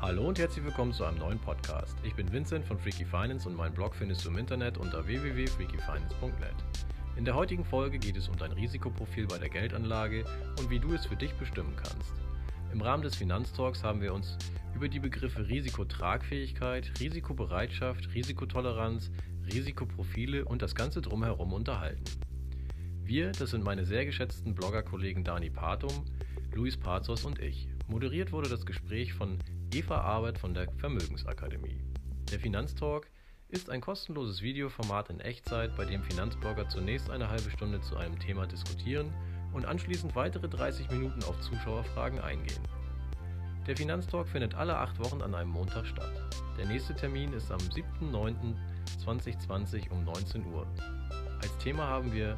Hallo 0.00 0.28
und 0.28 0.38
herzlich 0.38 0.64
willkommen 0.64 0.92
zu 0.92 1.04
einem 1.04 1.18
neuen 1.18 1.40
Podcast. 1.40 1.96
Ich 2.04 2.14
bin 2.14 2.32
Vincent 2.32 2.64
von 2.64 2.78
Freaky 2.78 3.04
Finance 3.04 3.48
und 3.48 3.56
meinen 3.56 3.74
Blog 3.74 3.96
findest 3.96 4.24
du 4.24 4.28
im 4.28 4.38
Internet 4.38 4.78
unter 4.78 5.04
www.freakyfinance.net. 5.04 6.54
In 7.16 7.24
der 7.24 7.34
heutigen 7.34 7.64
Folge 7.64 7.98
geht 7.98 8.16
es 8.16 8.28
um 8.28 8.36
dein 8.36 8.52
Risikoprofil 8.52 9.26
bei 9.26 9.38
der 9.38 9.48
Geldanlage 9.48 10.24
und 10.60 10.70
wie 10.70 10.78
du 10.78 10.94
es 10.94 11.04
für 11.04 11.16
dich 11.16 11.34
bestimmen 11.34 11.74
kannst. 11.74 12.12
Im 12.72 12.80
Rahmen 12.80 13.02
des 13.02 13.16
Finanztalks 13.16 13.82
haben 13.82 14.00
wir 14.00 14.14
uns 14.14 14.38
über 14.72 14.88
die 14.88 15.00
Begriffe 15.00 15.48
Risikotragfähigkeit, 15.48 16.92
Risikobereitschaft, 17.00 18.14
Risikotoleranz, 18.14 19.10
Risikoprofile 19.52 20.44
und 20.44 20.62
das 20.62 20.76
Ganze 20.76 21.00
drumherum 21.02 21.52
unterhalten. 21.52 22.04
Wir, 23.02 23.32
das 23.32 23.50
sind 23.50 23.64
meine 23.64 23.84
sehr 23.84 24.06
geschätzten 24.06 24.54
Bloggerkollegen 24.54 25.24
Dani 25.24 25.50
Patum, 25.50 26.04
Luis 26.54 26.76
Pazos 26.76 27.24
und 27.24 27.40
ich. 27.40 27.68
Moderiert 27.90 28.32
wurde 28.32 28.50
das 28.50 28.66
Gespräch 28.66 29.14
von 29.14 29.38
Eva 29.72 30.02
Arbeit 30.02 30.38
von 30.38 30.52
der 30.52 30.70
Vermögensakademie. 30.76 31.82
Der 32.30 32.38
Finanztalk 32.38 33.10
ist 33.48 33.70
ein 33.70 33.80
kostenloses 33.80 34.42
Videoformat 34.42 35.08
in 35.08 35.20
Echtzeit, 35.20 35.74
bei 35.74 35.86
dem 35.86 36.02
Finanzblogger 36.02 36.68
zunächst 36.68 37.08
eine 37.08 37.30
halbe 37.30 37.50
Stunde 37.50 37.80
zu 37.80 37.96
einem 37.96 38.18
Thema 38.18 38.46
diskutieren 38.46 39.10
und 39.54 39.64
anschließend 39.64 40.14
weitere 40.14 40.50
30 40.50 40.90
Minuten 40.90 41.24
auf 41.24 41.40
Zuschauerfragen 41.40 42.20
eingehen. 42.20 42.62
Der 43.66 43.74
Finanztalk 43.74 44.28
findet 44.28 44.54
alle 44.54 44.76
acht 44.76 44.98
Wochen 44.98 45.22
an 45.22 45.34
einem 45.34 45.50
Montag 45.50 45.86
statt. 45.86 46.12
Der 46.58 46.66
nächste 46.66 46.94
Termin 46.94 47.32
ist 47.32 47.50
am 47.50 47.58
7.9.2020 47.58 49.90
um 49.90 50.04
19 50.04 50.44
Uhr. 50.44 50.66
Als 51.40 51.56
Thema 51.56 51.86
haben 51.86 52.12
wir 52.12 52.36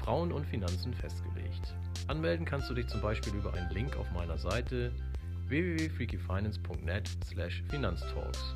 Frauen 0.00 0.32
und 0.32 0.44
Finanzen 0.46 0.92
festgelegt. 0.94 1.37
Anmelden 2.08 2.46
kannst 2.46 2.70
du 2.70 2.74
dich 2.74 2.88
zum 2.88 3.02
Beispiel 3.02 3.34
über 3.34 3.52
einen 3.52 3.68
Link 3.68 3.94
auf 3.98 4.10
meiner 4.12 4.38
Seite 4.38 4.92
www.freakyfinance.net 5.46 7.06
slash 7.26 7.62
Finanztalks. 7.68 8.54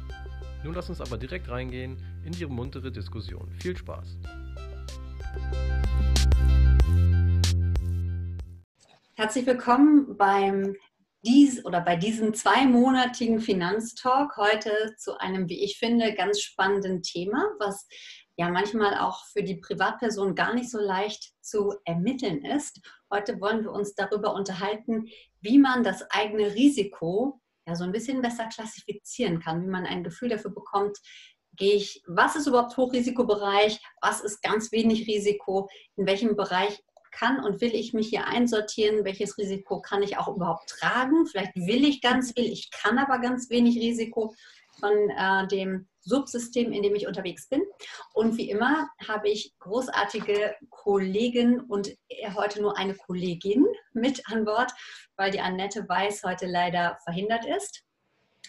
Nun 0.64 0.72
lass 0.72 0.88
uns 0.88 1.02
aber 1.02 1.18
direkt 1.18 1.50
reingehen 1.50 1.98
in 2.24 2.32
die 2.32 2.46
muntere 2.46 2.90
Diskussion. 2.90 3.52
Viel 3.60 3.76
Spaß! 3.76 4.16
Herzlich 9.16 9.44
willkommen 9.44 10.16
beim 10.16 10.74
dies 11.22 11.62
oder 11.66 11.82
bei 11.82 11.96
diesem 11.96 12.32
zweimonatigen 12.32 13.38
Finanztalk 13.38 14.34
heute 14.38 14.94
zu 14.96 15.18
einem, 15.18 15.50
wie 15.50 15.62
ich 15.62 15.78
finde, 15.78 16.14
ganz 16.14 16.40
spannenden 16.40 17.02
Thema, 17.02 17.44
was 17.58 17.86
ja 18.36 18.48
manchmal 18.48 18.98
auch 18.98 19.24
für 19.26 19.42
die 19.42 19.56
Privatperson 19.56 20.34
gar 20.34 20.54
nicht 20.54 20.70
so 20.70 20.78
leicht 20.78 21.32
zu 21.42 21.74
ermitteln 21.84 22.44
ist. 22.44 22.80
Heute 23.12 23.38
wollen 23.42 23.62
wir 23.62 23.72
uns 23.72 23.94
darüber 23.94 24.34
unterhalten, 24.34 25.06
wie 25.42 25.58
man 25.58 25.84
das 25.84 26.02
eigene 26.10 26.54
Risiko 26.54 27.40
ja 27.66 27.74
so 27.74 27.84
ein 27.84 27.92
bisschen 27.92 28.22
besser 28.22 28.46
klassifizieren 28.46 29.38
kann, 29.38 29.62
wie 29.62 29.70
man 29.70 29.84
ein 29.84 30.02
Gefühl 30.02 30.30
dafür 30.30 30.50
bekommt, 30.50 30.96
gehe 31.56 31.74
ich, 31.74 32.02
was 32.06 32.36
ist 32.36 32.46
überhaupt 32.46 32.76
Hochrisikobereich, 32.76 33.78
was 34.00 34.22
ist 34.22 34.42
ganz 34.42 34.72
wenig 34.72 35.06
Risiko, 35.06 35.68
in 35.96 36.06
welchem 36.06 36.36
Bereich 36.36 36.82
kann 37.12 37.44
und 37.44 37.60
will 37.60 37.74
ich 37.74 37.92
mich 37.92 38.08
hier 38.08 38.26
einsortieren, 38.26 39.04
welches 39.04 39.36
Risiko 39.36 39.82
kann 39.82 40.02
ich 40.02 40.16
auch 40.16 40.34
überhaupt 40.34 40.70
tragen. 40.70 41.26
Vielleicht 41.26 41.54
will 41.54 41.84
ich 41.84 42.00
ganz 42.00 42.32
viel, 42.32 42.50
ich 42.50 42.70
kann 42.70 42.96
aber 42.98 43.18
ganz 43.18 43.50
wenig 43.50 43.76
Risiko 43.76 44.34
von 44.80 44.92
äh, 45.10 45.46
dem 45.48 45.88
Subsystem, 46.02 46.72
in 46.72 46.82
dem 46.82 46.94
ich 46.94 47.06
unterwegs 47.06 47.48
bin. 47.48 47.62
Und 48.12 48.36
wie 48.36 48.50
immer 48.50 48.88
habe 49.06 49.28
ich 49.28 49.54
großartige 49.58 50.54
Kollegen 50.70 51.60
und 51.60 51.96
heute 52.34 52.60
nur 52.60 52.76
eine 52.76 52.94
Kollegin 52.94 53.66
mit 53.92 54.22
an 54.30 54.44
Bord, 54.44 54.72
weil 55.16 55.30
die 55.30 55.40
Annette 55.40 55.88
Weiß 55.88 56.22
heute 56.24 56.46
leider 56.46 56.98
verhindert 57.04 57.44
ist. 57.44 57.84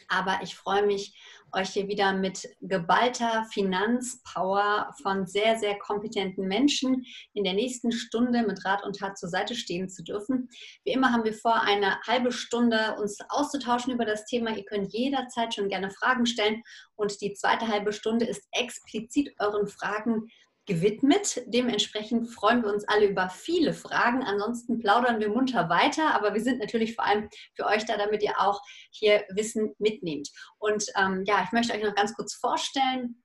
Aber 0.08 0.40
ich 0.44 0.56
freue 0.56 0.86
mich, 0.86 1.16
euch 1.56 1.70
hier 1.70 1.88
wieder 1.88 2.14
mit 2.14 2.50
geballter 2.62 3.46
Finanzpower 3.52 4.94
von 5.02 5.28
sehr, 5.28 5.58
sehr 5.58 5.78
kompetenten 5.78 6.48
Menschen 6.48 7.06
in 7.34 7.44
der 7.44 7.54
nächsten 7.54 7.92
Stunde 7.92 8.44
mit 8.44 8.66
Rat 8.66 8.84
und 8.84 8.98
Tat 8.98 9.18
zur 9.18 9.30
Seite 9.30 9.56
stehen 9.56 9.90
zu 9.90 10.04
dürfen. 10.04 10.50
Wie 10.84 10.92
immer 10.92 11.12
haben 11.12 11.24
wir 11.24 11.34
vor, 11.34 11.62
eine 11.62 12.00
halbe 12.08 12.32
Stunde 12.32 12.96
uns 13.00 13.20
auszutauschen 13.30 13.94
über 13.94 14.06
das 14.06 14.26
Thema. 14.26 14.56
Ihr 14.56 14.66
könnt 14.66 14.94
jederzeit 14.94 15.54
schon 15.54 15.70
gerne 15.70 15.92
Fragen 15.92 16.26
stellen 16.26 16.64
und 16.96 17.22
die 17.22 17.34
zweite 17.34 17.68
halbe 17.68 17.94
Stunde 17.94 18.26
ist 18.26 18.48
explizit 18.52 19.34
euren 19.40 19.68
Fragen 19.68 20.30
gewidmet. 20.66 21.42
Dementsprechend 21.48 22.30
freuen 22.30 22.64
wir 22.64 22.72
uns 22.72 22.88
alle 22.88 23.08
über 23.08 23.30
viele 23.30 23.74
Fragen. 23.74 24.24
Ansonsten 24.24 24.80
plaudern 24.80 25.20
wir 25.20 25.30
munter 25.30 25.70
weiter, 25.70 26.14
aber 26.14 26.34
wir 26.34 26.42
sind 26.42 26.60
natürlich 26.60 26.96
vor 26.96 27.06
allem 27.06 27.30
für 27.56 27.66
euch 27.66 27.86
da, 27.86 27.98
damit 27.98 28.24
ihr 28.24 28.40
auch 28.40 28.62
hier 28.92 29.24
Wissen 29.30 29.74
mitnehmt. 29.80 30.30
Und 30.58 30.86
ähm, 30.98 31.24
ja, 31.26 31.44
ich 31.44 31.52
möchte 31.52 31.74
euch 31.74 31.84
noch 31.84 31.96
ganz 31.96 32.14
kurz 32.14 32.34
vorstellen, 32.34 33.23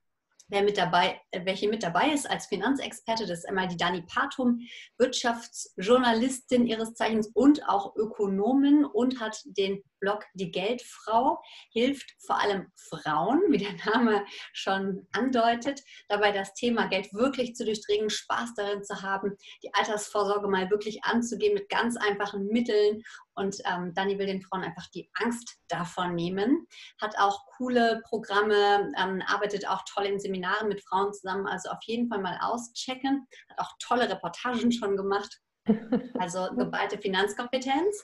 wer 0.49 0.63
mit 0.63 0.77
dabei, 0.77 1.21
äh, 1.31 1.45
welche 1.45 1.69
mit 1.69 1.83
dabei 1.83 2.11
ist 2.11 2.29
als 2.29 2.47
Finanzexperte. 2.47 3.25
Das 3.25 3.39
ist 3.39 3.45
einmal 3.47 3.67
die 3.67 3.77
Dani 3.77 4.01
Patum, 4.01 4.59
Wirtschaftsjournalistin 4.97 6.67
ihres 6.67 6.93
Zeichens 6.95 7.29
und 7.33 7.67
auch 7.67 7.95
Ökonomin 7.95 8.85
und 8.85 9.19
hat 9.19 9.41
den 9.45 9.83
Blog 9.99 10.25
Die 10.33 10.51
Geldfrau, 10.51 11.41
hilft 11.71 12.15
vor 12.25 12.39
allem 12.39 12.71
Frauen, 12.75 13.41
wie 13.49 13.57
der 13.57 13.73
Name 13.93 14.25
schon 14.53 15.07
andeutet, 15.11 15.81
dabei 16.07 16.31
das 16.31 16.53
Thema 16.53 16.87
Geld 16.87 17.13
wirklich 17.13 17.55
zu 17.55 17.65
durchdringen, 17.65 18.09
Spaß 18.09 18.53
darin 18.55 18.83
zu 18.83 19.01
haben, 19.01 19.35
die 19.63 19.73
Altersvorsorge 19.73 20.47
mal 20.47 20.69
wirklich 20.69 21.03
anzugehen 21.03 21.53
mit 21.53 21.69
ganz 21.69 21.97
einfachen 21.97 22.47
Mitteln 22.47 23.03
und 23.39 23.57
ähm, 23.65 23.93
Dani 23.93 24.19
will 24.19 24.25
den 24.25 24.41
Frauen 24.41 24.63
einfach 24.63 24.87
die 24.87 25.09
Angst 25.13 25.57
davon 25.69 26.13
nehmen. 26.13 26.67
Hat 27.01 27.17
auch 27.17 27.45
coole 27.57 28.01
Programme, 28.07 28.91
ähm, 28.97 29.23
arbeitet 29.25 29.67
auch 29.67 29.83
toll 29.91 30.05
in 30.05 30.19
Seminaren 30.19 30.67
mit 30.67 30.81
Frauen 30.83 31.13
zusammen. 31.13 31.47
Also 31.47 31.69
auf 31.69 31.81
jeden 31.83 32.09
Fall 32.09 32.19
mal 32.19 32.37
auschecken. 32.41 33.25
Hat 33.49 33.59
auch 33.59 33.71
tolle 33.79 34.09
Reportagen 34.09 34.71
schon 34.71 34.95
gemacht. 34.95 35.39
Also 36.17 36.49
geballte 36.55 36.97
Finanzkompetenz. 36.97 38.03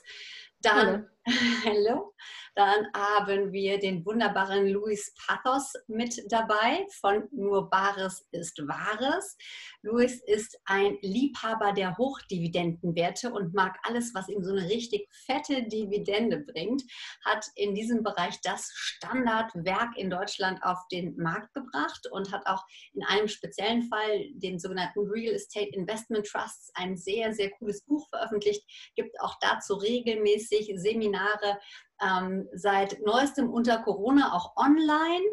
Dann, 0.60 1.08
hallo. 1.64 2.14
Dann 2.56 2.86
haben 2.96 3.52
wir 3.52 3.78
den 3.78 4.02
wunderbaren 4.06 4.68
Luis 4.68 5.12
Pathos 5.26 5.74
mit 5.88 6.22
dabei 6.32 6.86
von 6.90 7.28
Nur 7.30 7.68
Bares 7.68 8.26
ist 8.32 8.66
Wahres. 8.66 9.36
Luis 9.82 10.22
ist 10.26 10.58
ein 10.64 10.96
Liebhaber 11.02 11.74
der 11.74 11.98
Hochdividendenwerte 11.98 13.30
und 13.30 13.52
mag 13.52 13.76
alles, 13.82 14.14
was 14.14 14.30
ihm 14.30 14.42
so 14.42 14.52
eine 14.52 14.70
richtig 14.70 15.06
fette 15.26 15.64
Dividende 15.64 16.38
bringt. 16.38 16.82
Hat 17.26 17.46
in 17.56 17.74
diesem 17.74 18.02
Bereich 18.02 18.40
das 18.40 18.72
Standardwerk 18.74 19.94
in 19.98 20.08
Deutschland 20.08 20.58
auf 20.62 20.78
den 20.90 21.14
Markt 21.18 21.52
gebracht 21.52 22.08
und 22.10 22.32
hat 22.32 22.46
auch 22.46 22.64
in 22.94 23.04
einem 23.04 23.28
speziellen 23.28 23.82
Fall, 23.82 24.30
den 24.32 24.58
sogenannten 24.58 25.00
Real 25.00 25.34
Estate 25.34 25.68
Investment 25.74 26.26
Trusts, 26.26 26.70
ein 26.74 26.96
sehr, 26.96 27.34
sehr 27.34 27.50
cooles 27.50 27.82
Buch 27.82 28.08
veröffentlicht. 28.08 28.64
Gibt 28.94 29.20
auch 29.20 29.36
dazu 29.42 29.74
regelmäßig 29.74 30.72
Seminare 30.76 31.58
ähm, 32.02 32.48
seit 32.52 33.00
neuestem 33.04 33.50
unter 33.50 33.78
Corona 33.78 34.32
auch 34.32 34.56
online. 34.56 35.24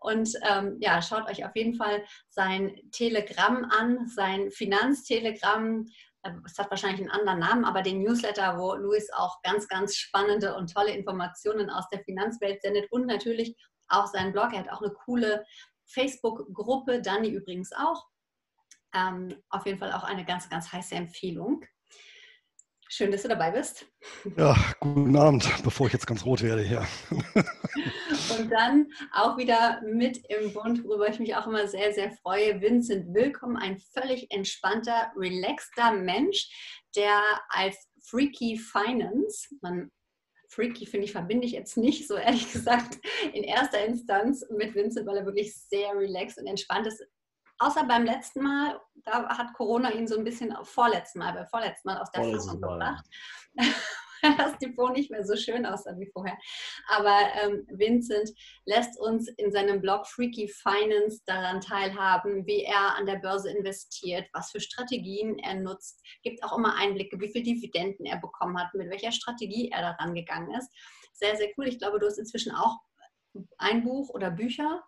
Und 0.00 0.32
ähm, 0.42 0.76
ja, 0.80 1.00
schaut 1.00 1.28
euch 1.28 1.44
auf 1.44 1.54
jeden 1.56 1.74
Fall 1.74 2.04
sein 2.28 2.76
Telegramm 2.92 3.64
an, 3.70 4.06
sein 4.08 4.50
Finanztelegramm. 4.50 5.86
Äh, 6.22 6.32
es 6.44 6.58
hat 6.58 6.70
wahrscheinlich 6.70 7.00
einen 7.00 7.10
anderen 7.10 7.40
Namen, 7.40 7.64
aber 7.64 7.82
den 7.82 8.02
Newsletter, 8.02 8.58
wo 8.58 8.74
Luis 8.74 9.08
auch 9.16 9.40
ganz, 9.42 9.66
ganz 9.68 9.96
spannende 9.96 10.54
und 10.56 10.72
tolle 10.72 10.92
Informationen 10.92 11.70
aus 11.70 11.88
der 11.88 12.00
Finanzwelt 12.00 12.62
sendet 12.62 12.90
und 12.90 13.06
natürlich 13.06 13.56
auch 13.88 14.06
seinen 14.06 14.32
Blog. 14.32 14.52
Er 14.52 14.60
hat 14.60 14.70
auch 14.70 14.82
eine 14.82 14.92
coole 14.92 15.44
Facebook-Gruppe, 15.86 17.00
Dani 17.00 17.28
übrigens 17.28 17.72
auch. 17.72 18.04
Ähm, 18.94 19.42
auf 19.50 19.66
jeden 19.66 19.78
Fall 19.78 19.92
auch 19.92 20.04
eine 20.04 20.24
ganz, 20.24 20.48
ganz 20.48 20.72
heiße 20.72 20.94
Empfehlung. 20.94 21.64
Schön, 22.88 23.10
dass 23.10 23.22
du 23.22 23.28
dabei 23.28 23.50
bist. 23.50 23.84
Ja, 24.36 24.56
guten 24.78 25.16
Abend, 25.16 25.50
bevor 25.64 25.88
ich 25.88 25.92
jetzt 25.92 26.06
ganz 26.06 26.24
rot 26.24 26.42
werde 26.42 26.62
hier. 26.62 26.86
Und 27.34 28.50
dann 28.50 28.86
auch 29.12 29.36
wieder 29.36 29.82
mit 29.82 30.18
im 30.28 30.52
Bund, 30.52 30.84
worüber 30.84 31.08
ich 31.08 31.18
mich 31.18 31.34
auch 31.34 31.48
immer 31.48 31.66
sehr, 31.66 31.92
sehr 31.92 32.12
freue, 32.12 32.60
Vincent 32.60 33.12
Willkommen, 33.12 33.56
ein 33.56 33.80
völlig 33.92 34.30
entspannter, 34.30 35.10
relaxter 35.16 35.92
Mensch, 35.92 36.48
der 36.94 37.20
als 37.48 37.76
Freaky 38.04 38.56
Finance, 38.56 39.48
man 39.62 39.90
Freaky, 40.48 40.86
finde 40.86 41.06
ich, 41.06 41.12
verbinde 41.12 41.46
ich 41.46 41.52
jetzt 41.52 41.76
nicht 41.76 42.06
so 42.06 42.14
ehrlich 42.14 42.52
gesagt 42.52 42.98
in 43.32 43.42
erster 43.42 43.84
Instanz 43.84 44.46
mit 44.56 44.76
Vincent, 44.76 45.06
weil 45.06 45.16
er 45.16 45.26
wirklich 45.26 45.56
sehr 45.56 45.90
relaxed 45.96 46.38
und 46.38 46.46
entspannt 46.46 46.86
ist. 46.86 47.02
Außer 47.58 47.84
beim 47.84 48.04
letzten 48.04 48.42
Mal, 48.42 48.80
da 49.04 49.28
hat 49.28 49.54
Corona 49.54 49.92
ihn 49.92 50.06
so 50.06 50.16
ein 50.16 50.24
bisschen, 50.24 50.54
vorletzten 50.62 51.20
Mal, 51.20 51.32
beim 51.32 51.46
vorletzten 51.46 51.88
Mal 51.88 51.98
aus 52.00 52.10
der 52.10 52.24
Fassung 52.24 52.60
gebracht. 52.60 53.04
das 54.38 54.58
Depot 54.58 54.92
nicht 54.92 55.10
mehr 55.10 55.24
so 55.24 55.36
schön 55.36 55.66
aussah 55.66 55.98
wie 55.98 56.10
vorher. 56.12 56.36
Aber 56.88 57.18
ähm, 57.42 57.66
Vincent 57.70 58.30
lässt 58.64 58.98
uns 59.00 59.28
in 59.28 59.52
seinem 59.52 59.80
Blog 59.80 60.06
Freaky 60.06 60.48
Finance 60.48 61.22
daran 61.26 61.60
teilhaben, 61.60 62.46
wie 62.46 62.62
er 62.62 62.96
an 62.96 63.06
der 63.06 63.16
Börse 63.16 63.50
investiert, 63.50 64.26
was 64.32 64.50
für 64.50 64.60
Strategien 64.60 65.38
er 65.38 65.54
nutzt, 65.54 66.02
gibt 66.22 66.42
auch 66.42 66.56
immer 66.56 66.76
Einblicke, 66.76 67.20
wie 67.20 67.28
viel 67.28 67.42
Dividenden 67.42 68.06
er 68.06 68.18
bekommen 68.18 68.58
hat, 68.58 68.74
mit 68.74 68.90
welcher 68.90 69.12
Strategie 69.12 69.70
er 69.70 69.82
daran 69.82 70.14
gegangen 70.14 70.54
ist. 70.54 70.70
Sehr, 71.12 71.36
sehr 71.36 71.48
cool. 71.56 71.68
Ich 71.68 71.78
glaube, 71.78 71.98
du 71.98 72.06
hast 72.06 72.18
inzwischen 72.18 72.52
auch 72.52 72.78
ein 73.58 73.84
Buch 73.84 74.10
oder 74.10 74.30
Bücher. 74.30 74.82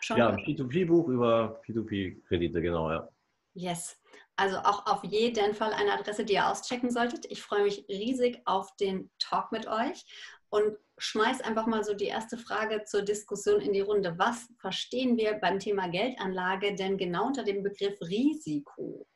Schon 0.00 0.18
ja, 0.18 0.28
ein 0.28 0.38
P2P-Buch 0.38 1.08
über 1.08 1.60
P2P-Kredite, 1.66 2.60
genau, 2.60 2.90
ja. 2.90 3.08
Yes. 3.54 3.98
Also 4.36 4.58
auch 4.58 4.86
auf 4.86 5.02
jeden 5.02 5.54
Fall 5.54 5.72
eine 5.72 5.92
Adresse, 5.92 6.24
die 6.24 6.34
ihr 6.34 6.48
auschecken 6.48 6.90
solltet. 6.90 7.26
Ich 7.28 7.42
freue 7.42 7.64
mich 7.64 7.84
riesig 7.88 8.40
auf 8.44 8.76
den 8.76 9.10
Talk 9.18 9.50
mit 9.50 9.66
euch 9.66 10.04
und 10.48 10.76
schmeiß 10.98 11.40
einfach 11.40 11.66
mal 11.66 11.82
so 11.82 11.94
die 11.94 12.06
erste 12.06 12.38
Frage 12.38 12.84
zur 12.84 13.02
Diskussion 13.02 13.60
in 13.60 13.72
die 13.72 13.80
Runde. 13.80 14.14
Was 14.16 14.48
verstehen 14.60 15.16
wir 15.16 15.34
beim 15.34 15.58
Thema 15.58 15.88
Geldanlage 15.88 16.74
denn 16.74 16.96
genau 16.96 17.26
unter 17.26 17.42
dem 17.42 17.62
Begriff 17.62 18.00
Risiko? 18.00 19.06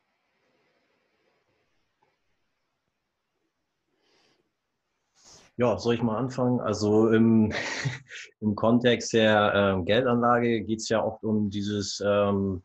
Ja, 5.56 5.78
soll 5.78 5.94
ich 5.94 6.02
mal 6.02 6.16
anfangen? 6.16 6.60
Also 6.60 7.10
im, 7.10 7.52
im 8.40 8.54
Kontext 8.54 9.12
der 9.12 9.52
ähm, 9.54 9.84
Geldanlage 9.84 10.62
geht 10.62 10.81
es 10.81 10.88
ja 10.88 11.04
oft 11.04 11.22
um 11.25 11.50
dieses 11.50 12.02
ähm, 12.04 12.62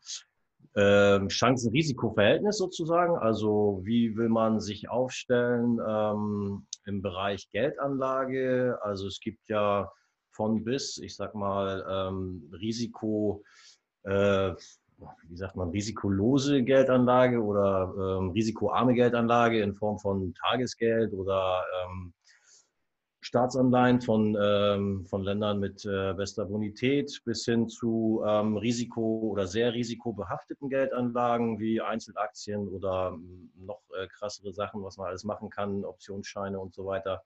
ähm, 0.74 1.28
Chancen-Risiko-Verhältnis 1.28 2.56
sozusagen. 2.56 3.16
Also 3.18 3.80
wie 3.84 4.16
will 4.16 4.30
man 4.30 4.60
sich 4.60 4.88
aufstellen 4.88 5.78
ähm, 5.86 6.66
im 6.86 7.02
Bereich 7.02 7.50
Geldanlage? 7.50 8.78
Also 8.82 9.06
es 9.06 9.20
gibt 9.20 9.48
ja 9.48 9.90
von 10.30 10.64
bis, 10.64 10.98
ich 10.98 11.14
sag 11.14 11.34
mal, 11.34 11.84
ähm, 11.90 12.48
Risiko, 12.52 13.42
äh, 14.04 14.52
wie 15.28 15.36
sagt 15.36 15.56
man, 15.56 15.70
risikolose 15.70 16.62
Geldanlage 16.62 17.42
oder 17.42 17.92
ähm, 17.96 18.30
risikoarme 18.30 18.94
Geldanlage 18.94 19.60
in 19.60 19.74
Form 19.74 19.98
von 19.98 20.32
Tagesgeld 20.34 21.12
oder 21.12 21.64
ähm, 21.84 22.14
Staatsanleihen 23.20 24.00
von, 24.00 24.36
ähm, 24.40 25.04
von 25.06 25.24
Ländern 25.24 25.58
mit 25.58 25.84
äh, 25.84 26.14
bester 26.14 26.44
Bonität 26.44 27.20
bis 27.24 27.44
hin 27.44 27.68
zu 27.68 28.22
ähm, 28.24 28.56
Risiko- 28.56 29.30
oder 29.30 29.46
sehr 29.46 29.74
risikobehafteten 29.74 30.68
Geldanlagen 30.68 31.58
wie 31.58 31.80
Einzelaktien 31.80 32.68
oder 32.68 33.12
ähm, 33.14 33.50
noch 33.56 33.82
äh, 33.98 34.06
krassere 34.06 34.52
Sachen, 34.52 34.84
was 34.84 34.96
man 34.98 35.08
alles 35.08 35.24
machen 35.24 35.50
kann, 35.50 35.84
Optionsscheine 35.84 36.60
und 36.60 36.74
so 36.74 36.86
weiter. 36.86 37.22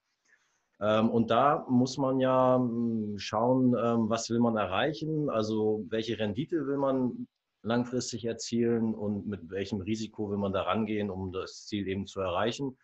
Ähm, 0.81 1.11
und 1.11 1.31
da 1.31 1.67
muss 1.69 1.99
man 1.99 2.21
ja 2.21 2.57
hm, 2.57 3.19
schauen, 3.19 3.77
ähm, 3.79 4.09
was 4.09 4.31
will 4.31 4.41
man 4.41 4.57
erreichen, 4.57 5.29
also 5.29 5.85
welche 5.89 6.19
Rendite 6.19 6.67
will 6.67 6.79
man 6.79 7.29
langfristig 7.63 8.25
erzielen 8.25 8.95
und 8.95 9.29
mit 9.29 9.51
welchem 9.51 9.81
Risiko 9.81 10.31
will 10.31 10.39
man 10.39 10.53
da 10.53 10.63
rangehen, 10.63 11.11
um 11.11 11.33
das 11.33 11.67
Ziel 11.67 11.87
eben 11.87 12.07
zu 12.07 12.21
erreichen. 12.21 12.77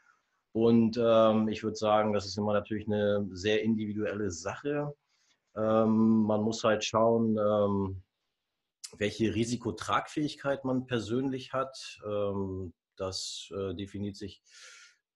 Und 0.58 0.98
ähm, 1.00 1.46
ich 1.46 1.62
würde 1.62 1.76
sagen, 1.76 2.12
das 2.12 2.26
ist 2.26 2.36
immer 2.36 2.52
natürlich 2.52 2.88
eine 2.88 3.28
sehr 3.30 3.62
individuelle 3.62 4.32
Sache. 4.32 4.92
Ähm, 5.56 6.24
man 6.24 6.42
muss 6.42 6.64
halt 6.64 6.84
schauen, 6.84 7.38
ähm, 7.38 8.02
welche 8.96 9.36
Risikotragfähigkeit 9.36 10.64
man 10.64 10.86
persönlich 10.86 11.52
hat. 11.52 12.00
Ähm, 12.04 12.72
das 12.96 13.52
äh, 13.56 13.72
definiert 13.74 14.16
sich 14.16 14.42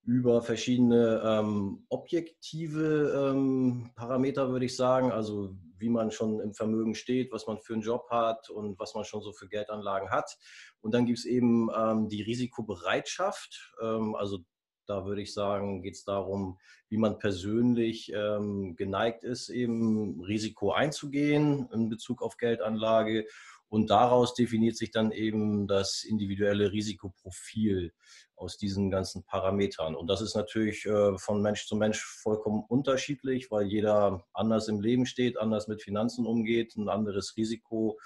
über 0.04 0.42
verschiedene 0.42 1.20
ähm, 1.24 1.86
objektive 1.88 3.32
ähm, 3.32 3.90
Parameter, 3.96 4.50
würde 4.50 4.66
ich 4.66 4.76
sagen. 4.76 5.10
Also 5.10 5.56
wie 5.76 5.88
man 5.88 6.12
schon 6.12 6.38
im 6.38 6.54
Vermögen 6.54 6.94
steht, 6.94 7.32
was 7.32 7.48
man 7.48 7.58
für 7.58 7.72
einen 7.72 7.82
Job 7.82 8.06
hat 8.10 8.48
und 8.48 8.78
was 8.78 8.94
man 8.94 9.04
schon 9.04 9.22
so 9.22 9.32
für 9.32 9.48
Geldanlagen 9.48 10.10
hat. 10.10 10.38
Und 10.80 10.94
dann 10.94 11.06
gibt 11.06 11.18
es 11.18 11.24
eben 11.24 11.68
die 12.08 12.22
Risikobereitschaft. 12.22 13.74
also 13.80 14.44
da 14.86 15.06
würde 15.06 15.22
ich 15.22 15.32
sagen, 15.32 15.82
geht 15.82 15.94
es 15.94 16.04
darum, 16.04 16.58
wie 16.88 16.96
man 16.98 17.18
persönlich 17.18 18.12
ähm, 18.14 18.76
geneigt 18.76 19.24
ist, 19.24 19.48
eben 19.48 20.20
Risiko 20.22 20.72
einzugehen 20.72 21.68
in 21.72 21.88
Bezug 21.88 22.22
auf 22.22 22.36
Geldanlage. 22.36 23.26
Und 23.68 23.88
daraus 23.88 24.34
definiert 24.34 24.76
sich 24.76 24.90
dann 24.90 25.12
eben 25.12 25.66
das 25.66 26.04
individuelle 26.04 26.72
Risikoprofil 26.72 27.94
aus 28.36 28.58
diesen 28.58 28.90
ganzen 28.90 29.24
Parametern. 29.24 29.94
Und 29.94 30.08
das 30.08 30.20
ist 30.20 30.34
natürlich 30.34 30.84
äh, 30.84 31.16
von 31.16 31.40
Mensch 31.40 31.66
zu 31.66 31.76
Mensch 31.76 32.04
vollkommen 32.04 32.64
unterschiedlich, 32.68 33.50
weil 33.50 33.66
jeder 33.66 34.26
anders 34.34 34.68
im 34.68 34.82
Leben 34.82 35.06
steht, 35.06 35.38
anders 35.38 35.68
mit 35.68 35.80
Finanzen 35.80 36.26
umgeht, 36.26 36.76
ein 36.76 36.90
anderes 36.90 37.34
Risiko, 37.38 37.98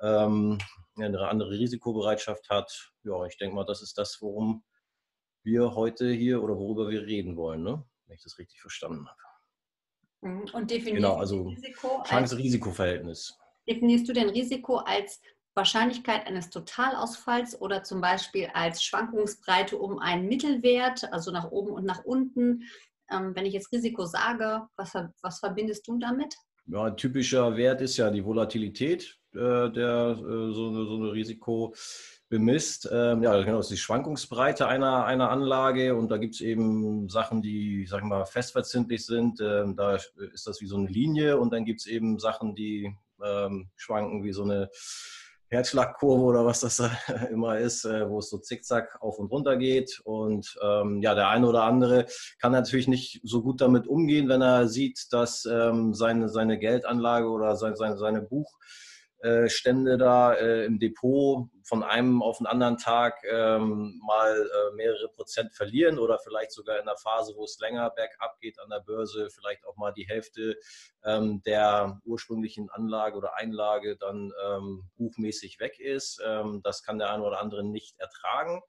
ähm, 0.00 0.58
eine 0.96 1.28
andere 1.28 1.50
Risikobereitschaft 1.50 2.50
hat. 2.50 2.92
Ja, 3.04 3.24
ich 3.26 3.36
denke 3.36 3.54
mal, 3.54 3.64
das 3.64 3.82
ist 3.82 3.96
das, 3.98 4.18
worum 4.20 4.64
wir 5.44 5.74
heute 5.74 6.10
hier 6.10 6.42
oder 6.42 6.56
worüber 6.56 6.90
wir 6.90 7.06
reden 7.06 7.36
wollen, 7.36 7.62
ne? 7.62 7.84
wenn 8.06 8.16
ich 8.16 8.22
das 8.22 8.38
richtig 8.38 8.60
verstanden 8.60 9.06
habe. 9.06 9.18
Mhm. 10.22 10.44
Und 10.52 10.70
definierst 10.70 10.96
genau, 10.96 11.16
also 11.16 11.42
Risiko 11.42 12.02
Chance-Risiko-Verhältnis. 12.04 13.38
Definierst 13.68 14.08
du 14.08 14.12
denn 14.12 14.30
Risiko 14.30 14.78
als 14.78 15.20
Wahrscheinlichkeit 15.54 16.26
eines 16.26 16.50
Totalausfalls 16.50 17.60
oder 17.60 17.82
zum 17.84 18.00
Beispiel 18.00 18.48
als 18.52 18.82
Schwankungsbreite 18.82 19.78
um 19.78 19.98
einen 19.98 20.26
Mittelwert, 20.26 21.12
also 21.12 21.30
nach 21.30 21.50
oben 21.50 21.72
und 21.72 21.84
nach 21.84 22.04
unten? 22.04 22.64
Ähm, 23.10 23.36
wenn 23.36 23.46
ich 23.46 23.52
jetzt 23.52 23.70
Risiko 23.70 24.06
sage, 24.06 24.66
was, 24.76 24.94
was 25.22 25.38
verbindest 25.38 25.86
du 25.86 25.98
damit? 25.98 26.34
Ja, 26.66 26.84
ein 26.84 26.96
typischer 26.96 27.56
Wert 27.56 27.82
ist 27.82 27.98
ja 27.98 28.10
die 28.10 28.24
Volatilität 28.24 29.18
äh, 29.34 29.70
der 29.70 30.16
äh, 30.18 30.52
so, 30.52 30.68
eine, 30.68 30.86
so 30.86 30.96
eine 30.96 31.12
Risiko 31.12 31.74
bemisst. 32.34 32.88
Ähm, 32.90 33.22
ja, 33.22 33.40
genau, 33.42 33.58
das 33.58 33.66
ist 33.66 33.76
die 33.76 33.76
Schwankungsbreite 33.76 34.66
einer, 34.66 35.04
einer 35.04 35.30
Anlage 35.30 35.94
und 35.94 36.10
da 36.10 36.16
gibt 36.16 36.34
es 36.34 36.40
eben 36.40 37.08
Sachen, 37.08 37.42
die, 37.42 37.86
sag 37.86 38.00
ich 38.00 38.06
mal, 38.06 38.24
festverzinslich 38.24 39.06
sind. 39.06 39.40
Ähm, 39.40 39.76
da 39.76 39.94
ist 39.94 40.44
das 40.44 40.60
wie 40.60 40.66
so 40.66 40.76
eine 40.76 40.88
Linie 40.88 41.38
und 41.38 41.52
dann 41.52 41.64
gibt 41.64 41.78
es 41.78 41.86
eben 41.86 42.18
Sachen, 42.18 42.56
die 42.56 42.92
ähm, 43.24 43.70
schwanken 43.76 44.24
wie 44.24 44.32
so 44.32 44.42
eine 44.42 44.68
Herzschlagkurve 45.46 46.24
oder 46.24 46.44
was 46.44 46.58
das 46.58 46.76
da 46.78 46.90
immer 47.30 47.56
ist, 47.58 47.84
äh, 47.84 48.10
wo 48.10 48.18
es 48.18 48.30
so 48.30 48.38
zickzack 48.38 49.00
auf 49.00 49.20
und 49.20 49.30
runter 49.30 49.56
geht. 49.56 50.00
Und 50.02 50.56
ähm, 50.60 51.02
ja, 51.02 51.14
der 51.14 51.28
eine 51.28 51.46
oder 51.46 51.62
andere 51.62 52.06
kann 52.40 52.50
natürlich 52.50 52.88
nicht 52.88 53.20
so 53.22 53.42
gut 53.42 53.60
damit 53.60 53.86
umgehen, 53.86 54.28
wenn 54.28 54.42
er 54.42 54.66
sieht, 54.66 55.12
dass 55.12 55.44
ähm, 55.44 55.94
seine, 55.94 56.28
seine 56.28 56.58
Geldanlage 56.58 57.28
oder 57.28 57.54
sein, 57.54 57.76
sein, 57.76 57.96
seine 57.96 58.22
Buch 58.22 58.58
Stände 59.48 59.96
da 59.98 60.34
äh, 60.34 60.64
im 60.64 60.78
Depot 60.78 61.48
von 61.62 61.82
einem 61.82 62.22
auf 62.22 62.38
den 62.38 62.46
anderen 62.46 62.76
Tag 62.76 63.22
ähm, 63.30 64.00
mal 64.06 64.36
äh, 64.36 64.74
mehrere 64.74 65.08
Prozent 65.08 65.54
verlieren 65.54 65.98
oder 65.98 66.18
vielleicht 66.18 66.52
sogar 66.52 66.78
in 66.78 66.86
der 66.86 66.96
Phase, 66.96 67.34
wo 67.36 67.44
es 67.44 67.58
länger 67.58 67.90
bergab 67.90 68.38
geht 68.40 68.58
an 68.60 68.70
der 68.70 68.80
Börse, 68.80 69.28
vielleicht 69.30 69.64
auch 69.66 69.76
mal 69.76 69.92
die 69.92 70.06
Hälfte 70.06 70.56
ähm, 71.04 71.42
der 71.44 72.00
ursprünglichen 72.04 72.68
Anlage 72.70 73.16
oder 73.16 73.36
Einlage 73.36 73.96
dann 73.96 74.32
ähm, 74.46 74.90
buchmäßig 74.96 75.58
weg 75.60 75.78
ist. 75.78 76.20
Das 76.62 76.82
kann 76.82 76.98
der 76.98 77.10
eine 77.10 77.22
oder 77.22 77.40
andere 77.40 77.64
nicht 77.64 77.98
ertragen. 77.98 78.62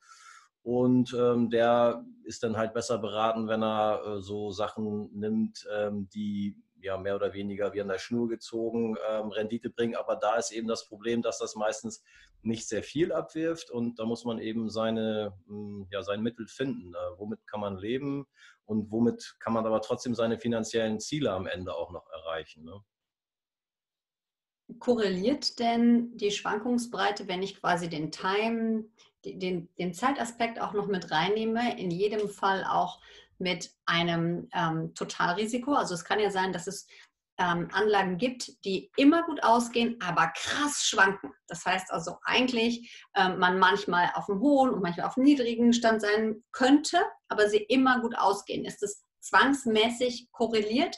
Und 0.65 1.13
ähm, 1.13 1.51
der 1.51 2.03
ist 2.23 2.41
dann 2.41 2.57
halt 2.57 2.73
besser 2.73 2.97
beraten, 2.97 3.47
wenn 3.47 3.61
er 3.61 4.01
äh, 4.03 4.21
so 4.21 4.49
Sachen 4.49 5.11
nimmt, 5.13 5.63
ähm, 5.71 6.09
die 6.09 6.57
ja 6.85 6.97
mehr 6.97 7.15
oder 7.15 7.33
weniger 7.33 7.73
wie 7.73 7.81
an 7.81 7.87
der 7.87 7.97
Schnur 7.97 8.29
gezogen 8.29 8.95
ähm, 9.09 9.29
Rendite 9.29 9.69
bringen. 9.69 9.95
Aber 9.95 10.15
da 10.15 10.35
ist 10.35 10.51
eben 10.51 10.67
das 10.67 10.87
Problem, 10.87 11.21
dass 11.21 11.39
das 11.39 11.55
meistens 11.55 12.03
nicht 12.41 12.67
sehr 12.67 12.83
viel 12.83 13.11
abwirft 13.11 13.71
und 13.71 13.99
da 13.99 14.05
muss 14.05 14.23
man 14.23 14.39
eben 14.39 14.69
seine, 14.69 15.33
hm, 15.47 15.87
ja, 15.91 16.03
sein 16.03 16.21
Mittel 16.21 16.47
finden. 16.47 16.93
Äh, 16.93 16.97
womit 17.17 17.45
kann 17.47 17.59
man 17.59 17.77
leben 17.77 18.27
und 18.65 18.91
womit 18.91 19.35
kann 19.39 19.53
man 19.53 19.65
aber 19.65 19.81
trotzdem 19.81 20.15
seine 20.15 20.39
finanziellen 20.39 20.99
Ziele 20.99 21.31
am 21.31 21.47
Ende 21.47 21.73
auch 21.75 21.91
noch 21.91 22.07
erreichen. 22.11 22.63
Ne? 22.63 22.79
Korreliert 24.79 25.59
denn 25.59 26.15
die 26.17 26.31
Schwankungsbreite, 26.31 27.27
wenn 27.27 27.43
ich 27.43 27.59
quasi 27.59 27.89
den 27.89 28.11
Time, 28.11 28.85
den, 29.23 29.69
den 29.77 29.93
Zeitaspekt 29.93 30.59
auch 30.59 30.73
noch 30.73 30.87
mit 30.87 31.11
reinnehme, 31.11 31.79
in 31.79 31.91
jedem 31.91 32.29
Fall 32.29 32.63
auch 32.63 32.99
mit 33.37 33.71
einem 33.85 34.49
ähm, 34.53 34.93
Totalrisiko. 34.93 35.73
Also 35.73 35.93
es 35.93 36.05
kann 36.05 36.19
ja 36.19 36.31
sein, 36.31 36.53
dass 36.53 36.67
es 36.67 36.87
ähm, 37.37 37.67
Anlagen 37.73 38.17
gibt, 38.17 38.63
die 38.63 38.91
immer 38.95 39.23
gut 39.23 39.43
ausgehen, 39.43 39.97
aber 40.01 40.31
krass 40.35 40.85
schwanken. 40.85 41.31
Das 41.47 41.65
heißt 41.65 41.91
also 41.91 42.17
eigentlich, 42.23 43.03
ähm, 43.15 43.39
man 43.39 43.59
manchmal 43.59 44.11
auf 44.15 44.27
dem 44.27 44.39
hohen 44.39 44.69
und 44.69 44.81
manchmal 44.81 45.07
auf 45.07 45.15
dem 45.15 45.23
niedrigen 45.23 45.73
Stand 45.73 46.01
sein 46.01 46.43
könnte, 46.51 46.99
aber 47.27 47.49
sie 47.49 47.57
immer 47.57 47.99
gut 48.01 48.17
ausgehen. 48.17 48.65
Ist 48.65 48.83
es 48.83 49.03
zwangsmäßig 49.19 50.29
korreliert? 50.31 50.95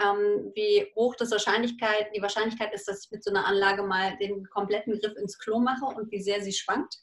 Ähm, 0.00 0.52
wie 0.54 0.86
hoch 0.94 1.16
das 1.16 1.30
Wahrscheinlichkeit, 1.32 2.14
die 2.14 2.22
Wahrscheinlichkeit 2.22 2.72
ist, 2.72 2.86
dass 2.86 3.04
ich 3.04 3.10
mit 3.10 3.24
so 3.24 3.30
einer 3.30 3.46
Anlage 3.46 3.82
mal 3.82 4.16
den 4.18 4.48
kompletten 4.48 4.98
Griff 4.98 5.16
ins 5.16 5.38
Klo 5.38 5.58
mache 5.58 5.84
und 5.84 6.10
wie 6.10 6.22
sehr 6.22 6.40
sie 6.40 6.52
schwankt? 6.52 7.00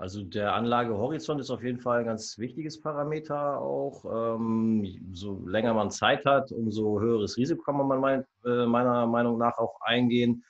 Also 0.00 0.22
der 0.22 0.54
Anlagehorizont 0.54 1.40
ist 1.40 1.50
auf 1.50 1.64
jeden 1.64 1.80
Fall 1.80 2.00
ein 2.00 2.06
ganz 2.06 2.38
wichtiges 2.38 2.80
Parameter 2.80 3.60
auch. 3.60 4.04
Ähm, 4.36 5.10
so 5.12 5.44
länger 5.44 5.74
man 5.74 5.90
Zeit 5.90 6.24
hat, 6.24 6.52
umso 6.52 7.00
höheres 7.00 7.36
Risiko 7.36 7.62
kann 7.62 7.76
man 7.76 7.98
mein, 7.98 8.24
äh, 8.44 8.66
meiner 8.66 9.08
Meinung 9.08 9.38
nach 9.38 9.58
auch 9.58 9.80
eingehen. 9.80 10.44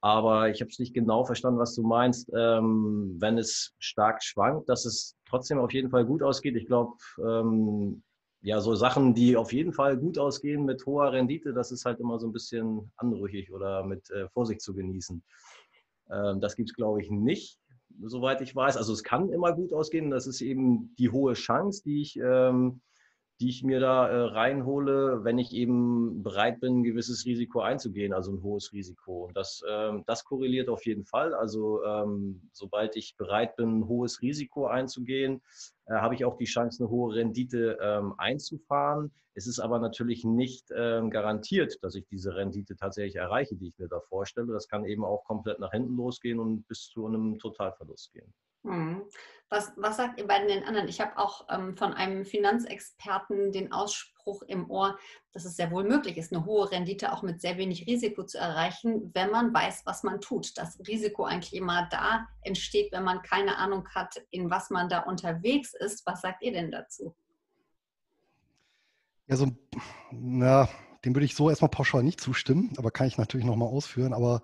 Aber 0.00 0.48
ich 0.48 0.60
habe 0.60 0.70
es 0.70 0.80
nicht 0.80 0.94
genau 0.94 1.24
verstanden, 1.24 1.60
was 1.60 1.76
du 1.76 1.82
meinst. 1.82 2.28
Ähm, 2.36 3.16
wenn 3.20 3.38
es 3.38 3.72
stark 3.78 4.22
schwankt, 4.24 4.68
dass 4.68 4.84
es 4.84 5.16
trotzdem 5.28 5.60
auf 5.60 5.72
jeden 5.72 5.90
Fall 5.90 6.04
gut 6.04 6.22
ausgeht. 6.24 6.56
Ich 6.56 6.66
glaube, 6.66 6.94
ähm, 7.24 8.02
ja, 8.40 8.60
so 8.60 8.74
Sachen, 8.74 9.14
die 9.14 9.36
auf 9.36 9.52
jeden 9.52 9.72
Fall 9.72 9.96
gut 9.96 10.18
ausgehen 10.18 10.64
mit 10.64 10.84
hoher 10.86 11.12
Rendite, 11.12 11.52
das 11.52 11.70
ist 11.70 11.84
halt 11.84 12.00
immer 12.00 12.18
so 12.18 12.26
ein 12.26 12.32
bisschen 12.32 12.90
anrüchig 12.96 13.52
oder 13.52 13.84
mit 13.84 14.10
äh, 14.10 14.28
Vorsicht 14.30 14.60
zu 14.60 14.74
genießen. 14.74 15.22
Das 16.40 16.56
gibt 16.56 16.70
es, 16.70 16.74
glaube 16.74 17.02
ich, 17.02 17.10
nicht 17.10 17.58
soweit 18.02 18.40
ich 18.40 18.54
weiß. 18.54 18.76
Also 18.76 18.92
es 18.92 19.02
kann 19.02 19.30
immer 19.30 19.52
gut 19.52 19.72
ausgehen. 19.72 20.10
Das 20.10 20.26
ist 20.26 20.40
eben 20.40 20.94
die 20.98 21.10
hohe 21.10 21.34
Chance, 21.34 21.82
die 21.84 22.02
ich, 22.02 22.18
ähm, 22.22 22.80
die 23.40 23.48
ich 23.48 23.62
mir 23.62 23.78
da 23.78 24.08
äh, 24.08 24.20
reinhole, 24.20 25.22
wenn 25.22 25.38
ich 25.38 25.52
eben 25.52 26.22
bereit 26.22 26.60
bin, 26.60 26.80
ein 26.80 26.82
gewisses 26.82 27.24
Risiko 27.24 27.60
einzugehen, 27.60 28.12
also 28.12 28.32
ein 28.32 28.42
hohes 28.42 28.72
Risiko. 28.72 29.26
Und 29.26 29.36
das, 29.36 29.62
ähm, 29.68 30.02
das 30.06 30.24
korreliert 30.24 30.68
auf 30.68 30.84
jeden 30.86 31.04
Fall. 31.04 31.34
Also 31.34 31.84
ähm, 31.84 32.48
sobald 32.52 32.96
ich 32.96 33.16
bereit 33.16 33.54
bin, 33.56 33.78
ein 33.78 33.88
hohes 33.88 34.22
Risiko 34.22 34.66
einzugehen, 34.66 35.40
äh, 35.86 35.94
habe 35.94 36.16
ich 36.16 36.24
auch 36.24 36.36
die 36.36 36.46
Chance, 36.46 36.82
eine 36.82 36.90
hohe 36.90 37.14
Rendite 37.14 37.78
ähm, 37.80 38.14
einzufahren. 38.18 39.12
Es 39.34 39.46
ist 39.46 39.60
aber 39.60 39.78
natürlich 39.78 40.24
nicht 40.24 40.72
ähm, 40.74 41.10
garantiert, 41.10 41.78
dass 41.82 41.94
ich 41.94 42.06
diese 42.08 42.34
Rendite 42.34 42.74
tatsächlich 42.74 43.16
erreiche, 43.16 43.54
die 43.54 43.68
ich 43.68 43.78
mir 43.78 43.86
da 43.86 44.00
vorstelle. 44.00 44.52
Das 44.52 44.66
kann 44.66 44.84
eben 44.84 45.04
auch 45.04 45.22
komplett 45.22 45.60
nach 45.60 45.70
hinten 45.70 45.94
losgehen 45.94 46.40
und 46.40 46.66
bis 46.66 46.88
zu 46.88 47.06
einem 47.06 47.38
Totalverlust 47.38 48.12
gehen. 48.12 48.34
Mhm. 48.64 49.02
Was, 49.50 49.72
was 49.76 49.96
sagt 49.96 50.20
ihr 50.20 50.26
bei 50.26 50.44
den 50.44 50.64
anderen? 50.64 50.88
Ich 50.88 51.00
habe 51.00 51.16
auch 51.16 51.46
ähm, 51.48 51.74
von 51.74 51.94
einem 51.94 52.26
Finanzexperten 52.26 53.50
den 53.50 53.72
Ausspruch 53.72 54.42
im 54.42 54.70
Ohr, 54.70 54.98
dass 55.32 55.46
es 55.46 55.56
sehr 55.56 55.70
wohl 55.70 55.84
möglich 55.84 56.18
ist, 56.18 56.32
eine 56.32 56.44
hohe 56.44 56.70
Rendite 56.70 57.12
auch 57.12 57.22
mit 57.22 57.40
sehr 57.40 57.56
wenig 57.56 57.86
Risiko 57.86 58.24
zu 58.24 58.36
erreichen, 58.36 59.10
wenn 59.14 59.30
man 59.30 59.54
weiß, 59.54 59.82
was 59.86 60.02
man 60.02 60.20
tut. 60.20 60.58
Das 60.58 60.78
Risiko 60.86 61.24
eigentlich 61.24 61.54
immer 61.54 61.88
da 61.90 62.28
entsteht, 62.42 62.92
wenn 62.92 63.04
man 63.04 63.22
keine 63.22 63.56
Ahnung 63.56 63.88
hat, 63.94 64.20
in 64.30 64.50
was 64.50 64.68
man 64.68 64.90
da 64.90 65.00
unterwegs 65.00 65.72
ist. 65.72 66.04
Was 66.04 66.20
sagt 66.20 66.42
ihr 66.42 66.52
denn 66.52 66.70
dazu? 66.70 67.16
Ja, 69.28 69.36
so, 69.36 69.48
na, 70.10 70.68
dem 71.04 71.14
würde 71.14 71.24
ich 71.24 71.34
so 71.34 71.48
erstmal 71.48 71.70
pauschal 71.70 72.02
nicht 72.02 72.20
zustimmen, 72.20 72.74
aber 72.76 72.90
kann 72.90 73.06
ich 73.06 73.16
natürlich 73.16 73.46
nochmal 73.46 73.68
ausführen. 73.68 74.12
Aber 74.12 74.42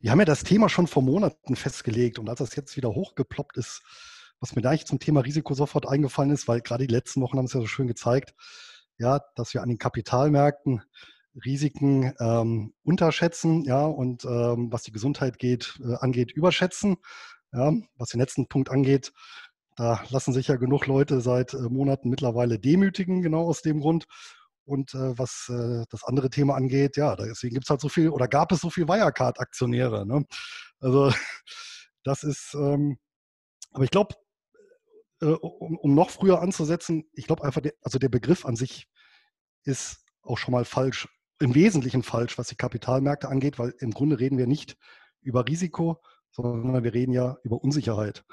wir 0.00 0.10
haben 0.10 0.18
ja 0.18 0.24
das 0.24 0.42
Thema 0.42 0.68
schon 0.68 0.88
vor 0.88 1.02
Monaten 1.02 1.54
festgelegt 1.54 2.18
und 2.18 2.28
als 2.28 2.38
das 2.38 2.56
jetzt 2.56 2.76
wieder 2.76 2.90
hochgeploppt 2.90 3.56
ist, 3.56 3.82
was 4.40 4.56
mir 4.56 4.62
da 4.62 4.70
eigentlich 4.70 4.86
zum 4.86 4.98
Thema 4.98 5.20
Risiko 5.20 5.54
sofort 5.54 5.88
eingefallen 5.88 6.30
ist, 6.30 6.48
weil 6.48 6.60
gerade 6.60 6.86
die 6.86 6.92
letzten 6.92 7.20
Wochen 7.20 7.38
haben 7.38 7.44
es 7.44 7.52
ja 7.52 7.60
so 7.60 7.66
schön 7.66 7.86
gezeigt, 7.86 8.34
ja, 8.98 9.20
dass 9.36 9.54
wir 9.54 9.62
an 9.62 9.68
den 9.68 9.78
Kapitalmärkten 9.78 10.82
Risiken 11.44 12.12
ähm, 12.18 12.74
unterschätzen, 12.82 13.64
ja, 13.64 13.84
und 13.84 14.24
ähm, 14.24 14.72
was 14.72 14.82
die 14.82 14.92
Gesundheit 14.92 15.38
geht, 15.38 15.78
äh, 15.84 15.94
angeht, 15.94 16.32
überschätzen. 16.32 16.96
Ja, 17.52 17.72
was 17.96 18.10
den 18.10 18.20
letzten 18.20 18.46
Punkt 18.46 18.70
angeht, 18.70 19.12
da 19.76 20.02
lassen 20.10 20.32
sich 20.32 20.48
ja 20.48 20.56
genug 20.56 20.86
Leute 20.86 21.20
seit 21.20 21.54
äh, 21.54 21.58
Monaten 21.62 22.10
mittlerweile 22.10 22.58
demütigen, 22.58 23.22
genau 23.22 23.46
aus 23.46 23.62
dem 23.62 23.80
Grund. 23.80 24.06
Und 24.64 24.94
äh, 24.94 25.18
was 25.18 25.48
äh, 25.48 25.84
das 25.90 26.04
andere 26.04 26.30
Thema 26.30 26.54
angeht, 26.54 26.96
ja, 26.96 27.16
deswegen 27.16 27.54
gibt 27.54 27.66
es 27.66 27.70
halt 27.70 27.80
so 27.80 27.88
viel 27.88 28.10
oder 28.10 28.28
gab 28.28 28.52
es 28.52 28.60
so 28.60 28.70
viel 28.70 28.86
Wirecard-Aktionäre. 28.86 30.06
Ne? 30.06 30.24
Also 30.80 31.12
das 32.04 32.22
ist, 32.22 32.54
ähm, 32.54 32.98
aber 33.72 33.84
ich 33.84 33.90
glaube, 33.90 34.14
äh, 35.20 35.26
um, 35.26 35.76
um, 35.76 35.94
noch 35.94 36.10
früher 36.10 36.40
anzusetzen, 36.40 37.04
ich 37.12 37.26
glaube 37.26 37.44
einfach, 37.44 37.60
der, 37.60 37.74
also 37.82 37.98
der 37.98 38.08
Begriff 38.08 38.44
an 38.44 38.56
sich 38.56 38.88
ist 39.64 40.04
auch 40.22 40.38
schon 40.38 40.52
mal 40.52 40.64
falsch, 40.64 41.08
im 41.40 41.54
Wesentlichen 41.54 42.02
falsch, 42.02 42.38
was 42.38 42.48
die 42.48 42.56
Kapitalmärkte 42.56 43.28
angeht, 43.28 43.58
weil 43.58 43.74
im 43.78 43.92
Grunde 43.92 44.20
reden 44.20 44.38
wir 44.38 44.46
nicht 44.46 44.76
über 45.22 45.46
Risiko, 45.46 46.02
sondern 46.30 46.84
wir 46.84 46.94
reden 46.94 47.12
ja 47.12 47.38
über 47.42 47.62
Unsicherheit. 47.62 48.24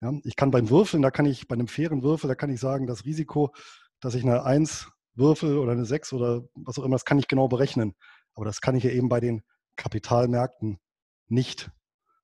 Ja, 0.00 0.12
ich 0.24 0.36
kann 0.36 0.50
beim 0.50 0.70
Würfeln, 0.70 1.02
da 1.02 1.10
kann 1.10 1.26
ich 1.26 1.48
bei 1.48 1.54
einem 1.54 1.68
fairen 1.68 2.02
Würfel, 2.02 2.28
da 2.28 2.34
kann 2.34 2.50
ich 2.50 2.60
sagen, 2.60 2.86
das 2.86 3.04
Risiko, 3.04 3.52
dass 4.00 4.14
ich 4.14 4.22
eine 4.22 4.44
1 4.44 4.88
würfel 5.14 5.58
oder 5.58 5.72
eine 5.72 5.84
6 5.84 6.12
oder 6.12 6.42
was 6.54 6.78
auch 6.78 6.84
immer, 6.84 6.94
das 6.94 7.04
kann 7.04 7.18
ich 7.18 7.26
genau 7.26 7.48
berechnen. 7.48 7.94
Aber 8.34 8.44
das 8.44 8.60
kann 8.60 8.76
ich 8.76 8.84
ja 8.84 8.90
eben 8.90 9.08
bei 9.08 9.18
den 9.18 9.42
Kapitalmärkten 9.76 10.78
nicht. 11.26 11.70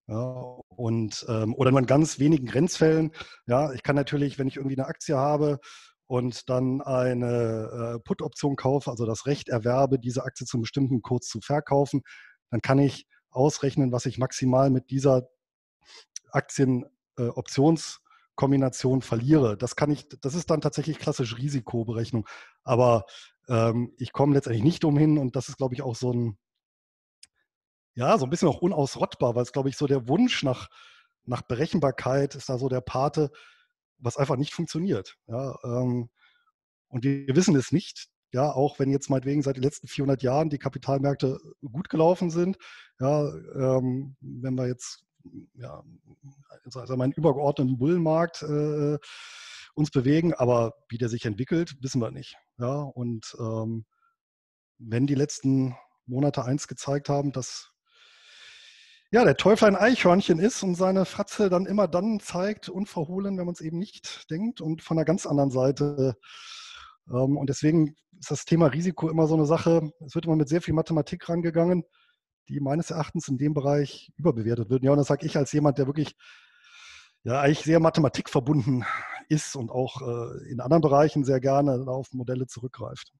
Ja, 0.06 0.58
und, 0.68 1.24
ähm, 1.28 1.54
oder 1.54 1.70
nur 1.70 1.80
in 1.80 1.86
ganz 1.86 2.18
wenigen 2.18 2.46
Grenzfällen. 2.46 3.12
Ja, 3.46 3.72
ich 3.72 3.82
kann 3.82 3.96
natürlich, 3.96 4.38
wenn 4.38 4.48
ich 4.48 4.56
irgendwie 4.56 4.76
eine 4.76 4.86
Aktie 4.86 5.16
habe 5.16 5.58
und 6.06 6.48
dann 6.50 6.82
eine 6.82 7.96
äh, 7.96 8.00
Put-Option 8.00 8.56
kaufe, 8.56 8.90
also 8.90 9.06
das 9.06 9.24
Recht 9.26 9.48
erwerbe, 9.48 9.98
diese 9.98 10.24
Aktie 10.24 10.46
zum 10.46 10.60
bestimmten 10.60 11.00
Kurs 11.00 11.26
zu 11.26 11.40
verkaufen, 11.40 12.02
dann 12.50 12.60
kann 12.60 12.78
ich 12.78 13.06
ausrechnen, 13.30 13.92
was 13.92 14.04
ich 14.06 14.18
maximal 14.18 14.68
mit 14.70 14.90
dieser 14.90 15.26
Aktienoptionskombination 16.32 18.98
äh, 19.00 19.02
verliere. 19.02 19.56
Das 19.56 19.74
kann 19.76 19.90
ich, 19.90 20.06
das 20.20 20.34
ist 20.34 20.50
dann 20.50 20.60
tatsächlich 20.60 20.98
klassisch 20.98 21.38
Risikoberechnung. 21.38 22.26
Aber 22.62 23.06
ähm, 23.48 23.94
ich 23.98 24.12
komme 24.12 24.34
letztendlich 24.34 24.64
nicht 24.64 24.84
umhin 24.84 25.16
und 25.18 25.34
das 25.36 25.48
ist, 25.48 25.56
glaube 25.56 25.74
ich, 25.74 25.82
auch 25.82 25.96
so 25.96 26.12
ein 26.12 26.36
ja, 27.94 28.18
so 28.18 28.26
ein 28.26 28.30
bisschen 28.30 28.48
auch 28.48 28.60
unausrottbar, 28.60 29.34
weil 29.34 29.42
es, 29.42 29.52
glaube 29.52 29.68
ich, 29.68 29.76
so 29.76 29.86
der 29.86 30.08
Wunsch 30.08 30.42
nach, 30.42 30.68
nach 31.24 31.42
Berechenbarkeit 31.42 32.34
ist 32.34 32.48
da 32.48 32.58
so 32.58 32.68
der 32.68 32.80
Pate, 32.80 33.30
was 33.98 34.16
einfach 34.16 34.36
nicht 34.36 34.52
funktioniert. 34.52 35.16
Ja, 35.26 35.56
ähm, 35.64 36.10
und 36.88 37.04
wir 37.04 37.34
wissen 37.36 37.56
es 37.56 37.72
nicht, 37.72 38.08
ja, 38.32 38.50
auch 38.50 38.78
wenn 38.78 38.90
jetzt 38.90 39.10
meinetwegen 39.10 39.42
seit 39.42 39.56
den 39.56 39.62
letzten 39.62 39.86
400 39.86 40.22
Jahren 40.22 40.50
die 40.50 40.58
Kapitalmärkte 40.58 41.38
gut 41.62 41.88
gelaufen 41.88 42.30
sind, 42.30 42.56
ja, 42.98 43.32
ähm, 43.54 44.16
wenn 44.20 44.54
wir 44.56 44.66
jetzt, 44.66 45.04
ja, 45.54 45.82
also 46.64 46.94
einen 46.94 47.12
übergeordneten 47.12 47.78
Bullenmarkt 47.78 48.42
äh, 48.42 48.98
uns 49.74 49.90
bewegen, 49.90 50.34
aber 50.34 50.74
wie 50.88 50.98
der 50.98 51.08
sich 51.08 51.24
entwickelt, 51.24 51.76
wissen 51.80 52.00
wir 52.00 52.10
nicht. 52.10 52.36
Ja, 52.58 52.74
und 52.74 53.36
ähm, 53.38 53.86
wenn 54.78 55.06
die 55.06 55.14
letzten 55.14 55.76
Monate 56.06 56.44
eins 56.44 56.68
gezeigt 56.68 57.08
haben, 57.08 57.32
dass 57.32 57.73
ja, 59.14 59.24
der 59.24 59.36
Teufel 59.36 59.68
ein 59.68 59.76
Eichhörnchen 59.76 60.40
ist 60.40 60.64
und 60.64 60.74
seine 60.74 61.04
Fratze 61.04 61.48
dann 61.48 61.66
immer 61.66 61.86
dann 61.86 62.18
zeigt, 62.18 62.68
unverhohlen, 62.68 63.38
wenn 63.38 63.46
man 63.46 63.52
es 63.52 63.60
eben 63.60 63.78
nicht 63.78 64.28
denkt 64.28 64.60
und 64.60 64.82
von 64.82 64.98
einer 64.98 65.04
ganz 65.04 65.24
anderen 65.24 65.52
Seite. 65.52 66.16
Ähm, 67.08 67.36
und 67.36 67.48
deswegen 67.48 67.94
ist 68.18 68.32
das 68.32 68.44
Thema 68.44 68.66
Risiko 68.66 69.08
immer 69.08 69.28
so 69.28 69.34
eine 69.34 69.46
Sache. 69.46 69.92
Es 70.04 70.16
wird 70.16 70.26
immer 70.26 70.34
mit 70.34 70.48
sehr 70.48 70.62
viel 70.62 70.74
Mathematik 70.74 71.28
rangegangen, 71.28 71.84
die 72.48 72.58
meines 72.58 72.90
Erachtens 72.90 73.28
in 73.28 73.38
dem 73.38 73.54
Bereich 73.54 74.10
überbewertet 74.16 74.68
wird. 74.68 74.82
Ja, 74.82 74.90
und 74.90 74.98
das 74.98 75.06
sage 75.06 75.26
ich 75.26 75.36
als 75.36 75.52
jemand, 75.52 75.78
der 75.78 75.86
wirklich 75.86 76.16
ja 77.22 77.40
eigentlich 77.40 77.60
sehr 77.62 77.78
mathematikverbunden 77.78 78.84
ist 79.28 79.54
und 79.54 79.70
auch 79.70 80.02
äh, 80.02 80.50
in 80.50 80.58
anderen 80.58 80.80
Bereichen 80.80 81.22
sehr 81.24 81.38
gerne 81.38 81.84
auf 81.86 82.12
Modelle 82.14 82.48
zurückgreift. 82.48 83.12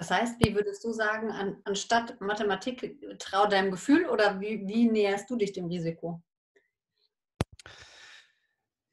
Das 0.00 0.10
heißt, 0.10 0.36
wie 0.40 0.54
würdest 0.54 0.82
du 0.82 0.94
sagen, 0.94 1.30
an, 1.30 1.58
anstatt 1.64 2.18
Mathematik, 2.22 2.96
trau 3.18 3.46
deinem 3.46 3.70
Gefühl 3.70 4.06
oder 4.06 4.40
wie, 4.40 4.66
wie 4.66 4.90
näherst 4.90 5.28
du 5.28 5.36
dich 5.36 5.52
dem 5.52 5.66
Risiko? 5.66 6.22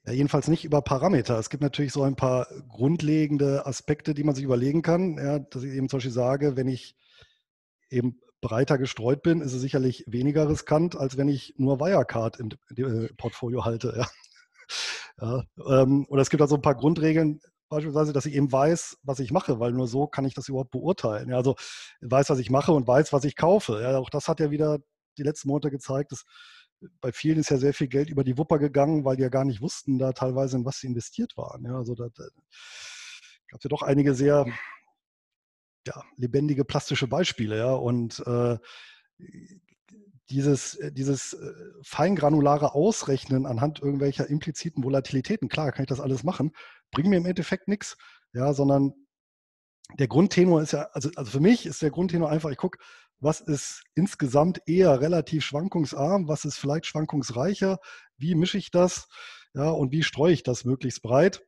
Ja, 0.05 0.11
jedenfalls 0.11 0.49
nicht 0.49 0.65
über 0.65 0.81
Parameter. 0.81 1.39
Es 1.39 1.49
gibt 1.49 1.63
natürlich 1.63 1.93
so 1.93 2.03
ein 2.03 2.17
paar 2.17 2.49
grundlegende 2.67 3.65
Aspekte, 3.65 4.13
die 4.13 4.25
man 4.25 4.35
sich 4.35 4.43
überlegen 4.43 4.81
kann. 4.81 5.17
Ja, 5.17 5.39
dass 5.39 5.63
ich 5.63 5.75
eben 5.75 5.87
zum 5.87 5.99
Beispiel 5.99 6.11
sage, 6.11 6.57
wenn 6.57 6.67
ich 6.67 6.97
eben 7.89 8.19
breiter 8.41 8.77
gestreut 8.77 9.21
bin, 9.23 9.39
ist 9.39 9.53
es 9.53 9.61
sicherlich 9.61 10.03
weniger 10.07 10.49
riskant, 10.49 10.97
als 10.97 11.15
wenn 11.15 11.29
ich 11.29 11.53
nur 11.55 11.79
Wirecard 11.79 12.37
im 12.37 12.49
äh, 12.75 13.07
Portfolio 13.13 13.63
halte. 13.63 13.93
Ja. 13.97 14.07
Ja, 15.19 15.43
ähm, 15.67 16.05
oder 16.09 16.21
es 16.21 16.29
gibt 16.29 16.41
also 16.41 16.57
ein 16.57 16.61
paar 16.61 16.75
Grundregeln, 16.75 17.39
beispielsweise, 17.69 18.13
dass 18.13 18.25
ich 18.25 18.35
eben 18.35 18.51
weiß, 18.51 18.97
was 19.03 19.19
ich 19.19 19.31
mache, 19.31 19.59
weil 19.59 19.71
nur 19.71 19.87
so 19.87 20.07
kann 20.07 20.25
ich 20.25 20.33
das 20.33 20.49
überhaupt 20.49 20.71
beurteilen. 20.71 21.29
Ja, 21.29 21.37
also 21.37 21.55
weiß, 22.01 22.29
was 22.29 22.39
ich 22.39 22.49
mache 22.49 22.71
und 22.71 22.87
weiß, 22.87 23.13
was 23.13 23.23
ich 23.23 23.35
kaufe. 23.35 23.81
Ja, 23.81 23.97
auch 23.97 24.09
das 24.09 24.27
hat 24.27 24.39
ja 24.39 24.51
wieder 24.51 24.79
die 25.17 25.23
letzten 25.23 25.49
Monate 25.49 25.71
gezeigt, 25.71 26.11
dass 26.11 26.25
bei 27.01 27.11
vielen 27.11 27.39
ist 27.39 27.49
ja 27.49 27.57
sehr 27.57 27.73
viel 27.73 27.87
Geld 27.87 28.09
über 28.09 28.23
die 28.23 28.37
Wupper 28.37 28.59
gegangen, 28.59 29.03
weil 29.03 29.15
die 29.15 29.23
ja 29.23 29.29
gar 29.29 29.45
nicht 29.45 29.61
wussten, 29.61 29.97
da 29.97 30.13
teilweise 30.13 30.57
in 30.57 30.65
was 30.65 30.79
sie 30.79 30.87
investiert 30.87 31.35
waren. 31.35 31.65
Ja, 31.65 31.75
also 31.77 31.95
da, 31.95 32.07
da 32.15 32.23
gab 33.47 33.59
es 33.59 33.63
ja 33.63 33.69
doch 33.69 33.81
einige 33.81 34.13
sehr 34.13 34.45
ja, 35.87 36.03
lebendige 36.17 36.65
plastische 36.65 37.07
Beispiele. 37.07 37.57
Ja, 37.57 37.73
und 37.73 38.23
äh, 38.27 38.57
dieses, 40.29 40.75
äh, 40.75 40.91
dieses 40.91 41.33
äh, 41.33 41.53
feingranulare 41.81 42.73
Ausrechnen 42.73 43.45
anhand 43.45 43.81
irgendwelcher 43.81 44.27
impliziten 44.29 44.83
Volatilitäten, 44.83 45.49
klar, 45.49 45.71
kann 45.71 45.83
ich 45.83 45.89
das 45.89 46.01
alles 46.01 46.23
machen, 46.23 46.51
bringt 46.91 47.09
mir 47.09 47.17
im 47.17 47.25
Endeffekt 47.25 47.67
nichts, 47.67 47.97
ja, 48.33 48.53
sondern 48.53 48.93
der 49.99 50.07
Grundtenor 50.07 50.61
ist 50.61 50.73
ja, 50.73 50.83
also, 50.93 51.09
also 51.15 51.31
für 51.31 51.39
mich 51.39 51.65
ist 51.65 51.81
der 51.81 51.91
Grundtenor 51.91 52.29
einfach, 52.29 52.49
ich 52.49 52.57
gucke, 52.57 52.79
was 53.19 53.41
ist 53.41 53.83
insgesamt 53.95 54.61
eher 54.67 55.01
relativ 55.01 55.43
schwankungsarm, 55.43 56.27
was 56.27 56.45
ist 56.45 56.57
vielleicht 56.57 56.85
schwankungsreicher, 56.85 57.79
wie 58.17 58.35
mische 58.35 58.57
ich 58.57 58.71
das, 58.71 59.07
Ja, 59.53 59.69
und 59.69 59.91
wie 59.91 60.03
streue 60.03 60.33
ich 60.33 60.43
das 60.43 60.65
möglichst 60.65 61.01
breit? 61.01 61.43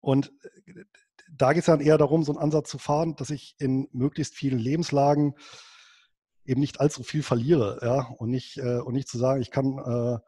Und 0.00 0.32
äh, 0.66 0.84
da 1.32 1.52
geht 1.52 1.60
es 1.60 1.66
dann 1.66 1.80
eher 1.80 1.98
darum, 1.98 2.22
so 2.22 2.32
einen 2.32 2.42
Ansatz 2.42 2.70
zu 2.70 2.78
fahren, 2.78 3.16
dass 3.16 3.30
ich 3.30 3.56
in 3.58 3.88
möglichst 3.92 4.36
vielen 4.36 4.58
Lebenslagen 4.58 5.34
eben 6.44 6.60
nicht 6.60 6.80
allzu 6.80 7.02
viel 7.02 7.22
verliere, 7.22 7.80
ja, 7.82 8.02
und 8.18 8.30
nicht, 8.30 8.58
äh, 8.58 8.78
und 8.78 8.94
nicht 8.94 9.08
zu 9.08 9.18
sagen, 9.18 9.40
ich 9.40 9.50
kann 9.50 9.78
äh, 9.78 10.18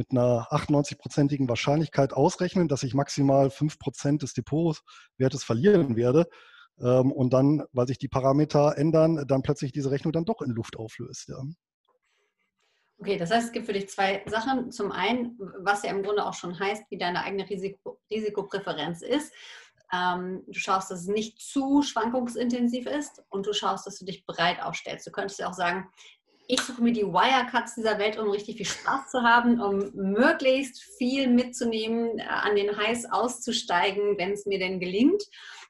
mit 0.00 0.12
einer 0.12 0.48
98-prozentigen 0.50 1.46
Wahrscheinlichkeit 1.46 2.14
ausrechnen, 2.14 2.68
dass 2.68 2.82
ich 2.84 2.94
maximal 2.94 3.48
5% 3.48 4.18
des 4.18 4.32
Depotwertes 4.32 5.44
verlieren 5.44 5.94
werde 5.94 6.26
ähm, 6.80 7.12
und 7.12 7.34
dann, 7.34 7.64
weil 7.72 7.86
sich 7.86 7.98
die 7.98 8.08
Parameter 8.08 8.78
ändern, 8.78 9.26
dann 9.28 9.42
plötzlich 9.42 9.72
diese 9.72 9.90
Rechnung 9.90 10.14
dann 10.14 10.24
doch 10.24 10.40
in 10.40 10.52
Luft 10.52 10.78
auflöst. 10.78 11.28
Ja. 11.28 11.36
Okay, 12.98 13.18
das 13.18 13.30
heißt, 13.30 13.48
es 13.48 13.52
gibt 13.52 13.66
für 13.66 13.74
dich 13.74 13.90
zwei 13.90 14.24
Sachen. 14.26 14.72
Zum 14.72 14.90
einen, 14.90 15.38
was 15.58 15.82
ja 15.82 15.90
im 15.90 16.02
Grunde 16.02 16.24
auch 16.24 16.34
schon 16.34 16.58
heißt, 16.58 16.84
wie 16.88 16.96
deine 16.96 17.22
eigene 17.22 17.48
Risiko, 17.48 18.00
Risikopräferenz 18.10 19.02
ist. 19.02 19.34
Ähm, 19.92 20.44
du 20.46 20.58
schaust, 20.58 20.90
dass 20.90 21.00
es 21.02 21.08
nicht 21.08 21.42
zu 21.42 21.82
schwankungsintensiv 21.82 22.86
ist 22.86 23.22
und 23.28 23.46
du 23.46 23.52
schaust, 23.52 23.86
dass 23.86 23.98
du 23.98 24.06
dich 24.06 24.24
breit 24.24 24.62
aufstellst. 24.62 25.06
Du 25.06 25.10
könntest 25.10 25.40
ja 25.40 25.48
auch 25.50 25.54
sagen, 25.54 25.90
ich 26.52 26.60
suche 26.62 26.82
mir 26.82 26.92
die 26.92 27.06
Wirecuts 27.06 27.76
dieser 27.76 27.98
Welt, 27.98 28.18
um 28.18 28.28
richtig 28.28 28.56
viel 28.56 28.66
Spaß 28.66 29.10
zu 29.10 29.22
haben, 29.22 29.60
um 29.60 29.92
möglichst 29.94 30.82
viel 30.98 31.28
mitzunehmen, 31.28 32.18
äh, 32.18 32.22
an 32.22 32.56
den 32.56 32.76
Heiß 32.76 33.06
auszusteigen, 33.12 34.18
wenn 34.18 34.32
es 34.32 34.46
mir 34.46 34.58
denn 34.58 34.80
gelingt 34.80 35.22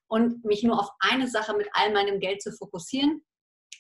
und 0.09 0.43
mich 0.45 0.63
nur 0.63 0.81
auf 0.81 0.91
eine 1.01 1.29
Sache 1.29 1.55
mit 1.55 1.69
all 1.75 1.93
meinem 1.93 2.19
Geld 2.19 2.41
zu 2.41 2.51
fokussieren. 2.53 3.23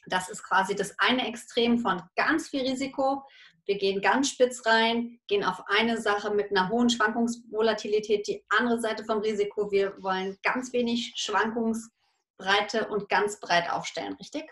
Das 0.06 0.28
ist 0.28 0.42
quasi 0.42 0.74
das 0.74 0.94
eine 0.98 1.26
Extrem 1.26 1.78
von 1.78 2.02
ganz 2.16 2.48
viel 2.48 2.62
Risiko. 2.62 3.22
Wir 3.64 3.78
gehen 3.78 4.02
ganz 4.02 4.28
spitz 4.28 4.66
rein, 4.66 5.20
gehen 5.26 5.44
auf 5.44 5.62
eine 5.68 5.98
Sache 6.00 6.30
mit 6.34 6.50
einer 6.50 6.68
hohen 6.68 6.90
Schwankungsvolatilität, 6.90 8.26
die 8.26 8.44
andere 8.50 8.78
Seite 8.78 9.04
vom 9.04 9.20
Risiko. 9.20 9.70
Wir 9.70 9.94
wollen 10.02 10.36
ganz 10.42 10.72
wenig 10.74 11.14
Schwankungsbreite 11.16 12.88
und 12.88 13.08
ganz 13.08 13.40
breit 13.40 13.70
aufstellen, 13.70 14.14
richtig? 14.14 14.44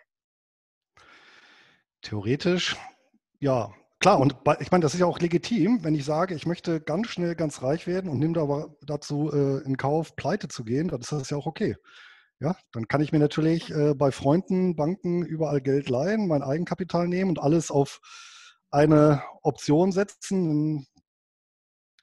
Theoretisch, 2.08 2.74
ja, 3.38 3.70
klar. 4.00 4.18
Und 4.18 4.34
ich 4.60 4.70
meine, 4.70 4.80
das 4.80 4.94
ist 4.94 5.00
ja 5.00 5.04
auch 5.04 5.18
legitim, 5.18 5.84
wenn 5.84 5.94
ich 5.94 6.06
sage, 6.06 6.34
ich 6.34 6.46
möchte 6.46 6.80
ganz 6.80 7.08
schnell 7.08 7.34
ganz 7.34 7.60
reich 7.60 7.86
werden 7.86 8.10
und 8.10 8.18
nehme 8.18 8.40
aber 8.40 8.74
dazu 8.80 9.30
äh, 9.30 9.62
in 9.66 9.76
Kauf, 9.76 10.16
pleite 10.16 10.48
zu 10.48 10.64
gehen, 10.64 10.88
dann 10.88 11.02
ist 11.02 11.12
das 11.12 11.28
ja 11.28 11.36
auch 11.36 11.44
okay. 11.44 11.76
Ja, 12.40 12.56
dann 12.72 12.88
kann 12.88 13.02
ich 13.02 13.12
mir 13.12 13.18
natürlich 13.18 13.70
äh, 13.72 13.92
bei 13.94 14.10
Freunden, 14.10 14.74
Banken 14.74 15.22
überall 15.22 15.60
Geld 15.60 15.90
leihen, 15.90 16.28
mein 16.28 16.42
Eigenkapital 16.42 17.08
nehmen 17.08 17.28
und 17.28 17.40
alles 17.40 17.70
auf 17.70 18.00
eine 18.70 19.22
Option 19.42 19.92
setzen, 19.92 20.86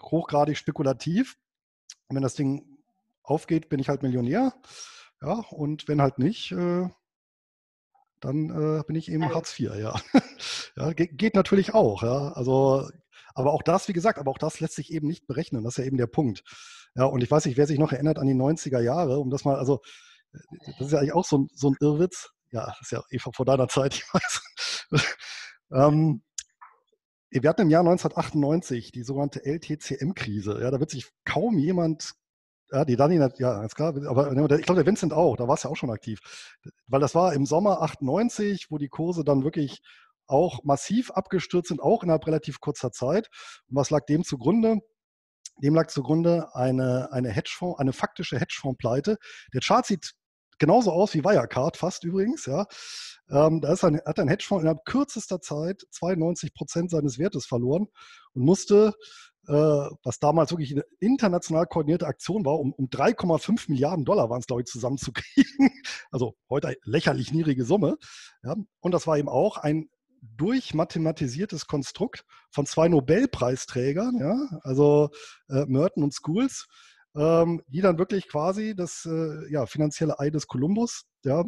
hochgradig 0.04 0.56
spekulativ. 0.56 1.36
Und 2.10 2.18
wenn 2.18 2.24
das 2.24 2.36
Ding 2.36 2.78
aufgeht, 3.24 3.70
bin 3.70 3.80
ich 3.80 3.90
halt 3.90 4.04
Millionär. 4.04 4.54
Ja, 5.20 5.44
und 5.50 5.88
wenn 5.88 6.00
halt 6.00 6.20
nicht, 6.20 6.52
äh, 6.52 6.90
dann 8.20 8.50
äh, 8.50 8.84
bin 8.86 8.96
ich 8.96 9.12
eben 9.12 9.24
also. 9.24 9.36
Hartz 9.36 9.60
IV, 9.60 9.76
ja. 9.76 10.00
ja 10.76 10.94
geht, 10.94 11.18
geht, 11.18 11.36
natürlich 11.36 11.74
auch, 11.74 12.04
ja. 12.04 12.32
Also, 12.34 12.90
aber 13.34 13.54
auch 13.54 13.64
das, 13.64 13.88
wie 13.88 13.94
gesagt, 13.94 14.20
aber 14.20 14.32
auch 14.32 14.38
das 14.38 14.60
lässt 14.60 14.76
sich 14.76 14.92
eben 14.92 15.08
nicht 15.08 15.28
berechnen. 15.28 15.64
Das 15.64 15.74
ist 15.74 15.78
ja 15.78 15.86
eben 15.86 15.98
der 15.98 16.08
Punkt. 16.08 16.44
Ja, 16.96 17.06
und 17.06 17.22
ich 17.22 17.30
weiß 17.30 17.46
nicht, 17.46 17.58
wer 17.58 17.68
sich 17.68 17.80
noch 17.80 17.92
erinnert 17.92 18.20
an 18.20 18.28
die 18.28 18.34
90er 18.34 18.80
Jahre, 18.80 19.20
um 19.20 19.30
das 19.30 19.44
mal, 19.44 19.56
also 19.58 19.82
das 20.78 20.88
ist 20.88 20.92
ja 20.94 21.00
eigentlich 21.00 21.14
auch 21.14 21.26
so 21.26 21.40
ein, 21.40 21.48
so 21.54 21.70
ein 21.70 21.76
Irrwitz. 21.80 22.30
Ja, 22.52 22.66
das 22.68 22.82
ist 22.82 22.92
ja 22.92 23.04
Eva 23.10 23.32
vor 23.34 23.46
deiner 23.46 23.68
Zeit, 23.68 23.96
ich 23.96 24.04
weiß. 24.14 24.42
ähm, 25.74 26.22
wir 27.30 27.50
hatten 27.50 27.64
im 27.64 27.70
Jahr 27.70 27.82
1998 27.82 28.92
die 28.92 29.04
sogenannte 29.04 29.44
LTCM-Krise. 29.44 30.60
Ja, 30.62 30.72
da 30.72 30.80
wird 30.80 30.90
sich 30.90 31.12
kaum 31.26 31.58
jemand, 31.58 32.14
ja, 32.76 32.84
die 32.84 32.98
Dani, 32.98 33.16
ja, 33.38 33.64
ist 33.64 33.76
klar, 33.76 33.96
aber 34.06 34.28
ich 34.28 34.66
glaube, 34.66 34.76
der 34.76 34.86
Vincent 34.86 35.14
auch, 35.14 35.38
da 35.38 35.48
war 35.48 35.56
es 35.56 35.64
ja 35.64 35.70
auch 35.70 35.78
schon 35.78 35.92
aktiv. 35.92 36.20
Weil 36.88 37.00
das 37.00 37.16
war 37.16 37.34
im 37.34 37.46
Sommer 37.46 37.82
98, 37.82 38.68
wo 38.70 38.78
die 38.78 38.90
Kurse 38.90 39.24
dann 39.24 39.46
wirklich 39.46 39.82
auch 40.28 40.62
massiv 40.66 41.12
abgestürzt 41.12 41.70
sind, 41.70 41.82
auch 41.82 42.04
innerhalb 42.04 42.28
relativ 42.28 42.60
kurzer 42.60 42.92
Zeit. 42.92 43.30
Und 43.70 43.78
was 43.78 43.92
lag 43.92 44.06
dem 44.08 44.26
zugrunde? 44.26 44.80
Dem 45.64 45.74
lag 45.74 45.88
zugrunde 45.88 46.54
eine, 46.54 47.14
eine 47.14 47.30
Hedgefonds, 47.30 47.80
eine 47.80 47.94
faktische 47.94 48.38
Hedgefonds-Pleite. 48.38 49.20
Der 49.54 49.62
Chart 49.62 49.86
sieht 49.86 50.12
genauso 50.60 50.92
aus 50.92 51.14
wie 51.14 51.24
Wirecard, 51.24 51.78
fast 51.78 52.04
übrigens. 52.04 52.46
Ja. 52.46 52.66
Ähm, 53.30 53.62
da 53.62 53.72
ist 53.72 53.86
ein, 53.86 54.02
hat 54.06 54.20
ein 54.20 54.28
Hedgefonds 54.28 54.64
innerhalb 54.64 54.84
kürzester 54.84 55.40
Zeit 55.40 55.86
92 55.92 56.54
Prozent 56.54 56.92
seines 56.92 57.20
Wertes 57.20 57.46
verloren 57.46 57.88
und 58.34 58.44
musste, 58.44 58.94
was 59.48 60.20
damals 60.20 60.52
wirklich 60.52 60.72
eine 60.72 60.86
international 61.00 61.66
koordinierte 61.68 62.08
Aktion 62.08 62.46
war, 62.46 62.60
um, 62.60 62.74
um 62.74 62.88
3,5 62.88 63.70
Milliarden 63.70 64.06
Dollar 64.06 64.30
waren 64.30 64.40
es, 64.40 64.48
glaube 64.48 64.62
ich, 64.62 64.68
zusammenzukriegen. 64.68 65.70
Also 66.12 66.36
heute 66.50 66.76
lächerlich 66.84 67.34
niedrige 67.34 67.66
Summe. 67.66 67.98
Ja. 68.44 68.56
Und 68.80 68.92
das 68.92 69.06
war 69.06 69.18
eben 69.18 69.30
auch 69.30 69.58
ein 69.58 69.90
durchmathematisiertes 70.38 71.68
Konstrukt 71.68 72.26
von 72.50 72.66
zwei 72.66 72.88
Nobelpreisträgern, 72.88 74.18
ja, 74.20 74.60
also 74.64 75.10
äh, 75.50 75.66
Merton 75.66 76.04
und 76.04 76.14
Schools, 76.14 76.68
ähm, 77.16 77.62
die 77.68 77.82
dann 77.82 77.98
wirklich 77.98 78.28
quasi 78.28 78.76
das 78.76 79.06
äh, 79.06 79.52
ja, 79.52 79.66
finanzielle 79.66 80.20
Ei 80.20 80.30
des 80.30 80.48
Kolumbus, 80.48 81.06
ja, 81.24 81.44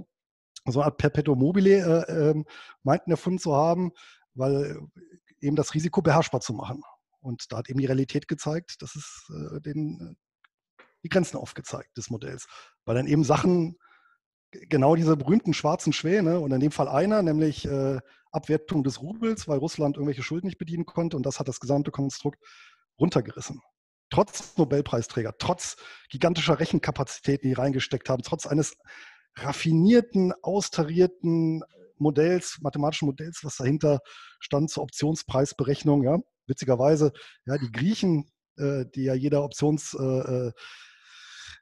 so 0.66 0.80
eine 0.80 0.86
Art 0.88 0.98
Perpetuum 0.98 1.40
mobile 1.40 2.06
äh, 2.08 2.30
ähm, 2.30 2.46
meinten 2.84 3.12
erfunden 3.12 3.40
zu 3.40 3.56
haben, 3.56 3.92
weil 4.34 4.80
eben 5.40 5.56
das 5.56 5.74
Risiko 5.74 6.02
beherrschbar 6.02 6.42
zu 6.42 6.54
machen. 6.54 6.84
Und 7.28 7.52
da 7.52 7.58
hat 7.58 7.70
eben 7.70 7.80
die 7.80 7.86
Realität 7.86 8.28
gezeigt, 8.28 8.82
dass 8.82 8.96
es 8.96 9.30
äh, 9.30 9.60
den, 9.60 10.16
die 11.04 11.10
Grenzen 11.10 11.38
aufgezeigt 11.38 11.98
des 11.98 12.10
Modells, 12.10 12.48
weil 12.86 12.96
dann 12.96 13.06
eben 13.06 13.26
Sachen 13.26 13.78
genau 14.52 14.96
diese 14.96 15.18
berühmten 15.18 15.54
schwarzen 15.54 15.92
Schwäne 15.92 16.40
und 16.40 16.54
in 16.54 16.62
dem 16.62 16.72
Fall 16.72 16.88
einer, 16.88 17.22
nämlich 17.22 17.66
äh, 17.66 18.00
Abwertung 18.32 18.84
des 18.84 19.02
Rubels, 19.02 19.48
weil 19.48 19.58
Russland 19.58 19.98
irgendwelche 19.98 20.24
Schulden 20.24 20.48
nicht 20.48 20.58
bedienen 20.58 20.86
konnte 20.86 21.18
und 21.18 21.26
das 21.26 21.40
hat 21.40 21.50
das 21.50 21.60
gesamte 21.60 21.92
Konstrukt 21.92 22.42
runtergerissen. 22.98 23.62
Trotz 24.10 24.56
Nobelpreisträger, 24.58 25.34
trotz 25.38 25.76
gigantischer 26.10 26.62
Rechenkapazitäten, 26.62 27.50
die 27.50 27.54
reingesteckt 27.54 28.08
haben, 28.08 28.24
trotz 28.24 28.48
eines 28.48 28.78
raffinierten, 29.36 30.32
austarierten 30.42 31.62
Modells, 31.98 32.60
mathematischen 32.62 33.08
Modells, 33.08 33.42
was 33.44 33.58
dahinter 33.58 34.00
stand 34.40 34.70
zur 34.70 34.84
Optionspreisberechnung. 34.84 36.04
Ja. 36.04 36.20
Witzigerweise, 36.48 37.12
ja, 37.46 37.58
die 37.58 37.72
Griechen, 37.72 38.30
äh, 38.58 38.86
die 38.96 39.04
ja 39.04 39.14
jeder 39.14 39.44
Optionshändler 39.44 40.54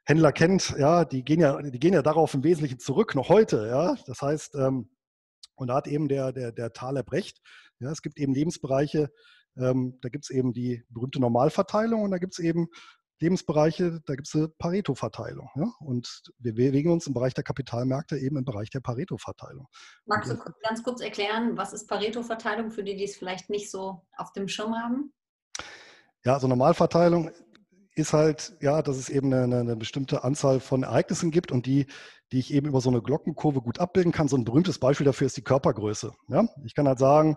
äh, 0.08 0.12
äh 0.28 0.32
kennt, 0.32 0.74
ja, 0.78 1.04
die 1.04 1.24
gehen 1.24 1.40
ja, 1.40 1.60
die 1.60 1.78
gehen 1.78 1.94
ja 1.94 2.02
darauf 2.02 2.34
im 2.34 2.44
Wesentlichen 2.44 2.78
zurück, 2.78 3.14
noch 3.14 3.28
heute. 3.28 3.66
Ja. 3.68 3.96
Das 4.06 4.22
heißt, 4.22 4.54
ähm, 4.56 4.90
und 5.56 5.68
da 5.68 5.76
hat 5.76 5.88
eben 5.88 6.08
der, 6.08 6.32
der, 6.32 6.52
der 6.52 6.72
Thaler 6.72 7.04
recht. 7.10 7.40
Ja, 7.78 7.90
es 7.90 8.02
gibt 8.02 8.18
eben 8.18 8.34
Lebensbereiche, 8.34 9.10
ähm, 9.58 9.98
da 10.02 10.08
gibt 10.08 10.24
es 10.24 10.30
eben 10.30 10.52
die 10.52 10.84
berühmte 10.90 11.20
Normalverteilung 11.20 12.02
und 12.02 12.10
da 12.10 12.18
gibt 12.18 12.34
es 12.34 12.38
eben 12.38 12.68
Lebensbereiche, 13.20 14.00
da 14.04 14.14
gibt 14.14 14.28
es 14.28 14.34
eine 14.34 14.48
Pareto-Verteilung. 14.48 15.48
Ja? 15.54 15.72
Und 15.80 16.32
wir 16.38 16.54
bewegen 16.54 16.90
uns 16.90 17.06
im 17.06 17.14
Bereich 17.14 17.34
der 17.34 17.44
Kapitalmärkte 17.44 18.18
eben 18.18 18.36
im 18.36 18.44
Bereich 18.44 18.70
der 18.70 18.80
Pareto-Verteilung. 18.80 19.66
Magst 20.04 20.30
du 20.30 20.38
ganz 20.62 20.82
kurz 20.82 21.00
erklären, 21.00 21.56
was 21.56 21.72
ist 21.72 21.88
Pareto-Verteilung 21.88 22.70
für 22.70 22.84
die, 22.84 22.96
die 22.96 23.04
es 23.04 23.16
vielleicht 23.16 23.48
nicht 23.48 23.70
so 23.70 24.02
auf 24.16 24.32
dem 24.32 24.48
Schirm 24.48 24.74
haben? 24.74 25.12
Ja, 26.24 26.34
also 26.34 26.48
Normalverteilung 26.48 27.30
ist 27.94 28.12
halt, 28.12 28.56
ja, 28.60 28.82
dass 28.82 28.98
es 28.98 29.08
eben 29.08 29.32
eine, 29.32 29.60
eine, 29.60 29.76
bestimmte 29.76 30.22
Anzahl 30.22 30.60
von 30.60 30.82
Ereignissen 30.82 31.30
gibt 31.30 31.50
und 31.50 31.64
die, 31.64 31.86
die 32.30 32.38
ich 32.38 32.52
eben 32.52 32.66
über 32.66 32.82
so 32.82 32.90
eine 32.90 33.00
Glockenkurve 33.00 33.62
gut 33.62 33.80
abbilden 33.80 34.12
kann. 34.12 34.28
So 34.28 34.36
ein 34.36 34.44
berühmtes 34.44 34.78
Beispiel 34.78 35.06
dafür 35.06 35.26
ist 35.26 35.38
die 35.38 35.44
Körpergröße. 35.44 36.12
Ja? 36.28 36.46
Ich 36.64 36.74
kann 36.74 36.86
halt 36.86 36.98
sagen, 36.98 37.36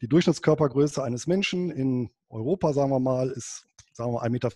die 0.00 0.08
Durchschnittskörpergröße 0.08 1.02
eines 1.02 1.26
Menschen 1.26 1.70
in 1.70 2.10
Europa, 2.28 2.72
sagen 2.72 2.90
wir 2.90 3.00
mal, 3.00 3.30
ist 3.30 3.66
sagen 3.92 4.12
wir 4.12 4.22
1,75 4.22 4.30
Meter. 4.30 4.50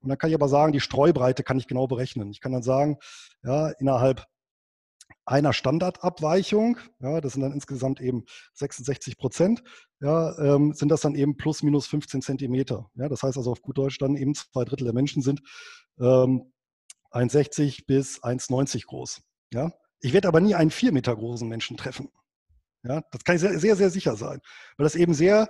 Und 0.00 0.08
dann 0.08 0.18
kann 0.18 0.30
ich 0.30 0.34
aber 0.34 0.48
sagen, 0.48 0.72
die 0.72 0.80
Streubreite 0.80 1.42
kann 1.42 1.58
ich 1.58 1.66
genau 1.66 1.86
berechnen. 1.86 2.30
Ich 2.30 2.40
kann 2.40 2.52
dann 2.52 2.62
sagen, 2.62 2.98
ja, 3.42 3.68
innerhalb 3.78 4.26
einer 5.26 5.52
Standardabweichung, 5.52 6.78
ja, 7.00 7.20
das 7.20 7.32
sind 7.34 7.42
dann 7.42 7.52
insgesamt 7.52 8.00
eben 8.00 8.24
66 8.54 9.16
Prozent, 9.16 9.62
ja, 10.00 10.36
ähm, 10.38 10.74
sind 10.74 10.90
das 10.90 11.00
dann 11.00 11.14
eben 11.14 11.36
plus 11.36 11.62
minus 11.62 11.86
15 11.86 12.20
Zentimeter. 12.22 12.90
Ja, 12.94 13.08
das 13.08 13.22
heißt 13.22 13.36
also 13.36 13.52
auf 13.52 13.62
gut 13.62 13.78
Deutsch 13.78 13.98
dann 13.98 14.16
eben 14.16 14.34
zwei 14.34 14.64
Drittel 14.64 14.84
der 14.84 14.94
Menschen 14.94 15.22
sind 15.22 15.40
ähm, 15.98 16.52
1,60 17.10 17.86
bis 17.86 18.22
1,90 18.22 18.86
groß. 18.86 19.22
Ja. 19.52 19.72
Ich 20.00 20.12
werde 20.12 20.28
aber 20.28 20.40
nie 20.40 20.54
einen 20.54 20.70
vier 20.70 20.92
Meter 20.92 21.14
großen 21.16 21.48
Menschen 21.48 21.76
treffen. 21.76 22.10
Ja, 22.84 23.02
das 23.10 23.24
kann 23.24 23.36
ich 23.36 23.40
sehr, 23.40 23.58
sehr, 23.58 23.76
sehr 23.76 23.90
sicher 23.90 24.14
sein, 24.14 24.40
weil 24.76 24.84
das 24.84 24.94
eben 24.94 25.14
sehr, 25.14 25.48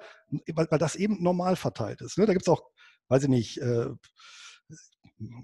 weil, 0.54 0.68
weil 0.70 0.78
das 0.78 0.94
eben 0.94 1.22
normal 1.22 1.56
verteilt 1.56 2.00
ist. 2.00 2.16
Ne? 2.16 2.26
Da 2.26 2.32
gibt 2.32 2.46
es 2.46 2.48
auch, 2.48 2.62
weiß 3.08 3.24
ich 3.24 3.28
nicht, 3.28 3.58
äh, 3.58 3.88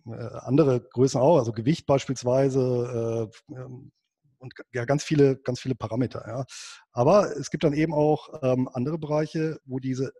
äh, 0.07 0.31
andere 0.40 0.81
Größen 0.81 1.20
auch, 1.20 1.38
also 1.38 1.53
Gewicht 1.53 1.87
beispielsweise 1.87 3.31
äh, 3.50 3.55
ähm, 3.55 3.90
und 4.38 4.55
ja, 4.72 4.85
ganz 4.85 5.03
viele, 5.05 5.37
ganz 5.37 5.61
viele 5.61 5.74
Parameter. 5.74 6.24
Ja. 6.26 6.44
Aber 6.92 7.37
es 7.37 7.50
gibt 7.50 7.64
dann 7.64 7.74
eben 7.74 7.92
auch 7.92 8.40
ähm, 8.42 8.68
andere 8.72 8.98
Bereiche, 8.98 9.59
wo 9.64 9.79
diese 9.81 10.12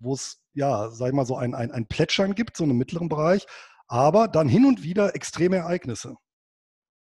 wo 0.00 0.14
es, 0.14 0.40
ja, 0.54 0.90
sag 0.90 1.08
ich 1.08 1.14
mal, 1.14 1.26
so 1.26 1.36
ein, 1.36 1.54
ein, 1.54 1.70
ein 1.72 1.86
Plätschern 1.86 2.34
gibt, 2.34 2.56
so 2.56 2.64
einen 2.64 2.76
mittleren 2.76 3.08
Bereich, 3.08 3.46
aber 3.88 4.28
dann 4.28 4.48
hin 4.48 4.64
und 4.64 4.82
wieder 4.82 5.14
extreme 5.14 5.56
Ereignisse. 5.56 6.16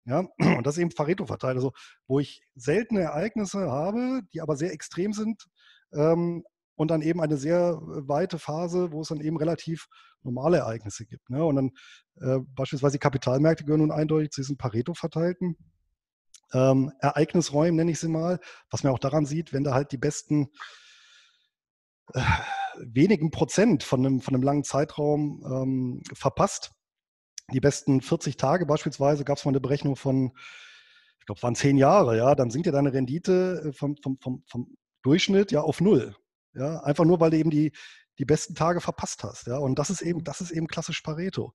Ja, 0.05 0.25
und 0.38 0.67
das 0.67 0.77
ist 0.77 0.83
eben 0.83 0.91
Pareto 0.91 1.27
verteilt, 1.27 1.57
also 1.57 1.73
wo 2.07 2.19
ich 2.19 2.43
seltene 2.55 3.03
Ereignisse 3.03 3.71
habe, 3.71 4.23
die 4.33 4.41
aber 4.41 4.57
sehr 4.57 4.73
extrem 4.73 5.12
sind 5.12 5.47
ähm, 5.93 6.45
und 6.75 6.91
dann 6.91 7.03
eben 7.03 7.21
eine 7.21 7.37
sehr 7.37 7.81
äh, 7.81 8.09
weite 8.09 8.38
Phase, 8.38 8.93
wo 8.93 9.03
es 9.03 9.09
dann 9.09 9.21
eben 9.21 9.37
relativ 9.37 9.87
normale 10.23 10.59
Ereignisse 10.59 11.05
gibt. 11.07 11.31
Ne? 11.31 11.45
Und 11.45 11.57
dann 11.57 11.71
äh, 12.21 12.45
beispielsweise 12.55 12.95
die 12.95 13.01
Kapitalmärkte 13.01 13.65
gehören 13.65 13.81
nun 13.81 13.93
eindeutig 13.93 14.31
zu 14.31 14.41
diesen 14.41 14.57
Pareto 14.57 14.95
verteilten 14.95 15.57
ähm, 16.53 16.93
Ereignisräumen, 17.01 17.77
nenne 17.77 17.91
ich 17.91 18.01
sie 18.01 18.09
mal, 18.09 18.41
was 18.71 18.83
man 18.83 18.93
auch 18.93 18.99
daran 18.99 19.27
sieht, 19.27 19.53
wenn 19.53 19.65
da 19.65 19.75
halt 19.75 19.93
die 19.93 19.99
besten 19.99 20.51
äh, 22.15 22.23
wenigen 22.79 23.31
Prozent 23.31 23.83
von 23.83 24.05
einem, 24.05 24.21
von 24.21 24.35
einem 24.35 24.43
langen 24.43 24.65
Zeitraum 24.65 25.45
ähm, 25.47 26.03
verpasst. 26.15 26.73
Die 27.53 27.61
besten 27.61 28.01
40 28.01 28.37
Tage 28.37 28.67
beispielsweise 28.67 29.25
gab 29.25 29.38
es 29.38 29.45
mal 29.45 29.51
eine 29.51 29.61
Berechnung 29.61 29.97
von, 29.97 30.33
ich 31.21 31.27
glaube, 31.27 31.43
waren 31.43 31.55
zehn 31.55 31.77
Jahre, 31.77 32.17
ja, 32.17 32.35
dann 32.35 32.51
sinkt 32.51 32.67
ja 32.67 32.73
deine 32.73 32.93
Rendite 32.93 33.62
äh, 33.67 33.73
vom, 33.73 33.97
vom, 33.97 34.19
vom, 34.19 34.43
vom 34.47 34.77
Durchschnitt 35.03 35.53
ja 35.53 35.61
auf 35.61 35.81
null. 35.81 36.15
Ja, 36.55 36.81
einfach 36.81 37.05
nur, 37.05 37.21
weil 37.21 37.31
du 37.31 37.38
eben 37.38 37.51
die, 37.51 37.73
die 38.19 38.25
besten 38.25 38.55
Tage 38.55 38.81
verpasst 38.81 39.25
hast. 39.25 39.47
Ja, 39.47 39.59
und 39.59 39.79
das 39.79 39.91
ist 39.91 40.03
eben, 40.03 40.23
das 40.25 40.41
ist 40.41 40.51
eben 40.51 40.67
klassisch 40.67 41.01
Pareto. 41.01 41.55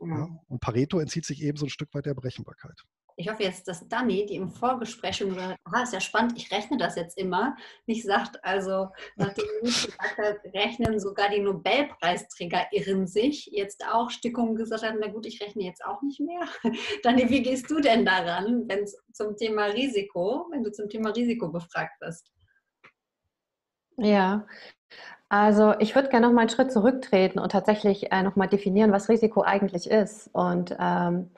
Ja. 0.00 0.28
Und 0.46 0.60
Pareto 0.60 0.98
entzieht 1.00 1.26
sich 1.26 1.42
eben 1.42 1.58
so 1.58 1.66
ein 1.66 1.70
Stück 1.70 1.92
weit 1.92 2.06
der 2.06 2.14
Berechenbarkeit 2.14 2.84
ich 3.18 3.28
hoffe 3.28 3.42
jetzt, 3.42 3.66
dass 3.66 3.86
Dani, 3.88 4.24
die 4.26 4.36
im 4.36 4.48
Vorgespräch 4.48 5.16
schon 5.16 5.30
gesagt 5.30 5.58
hat, 5.72 5.82
ist 5.82 5.92
ja 5.92 6.00
spannend, 6.00 6.34
ich 6.36 6.52
rechne 6.52 6.76
das 6.76 6.94
jetzt 6.94 7.18
immer, 7.18 7.56
nicht 7.86 8.04
sagt, 8.04 8.42
also 8.44 8.90
nachdem 9.16 9.44
du 9.60 9.66
gesagt 9.66 10.16
hast, 10.16 10.54
rechnen 10.54 11.00
sogar 11.00 11.28
die 11.28 11.40
Nobelpreisträger 11.40 12.68
irren 12.70 13.08
sich, 13.08 13.46
jetzt 13.46 13.84
auch 13.92 14.10
Stickungen 14.10 14.54
gesagt 14.54 14.84
hat, 14.84 14.94
na 15.00 15.08
gut, 15.08 15.26
ich 15.26 15.42
rechne 15.42 15.64
jetzt 15.64 15.84
auch 15.84 16.00
nicht 16.02 16.20
mehr. 16.20 16.42
Dani, 17.02 17.28
wie 17.28 17.42
gehst 17.42 17.68
du 17.68 17.80
denn 17.80 18.06
daran, 18.06 18.68
wenn 18.68 18.84
es 18.84 18.96
zum 19.12 19.36
Thema 19.36 19.64
Risiko, 19.64 20.46
wenn 20.52 20.62
du 20.62 20.70
zum 20.70 20.88
Thema 20.88 21.10
Risiko 21.10 21.48
befragt 21.48 22.00
wirst? 22.00 22.30
Ja, 23.96 24.46
also 25.28 25.74
ich 25.80 25.96
würde 25.96 26.08
gerne 26.08 26.28
noch 26.28 26.32
mal 26.32 26.42
einen 26.42 26.50
Schritt 26.50 26.70
zurücktreten 26.70 27.40
und 27.40 27.50
tatsächlich 27.50 28.12
äh, 28.12 28.22
noch 28.22 28.36
mal 28.36 28.46
definieren, 28.46 28.92
was 28.92 29.08
Risiko 29.08 29.42
eigentlich 29.42 29.90
ist. 29.90 30.30
Und 30.32 30.76
ähm, 30.78 31.30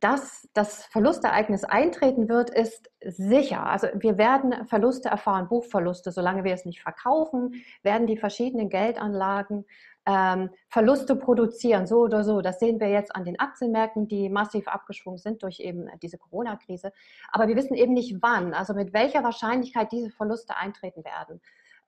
dass 0.00 0.48
das 0.54 0.86
Verlustereignis 0.86 1.62
eintreten 1.62 2.28
wird, 2.28 2.50
ist 2.50 2.90
sicher. 3.00 3.64
Also 3.64 3.86
wir 3.94 4.18
werden 4.18 4.66
Verluste 4.66 5.08
erfahren, 5.08 5.48
Buchverluste, 5.48 6.10
solange 6.10 6.42
wir 6.42 6.54
es 6.54 6.64
nicht 6.64 6.82
verkaufen, 6.82 7.62
werden 7.84 8.08
die 8.08 8.16
verschiedenen 8.16 8.70
Geldanlagen 8.70 9.66
ähm, 10.08 10.48
Verluste 10.70 11.14
produzieren, 11.16 11.86
so 11.86 11.98
oder 11.98 12.24
so. 12.24 12.40
Das 12.40 12.58
sehen 12.58 12.80
wir 12.80 12.88
jetzt 12.88 13.14
an 13.14 13.24
den 13.24 13.38
Aktienmärkten, 13.38 14.08
die 14.08 14.30
massiv 14.30 14.66
abgeschwungen 14.66 15.18
sind 15.18 15.42
durch 15.42 15.60
eben 15.60 15.88
diese 16.02 16.16
Corona-Krise. 16.16 16.92
Aber 17.30 17.46
wir 17.46 17.56
wissen 17.56 17.74
eben 17.74 17.92
nicht 17.92 18.16
wann, 18.22 18.54
also 18.54 18.72
mit 18.72 18.94
welcher 18.94 19.22
Wahrscheinlichkeit 19.22 19.92
diese 19.92 20.10
Verluste 20.10 20.56
eintreten 20.56 21.04
werden. 21.04 21.42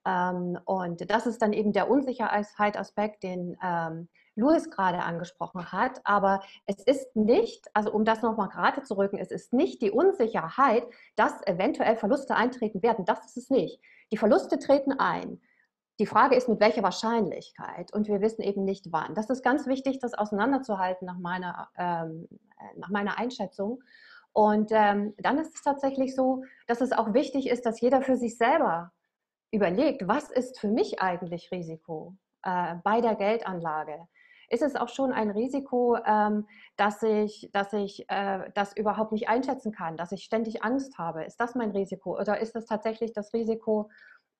Ähm, 0.05 0.59
und 0.65 1.09
das 1.09 1.25
ist 1.25 1.41
dann 1.41 1.51
eben 1.51 1.73
der 1.73 1.89
Unsicherheitsaspekt, 1.89 3.23
den 3.23 3.57
ähm, 3.63 4.07
Louis 4.35 4.69
gerade 4.69 4.99
angesprochen 4.99 5.71
hat. 5.71 6.01
Aber 6.03 6.41
es 6.67 6.83
ist 6.83 7.15
nicht, 7.15 7.71
also 7.73 7.91
um 7.91 8.05
das 8.05 8.21
nochmal 8.21 8.49
gerade 8.49 8.83
zu 8.83 8.97
rücken, 8.97 9.17
es 9.17 9.31
ist 9.31 9.51
nicht 9.51 9.81
die 9.81 9.91
Unsicherheit, 9.91 10.85
dass 11.15 11.41
eventuell 11.47 11.95
Verluste 11.95 12.35
eintreten 12.35 12.83
werden. 12.83 13.03
Das 13.03 13.25
ist 13.25 13.37
es 13.37 13.49
nicht. 13.49 13.81
Die 14.11 14.17
Verluste 14.17 14.59
treten 14.59 14.93
ein. 14.93 15.41
Die 16.01 16.07
Frage 16.07 16.35
ist, 16.35 16.49
mit 16.49 16.59
welcher 16.59 16.81
Wahrscheinlichkeit 16.81 17.93
und 17.93 18.07
wir 18.07 18.21
wissen 18.21 18.41
eben 18.41 18.63
nicht 18.63 18.91
wann. 18.91 19.13
Das 19.13 19.29
ist 19.29 19.43
ganz 19.43 19.67
wichtig, 19.67 19.99
das 19.99 20.15
auseinanderzuhalten 20.15 21.05
nach 21.05 21.19
meiner, 21.19 21.69
ähm, 21.77 22.27
nach 22.75 22.89
meiner 22.89 23.19
Einschätzung. 23.19 23.83
Und 24.33 24.71
ähm, 24.71 25.13
dann 25.19 25.37
ist 25.37 25.53
es 25.53 25.61
tatsächlich 25.61 26.15
so, 26.15 26.43
dass 26.65 26.81
es 26.81 26.91
auch 26.91 27.13
wichtig 27.13 27.47
ist, 27.47 27.67
dass 27.67 27.81
jeder 27.81 28.01
für 28.01 28.15
sich 28.15 28.35
selber 28.35 28.91
überlegt, 29.51 30.07
was 30.07 30.31
ist 30.31 30.59
für 30.59 30.69
mich 30.69 31.03
eigentlich 31.03 31.51
Risiko 31.51 32.15
äh, 32.41 32.77
bei 32.83 32.99
der 32.99 33.13
Geldanlage? 33.13 34.07
Ist 34.49 34.63
es 34.63 34.75
auch 34.75 34.89
schon 34.89 35.11
ein 35.11 35.29
Risiko, 35.29 35.99
ähm, 36.03 36.47
dass 36.77 37.03
ich, 37.03 37.51
dass 37.53 37.73
ich 37.73 38.09
äh, 38.09 38.49
das 38.55 38.75
überhaupt 38.75 39.11
nicht 39.11 39.29
einschätzen 39.29 39.71
kann, 39.71 39.97
dass 39.97 40.11
ich 40.11 40.23
ständig 40.23 40.63
Angst 40.63 40.97
habe? 40.97 41.25
Ist 41.25 41.37
das 41.37 41.53
mein 41.53 41.69
Risiko? 41.69 42.19
Oder 42.19 42.39
ist 42.39 42.55
es 42.55 42.65
tatsächlich 42.65 43.13
das 43.13 43.35
Risiko, 43.35 43.91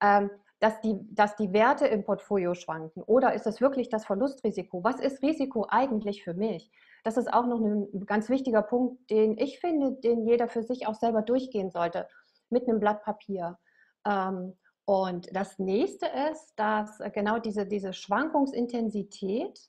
ähm, 0.01 0.31
dass 0.61 0.79
die, 0.79 0.95
dass 1.09 1.35
die 1.35 1.51
Werte 1.53 1.87
im 1.87 2.03
Portfolio 2.03 2.53
schwanken? 2.53 3.01
Oder 3.03 3.33
ist 3.33 3.47
es 3.47 3.59
wirklich 3.61 3.89
das 3.89 4.05
Verlustrisiko? 4.05 4.83
Was 4.83 4.99
ist 4.99 5.23
Risiko 5.23 5.65
eigentlich 5.67 6.23
für 6.23 6.35
mich? 6.35 6.71
Das 7.03 7.17
ist 7.17 7.33
auch 7.33 7.47
noch 7.47 7.59
ein 7.59 8.05
ganz 8.05 8.29
wichtiger 8.29 8.61
Punkt, 8.61 9.09
den 9.09 9.37
ich 9.39 9.59
finde, 9.59 9.93
den 9.93 10.23
jeder 10.23 10.47
für 10.47 10.61
sich 10.61 10.85
auch 10.85 10.93
selber 10.93 11.23
durchgehen 11.23 11.71
sollte, 11.71 12.07
mit 12.51 12.67
einem 12.69 12.79
Blatt 12.79 13.01
Papier. 13.03 13.57
Ähm, 14.07 14.55
und 14.85 15.35
das 15.35 15.57
nächste 15.57 16.05
ist, 16.31 16.53
dass 16.57 16.99
genau 17.11 17.39
diese, 17.39 17.65
diese 17.65 17.91
Schwankungsintensität 17.91 19.59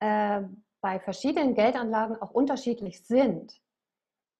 äh, 0.00 0.40
bei 0.80 0.98
verschiedenen 0.98 1.54
Geldanlagen 1.54 2.16
auch 2.22 2.30
unterschiedlich 2.30 3.06
sind. 3.06 3.60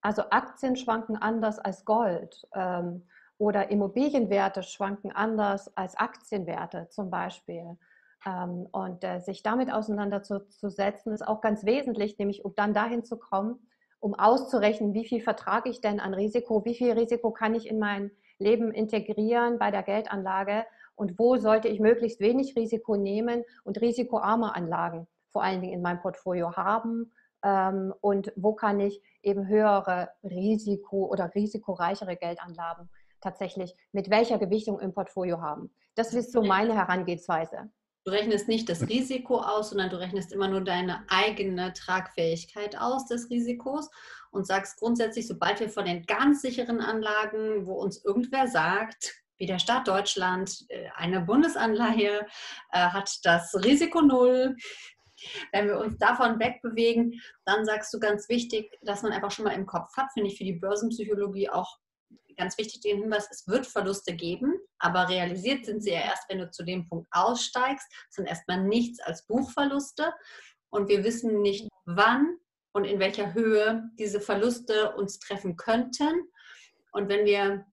Also 0.00 0.22
Aktien 0.30 0.76
schwanken 0.76 1.16
anders 1.16 1.58
als 1.58 1.84
Gold. 1.84 2.48
Ähm, 2.54 3.06
oder 3.38 3.70
Immobilienwerte 3.70 4.62
schwanken 4.62 5.12
anders 5.12 5.76
als 5.76 5.96
Aktienwerte 5.96 6.88
zum 6.90 7.10
Beispiel. 7.10 7.78
Ähm, 8.24 8.68
und 8.70 9.02
äh, 9.02 9.18
sich 9.20 9.42
damit 9.42 9.72
auseinanderzusetzen, 9.72 11.12
ist 11.12 11.26
auch 11.26 11.40
ganz 11.40 11.64
wesentlich, 11.64 12.18
nämlich 12.18 12.44
um 12.44 12.54
dann 12.54 12.72
dahin 12.72 13.04
zu 13.04 13.18
kommen, 13.18 13.58
um 13.98 14.14
auszurechnen, 14.14 14.94
wie 14.94 15.04
viel 15.04 15.20
vertrage 15.20 15.70
ich 15.70 15.80
denn 15.80 16.00
an 16.00 16.14
Risiko, 16.14 16.64
wie 16.64 16.74
viel 16.74 16.92
Risiko 16.92 17.30
kann 17.32 17.54
ich 17.54 17.68
in 17.68 17.78
mein 17.78 18.10
Leben 18.38 18.72
integrieren 18.72 19.58
bei 19.58 19.70
der 19.70 19.82
Geldanlage 19.82 20.64
und 20.94 21.18
wo 21.18 21.36
sollte 21.36 21.68
ich 21.68 21.80
möglichst 21.80 22.20
wenig 22.20 22.56
Risiko 22.56 22.96
nehmen 22.96 23.44
und 23.64 23.80
risikoarme 23.80 24.54
Anlagen 24.54 25.06
vor 25.30 25.42
allen 25.42 25.60
Dingen 25.60 25.74
in 25.74 25.82
meinem 25.82 26.00
Portfolio 26.00 26.56
haben 26.56 27.10
ähm, 27.42 27.92
und 28.00 28.32
wo 28.36 28.52
kann 28.54 28.80
ich 28.80 29.02
eben 29.22 29.48
höhere 29.48 30.10
Risiko 30.22 31.06
oder 31.06 31.34
risikoreichere 31.34 32.16
Geldanlagen 32.16 32.90
tatsächlich 33.22 33.74
mit 33.92 34.10
welcher 34.10 34.38
Gewichtung 34.38 34.80
im 34.80 34.92
Portfolio 34.92 35.40
haben. 35.40 35.74
Das 35.94 36.12
ist 36.14 36.32
so 36.32 36.42
meine 36.42 36.74
Herangehensweise. 36.74 37.70
Du 38.04 38.10
rechnest 38.10 38.48
nicht 38.48 38.68
das 38.68 38.88
Risiko 38.88 39.38
aus, 39.38 39.70
sondern 39.70 39.90
du 39.90 40.00
rechnest 40.00 40.32
immer 40.32 40.48
nur 40.48 40.62
deine 40.62 41.04
eigene 41.08 41.72
Tragfähigkeit 41.72 42.76
aus 42.76 43.06
des 43.06 43.30
Risikos 43.30 43.88
und 44.32 44.44
sagst 44.44 44.78
grundsätzlich, 44.78 45.28
sobald 45.28 45.60
wir 45.60 45.68
von 45.68 45.84
den 45.84 46.04
ganz 46.06 46.42
sicheren 46.42 46.80
Anlagen, 46.80 47.64
wo 47.64 47.74
uns 47.74 48.04
irgendwer 48.04 48.48
sagt, 48.48 49.22
wie 49.38 49.46
der 49.46 49.60
Staat 49.60 49.86
Deutschland, 49.86 50.64
äh, 50.68 50.88
eine 50.96 51.20
Bundesanleihe 51.20 52.26
äh, 52.72 52.78
hat 52.78 53.18
das 53.24 53.54
Risiko 53.64 54.02
null. 54.02 54.56
Wenn 55.52 55.68
wir 55.68 55.78
uns 55.78 55.96
davon 55.98 56.40
wegbewegen, 56.40 57.20
dann 57.44 57.64
sagst 57.64 57.94
du 57.94 58.00
ganz 58.00 58.28
wichtig, 58.28 58.76
dass 58.82 59.02
man 59.02 59.12
einfach 59.12 59.30
schon 59.30 59.44
mal 59.44 59.54
im 59.54 59.66
Kopf 59.66 59.96
hat, 59.96 60.12
finde 60.12 60.28
ich 60.28 60.38
für 60.38 60.44
die 60.44 60.54
Börsenpsychologie 60.54 61.50
auch 61.50 61.78
ganz 62.36 62.58
wichtig 62.58 62.80
den 62.80 63.02
Hinweis, 63.02 63.28
es 63.30 63.46
wird 63.46 63.66
Verluste 63.66 64.14
geben, 64.14 64.58
aber 64.78 65.08
realisiert 65.08 65.64
sind 65.64 65.82
sie 65.82 65.90
ja 65.90 66.00
erst, 66.00 66.24
wenn 66.28 66.38
du 66.38 66.50
zu 66.50 66.64
dem 66.64 66.88
Punkt 66.88 67.08
aussteigst. 67.10 67.86
Es 68.08 68.16
sind 68.16 68.26
erstmal 68.26 68.62
nichts 68.62 69.00
als 69.00 69.26
Buchverluste 69.26 70.12
und 70.70 70.88
wir 70.88 71.04
wissen 71.04 71.42
nicht, 71.42 71.68
wann 71.84 72.36
und 72.72 72.84
in 72.84 72.98
welcher 72.98 73.34
Höhe 73.34 73.90
diese 73.98 74.20
Verluste 74.20 74.94
uns 74.96 75.18
treffen 75.18 75.56
könnten. 75.56 76.22
Und 76.92 77.08
wenn 77.08 77.24
wir 77.24 77.66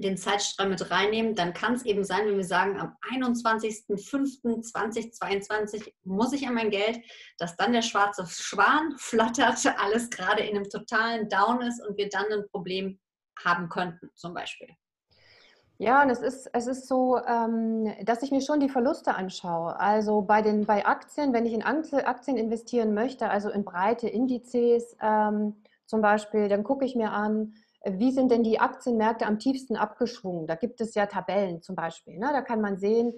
den 0.00 0.16
Zeitstrahl 0.16 0.68
mit 0.68 0.90
reinnehmen, 0.90 1.34
dann 1.34 1.52
kann 1.52 1.74
es 1.74 1.84
eben 1.84 2.04
sein, 2.04 2.26
wenn 2.26 2.38
wir 2.38 2.44
sagen, 2.44 2.80
am 2.80 2.96
21.05.2022 3.12 5.92
muss 6.04 6.32
ich 6.32 6.48
an 6.48 6.54
mein 6.54 6.70
Geld, 6.70 7.00
dass 7.38 7.56
dann 7.56 7.72
der 7.72 7.82
schwarze 7.82 8.24
Schwan 8.26 8.94
flattert, 8.98 9.66
alles 9.78 10.08
gerade 10.10 10.42
in 10.42 10.56
einem 10.56 10.70
totalen 10.70 11.28
Down 11.28 11.62
ist 11.62 11.80
und 11.86 11.98
wir 11.98 12.08
dann 12.08 12.32
ein 12.32 12.48
Problem 12.50 12.98
haben 13.44 13.68
könnten, 13.68 14.10
zum 14.14 14.34
Beispiel. 14.34 14.68
Ja, 15.78 16.02
und 16.02 16.10
es 16.10 16.20
ist, 16.20 16.50
es 16.52 16.66
ist 16.66 16.88
so, 16.88 17.18
ähm, 17.24 17.90
dass 18.02 18.22
ich 18.22 18.30
mir 18.30 18.42
schon 18.42 18.60
die 18.60 18.68
Verluste 18.68 19.14
anschaue. 19.14 19.80
Also 19.80 20.20
bei, 20.20 20.42
den, 20.42 20.66
bei 20.66 20.84
Aktien, 20.84 21.32
wenn 21.32 21.46
ich 21.46 21.54
in 21.54 21.62
Aktien 21.62 22.36
investieren 22.36 22.92
möchte, 22.92 23.30
also 23.30 23.48
in 23.48 23.64
breite 23.64 24.06
Indizes 24.06 24.94
ähm, 25.00 25.56
zum 25.86 26.02
Beispiel, 26.02 26.48
dann 26.48 26.64
gucke 26.64 26.84
ich 26.84 26.96
mir 26.96 27.12
an, 27.12 27.54
wie 27.84 28.12
sind 28.12 28.30
denn 28.30 28.42
die 28.42 28.60
Aktienmärkte 28.60 29.24
am 29.24 29.38
tiefsten 29.38 29.76
abgeschwungen? 29.76 30.46
Da 30.46 30.54
gibt 30.54 30.82
es 30.82 30.94
ja 30.94 31.06
Tabellen 31.06 31.62
zum 31.62 31.76
Beispiel. 31.76 32.18
Ne? 32.18 32.28
Da 32.30 32.42
kann 32.42 32.60
man 32.60 32.76
sehen, 32.76 33.14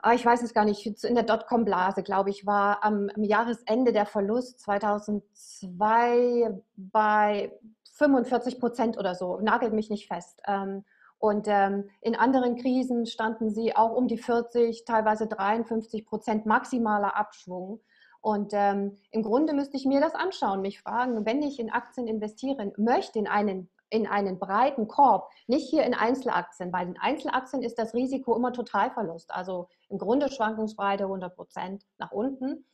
ah, 0.00 0.12
ich 0.12 0.26
weiß 0.26 0.42
es 0.42 0.54
gar 0.54 0.66
nicht, 0.66 1.04
in 1.04 1.14
der 1.14 1.24
Dotcom-Blase, 1.24 2.02
glaube 2.02 2.30
ich, 2.30 2.46
war 2.46 2.82
am, 2.84 3.10
am, 3.14 3.24
Jahresende 3.24 3.92
der 3.92 4.06
Verlust 4.06 4.60
2002 4.60 6.62
bei 6.76 7.52
45 7.98 8.60
Prozent 8.60 8.96
oder 8.96 9.14
so, 9.14 9.38
nagelt 9.40 9.72
mich 9.72 9.90
nicht 9.90 10.06
fest. 10.06 10.40
Ähm, 10.46 10.84
und 11.18 11.48
ähm, 11.48 11.90
in 12.00 12.14
anderen 12.14 12.56
Krisen 12.56 13.06
standen 13.06 13.50
sie 13.50 13.74
auch 13.74 13.94
um 13.94 14.06
die 14.06 14.18
40, 14.18 14.84
teilweise 14.84 15.26
53 15.26 16.06
Prozent 16.06 16.46
maximaler 16.46 17.16
Abschwung. 17.16 17.80
Und 18.20 18.52
ähm, 18.52 18.98
im 19.10 19.22
Grunde 19.22 19.52
müsste 19.52 19.76
ich 19.76 19.84
mir 19.84 20.00
das 20.00 20.14
anschauen, 20.14 20.60
mich 20.60 20.80
fragen, 20.80 21.26
wenn 21.26 21.42
ich 21.42 21.58
in 21.58 21.70
Aktien 21.70 22.06
investieren 22.06 22.72
möchte, 22.76 23.18
in 23.18 23.26
einen, 23.26 23.68
in 23.90 24.06
einen 24.06 24.38
breiten 24.38 24.86
Korb, 24.86 25.30
nicht 25.48 25.68
hier 25.68 25.84
in 25.84 25.94
Einzelaktien. 25.94 26.70
Bei 26.70 26.84
den 26.84 26.98
Einzelaktien 26.98 27.62
ist 27.62 27.78
das 27.78 27.94
Risiko 27.94 28.36
immer 28.36 28.52
Totalverlust, 28.52 29.32
also 29.32 29.68
im 29.88 29.98
Grunde 29.98 30.30
Schwankungsbreite 30.30 31.04
100 31.04 31.34
Prozent 31.34 31.84
nach 31.98 32.12
unten 32.12 32.64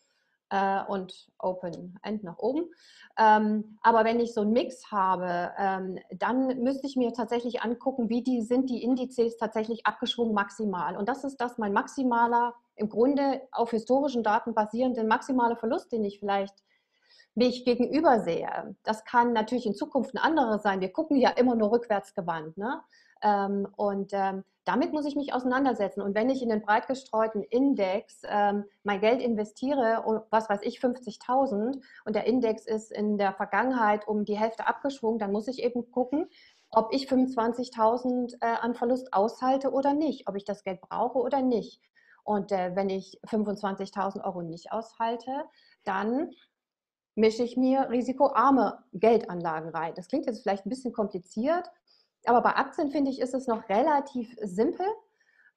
äh, 0.55 0.85
und 0.87 1.29
Open 1.39 1.99
End 2.03 2.23
nach 2.23 2.39
oben. 2.39 2.71
Ähm, 3.19 3.77
aber 3.83 4.05
wenn 4.05 4.21
ich 4.21 4.33
so 4.33 4.43
einen 4.43 4.53
Mix 4.53 4.93
habe, 4.93 5.53
ähm, 5.59 5.99
dann 6.13 6.63
müsste 6.63 6.87
ich 6.87 6.97
mir 6.97 7.13
tatsächlich 7.13 7.63
angucken, 7.63 8.09
wie 8.09 8.23
die 8.23 8.43
sind 8.43 8.71
die 8.71 8.83
Indizes 8.83 9.37
tatsächlich 9.37 9.85
abgeschwungen 9.85 10.33
maximal. 10.33 10.97
Und 10.97 11.09
das 11.09 11.25
ist 11.25 11.41
das 11.41 11.59
mein 11.59 11.73
maximaler, 11.73 12.55
im 12.77 12.89
Grunde 12.89 13.43
auf 13.51 13.71
historischen 13.71 14.23
Daten 14.23 14.55
basierenden 14.55 15.09
maximaler 15.09 15.57
Verlust, 15.57 15.91
den 15.91 16.05
ich 16.05 16.21
vielleicht 16.21 16.55
mich 17.35 17.65
gegenüber 17.65 18.21
sehe. 18.21 18.77
Das 18.85 19.05
kann 19.05 19.33
natürlich 19.33 19.67
in 19.67 19.75
Zukunft 19.75 20.15
ein 20.15 20.19
anderer 20.19 20.61
sein. 20.61 20.81
Wir 20.81 20.93
gucken 20.93 21.17
ja 21.17 21.31
immer 21.31 21.57
nur 21.57 21.73
rückwärts 21.73 22.15
gewandt. 22.15 22.57
Ne? 22.57 22.81
Ähm, 23.23 23.67
und 23.77 24.13
ähm, 24.13 24.45
damit 24.65 24.93
muss 24.93 25.05
ich 25.05 25.17
mich 25.17 25.33
auseinandersetzen. 25.35 26.01
Und 26.01 26.15
wenn 26.15 26.31
ich 26.31 26.43
in 26.43 26.49
den 26.49 26.63
breit 26.63 26.87
gestreuten 26.87 27.43
Index 27.43 28.23
ähm, 28.27 28.65
mein 28.83 29.01
Geld 29.01 29.21
investiere, 29.21 30.25
was 30.31 30.49
weiß 30.49 30.61
ich, 30.63 30.79
50.000, 30.79 31.83
und 32.05 32.17
der 32.17 32.25
Index 32.25 32.67
ist 32.67 32.91
in 32.91 33.19
der 33.19 33.35
Vergangenheit 33.35 34.09
um 34.09 34.25
die 34.25 34.39
Hälfte 34.39 34.67
abgeschwungen, 34.67 35.19
dann 35.19 35.33
muss 35.33 35.49
ich 35.49 35.63
eben 35.63 35.91
gucken, 35.91 36.29
ob 36.71 36.93
ich 36.93 37.09
25.000 37.09 38.37
äh, 38.41 38.47
an 38.47 38.75
Verlust 38.75 39.13
aushalte 39.13 39.71
oder 39.71 39.93
nicht, 39.93 40.29
ob 40.29 40.37
ich 40.37 40.45
das 40.45 40.65
Geld 40.65 40.81
brauche 40.81 41.19
oder 41.19 41.43
nicht. 41.43 41.81
Und 42.25 42.53
äh, 42.53 42.75
wenn 42.75 42.89
ich 42.89 43.21
25.000 43.27 44.25
Euro 44.25 44.43
nicht 44.43 44.73
aushalte, 44.73 45.45
dann 45.85 46.31
mische 47.15 47.45
ich 47.45 47.57
mir 47.57 47.91
risikoarme 47.91 48.83
Geldanlagen 48.93 49.71
rein. 49.71 49.93
Das 49.95 50.09
klingt 50.09 50.27
jetzt 50.27 50.43
vielleicht 50.43 50.67
ein 50.67 50.71
bisschen 50.71 50.93
kompliziert, 50.93 51.71
aber 52.27 52.43
bei 52.43 52.57
Aktien 52.57 52.91
finde 52.91 53.11
ich, 53.11 53.21
ist 53.21 53.35
es 53.35 53.47
noch 53.47 53.69
relativ 53.69 54.35
simpel. 54.43 54.87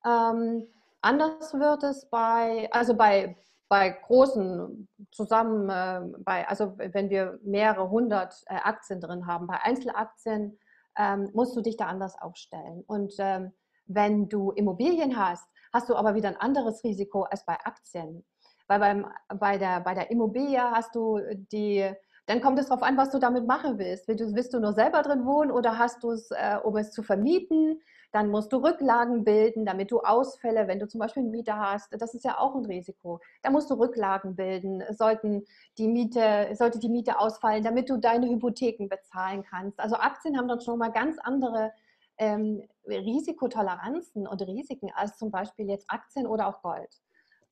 Ähm, 0.05 0.67
anders 1.01 1.53
wird 1.53 1.83
es 1.83 2.09
bei, 2.09 2.69
also 2.71 2.95
bei, 2.95 3.37
bei 3.69 3.89
großen 3.89 4.87
zusammen, 5.11 5.69
äh, 5.69 6.19
bei, 6.19 6.47
also 6.47 6.77
wenn 6.77 7.09
wir 7.09 7.39
mehrere 7.43 7.89
hundert 7.89 8.35
äh, 8.47 8.55
Aktien 8.55 9.01
drin 9.01 9.27
haben, 9.27 9.47
bei 9.47 9.59
Einzelaktien 9.61 10.57
ähm, 10.97 11.29
musst 11.33 11.55
du 11.55 11.61
dich 11.61 11.77
da 11.77 11.85
anders 11.85 12.19
aufstellen. 12.19 12.83
Und 12.87 13.13
ähm, 13.19 13.53
wenn 13.85 14.29
du 14.29 14.51
Immobilien 14.51 15.17
hast, 15.17 15.47
hast 15.73 15.89
du 15.89 15.95
aber 15.95 16.15
wieder 16.15 16.29
ein 16.29 16.37
anderes 16.37 16.83
Risiko 16.83 17.23
als 17.23 17.45
bei 17.45 17.57
Aktien. 17.63 18.25
Weil 18.67 18.79
beim, 18.79 19.07
bei, 19.39 19.57
der, 19.57 19.79
bei 19.81 19.93
der 19.93 20.11
Immobilie 20.11 20.61
hast 20.61 20.93
du 20.93 21.19
die, 21.51 21.89
dann 22.27 22.41
kommt 22.41 22.59
es 22.59 22.67
darauf 22.67 22.83
an, 22.83 22.97
was 22.97 23.09
du 23.09 23.19
damit 23.19 23.47
machen 23.47 23.79
willst. 23.79 24.07
Willst 24.09 24.21
du, 24.21 24.35
willst 24.35 24.53
du 24.53 24.59
nur 24.59 24.73
selber 24.73 25.01
drin 25.01 25.25
wohnen 25.25 25.49
oder 25.49 25.77
hast 25.77 26.03
du 26.03 26.11
es, 26.11 26.29
äh, 26.31 26.57
um 26.61 26.75
es 26.75 26.91
zu 26.91 27.01
vermieten? 27.01 27.81
Dann 28.11 28.29
musst 28.29 28.51
du 28.51 28.57
Rücklagen 28.57 29.23
bilden, 29.23 29.65
damit 29.65 29.91
du 29.91 30.01
Ausfälle, 30.01 30.67
wenn 30.67 30.79
du 30.79 30.87
zum 30.87 30.99
Beispiel 30.99 31.23
einen 31.23 31.31
Mieter 31.31 31.57
hast, 31.57 31.89
das 31.99 32.13
ist 32.13 32.25
ja 32.25 32.37
auch 32.37 32.55
ein 32.55 32.65
Risiko. 32.65 33.21
Da 33.43 33.49
musst 33.49 33.69
du 33.69 33.75
Rücklagen 33.75 34.35
bilden. 34.35 34.83
Sollten 34.91 35.45
die 35.77 35.87
Miete, 35.87 36.49
sollte 36.53 36.79
die 36.79 36.89
Miete 36.89 37.17
ausfallen, 37.17 37.63
damit 37.63 37.89
du 37.89 37.97
deine 37.97 38.27
Hypotheken 38.27 38.89
bezahlen 38.89 39.43
kannst. 39.43 39.79
Also 39.79 39.95
Aktien 39.95 40.37
haben 40.37 40.49
dann 40.49 40.59
schon 40.61 40.79
mal 40.79 40.91
ganz 40.91 41.17
andere 41.19 41.71
ähm, 42.17 42.61
Risikotoleranzen 42.85 44.27
und 44.27 44.41
Risiken 44.41 44.91
als 44.93 45.17
zum 45.17 45.31
Beispiel 45.31 45.69
jetzt 45.69 45.89
Aktien 45.89 46.27
oder 46.27 46.47
auch 46.47 46.61
Gold. 46.61 46.89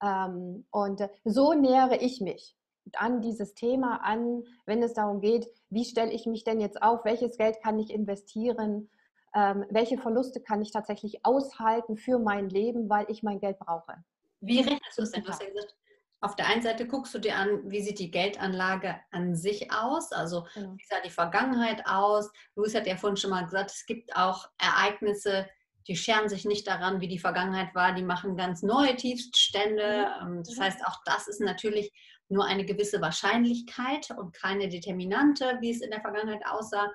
Ähm, 0.03 0.65
und 0.71 1.01
so 1.23 1.53
nähere 1.53 1.95
ich 1.97 2.19
mich 2.19 2.57
an 2.93 3.21
dieses 3.21 3.53
Thema 3.53 3.97
an, 4.03 4.43
wenn 4.65 4.83
es 4.83 4.93
darum 4.93 5.21
geht, 5.21 5.47
wie 5.69 5.85
stelle 5.85 6.11
ich 6.11 6.25
mich 6.25 6.43
denn 6.43 6.59
jetzt 6.59 6.81
auf, 6.81 7.05
welches 7.05 7.37
Geld 7.37 7.61
kann 7.61 7.79
ich 7.79 7.91
investieren, 7.91 8.89
ähm, 9.33 9.65
welche 9.69 9.97
Verluste 9.97 10.39
kann 10.39 10.61
ich 10.61 10.71
tatsächlich 10.71 11.25
aushalten 11.25 11.97
für 11.97 12.19
mein 12.19 12.49
Leben, 12.49 12.89
weil 12.89 13.05
ich 13.09 13.23
mein 13.23 13.39
Geld 13.39 13.59
brauche. 13.59 13.95
Wie 14.39 14.59
rechnest 14.59 14.97
du 14.97 15.01
es 15.01 15.11
denn? 15.11 15.23
Du 15.23 15.29
hast 15.29 15.41
ja 15.41 15.49
gesagt, 15.49 15.75
auf 16.21 16.35
der 16.35 16.47
einen 16.47 16.61
Seite 16.61 16.87
guckst 16.87 17.13
du 17.13 17.19
dir 17.19 17.35
an, 17.35 17.69
wie 17.69 17.81
sieht 17.81 17.99
die 17.99 18.09
Geldanlage 18.09 18.95
an 19.11 19.35
sich 19.35 19.71
aus, 19.71 20.11
also 20.11 20.47
genau. 20.53 20.73
wie 20.75 20.85
sah 20.85 21.01
die 21.03 21.09
Vergangenheit 21.09 21.85
aus. 21.85 22.31
Luis 22.55 22.73
hat 22.73 22.87
ja 22.87 22.95
vorhin 22.95 23.17
schon 23.17 23.29
mal 23.29 23.43
gesagt, 23.43 23.71
es 23.71 23.85
gibt 23.85 24.15
auch 24.15 24.47
Ereignisse, 24.57 25.47
die 25.87 25.95
scheren 25.95 26.29
sich 26.29 26.45
nicht 26.45 26.67
daran, 26.67 26.99
wie 26.99 27.07
die 27.07 27.19
Vergangenheit 27.19 27.75
war, 27.75 27.93
die 27.93 28.03
machen 28.03 28.37
ganz 28.37 28.63
neue 28.63 28.95
Tiefststände. 28.95 30.07
Mhm. 30.21 30.37
Ähm, 30.37 30.43
das 30.43 30.59
heißt, 30.59 30.85
auch 30.87 30.99
das 31.05 31.27
ist 31.27 31.41
natürlich 31.41 31.91
nur 32.29 32.45
eine 32.45 32.65
gewisse 32.65 33.01
Wahrscheinlichkeit 33.01 34.09
und 34.17 34.33
keine 34.33 34.69
Determinante, 34.69 35.57
wie 35.61 35.71
es 35.71 35.81
in 35.81 35.91
der 35.91 36.01
Vergangenheit 36.01 36.45
aussah. 36.45 36.91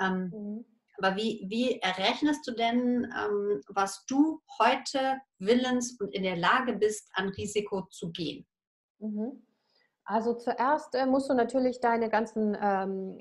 Ähm, 0.00 0.30
mhm. 0.32 0.64
Aber 1.00 1.16
wie, 1.16 1.44
wie 1.48 1.78
errechnest 1.80 2.46
du 2.46 2.52
denn, 2.52 3.04
ähm, 3.16 3.60
was 3.68 4.04
du 4.06 4.40
heute 4.58 5.18
willens 5.38 5.96
und 6.00 6.12
in 6.12 6.24
der 6.24 6.36
Lage 6.36 6.74
bist, 6.74 7.08
an 7.14 7.28
Risiko 7.30 7.86
zu 7.90 8.10
gehen? 8.10 8.46
Mhm. 8.98 9.46
Also 10.04 10.34
zuerst 10.34 10.94
äh, 10.94 11.06
musst 11.06 11.30
du 11.30 11.34
natürlich 11.34 11.80
deine 11.80 12.08
ganzen 12.08 12.56
ähm, 12.60 13.18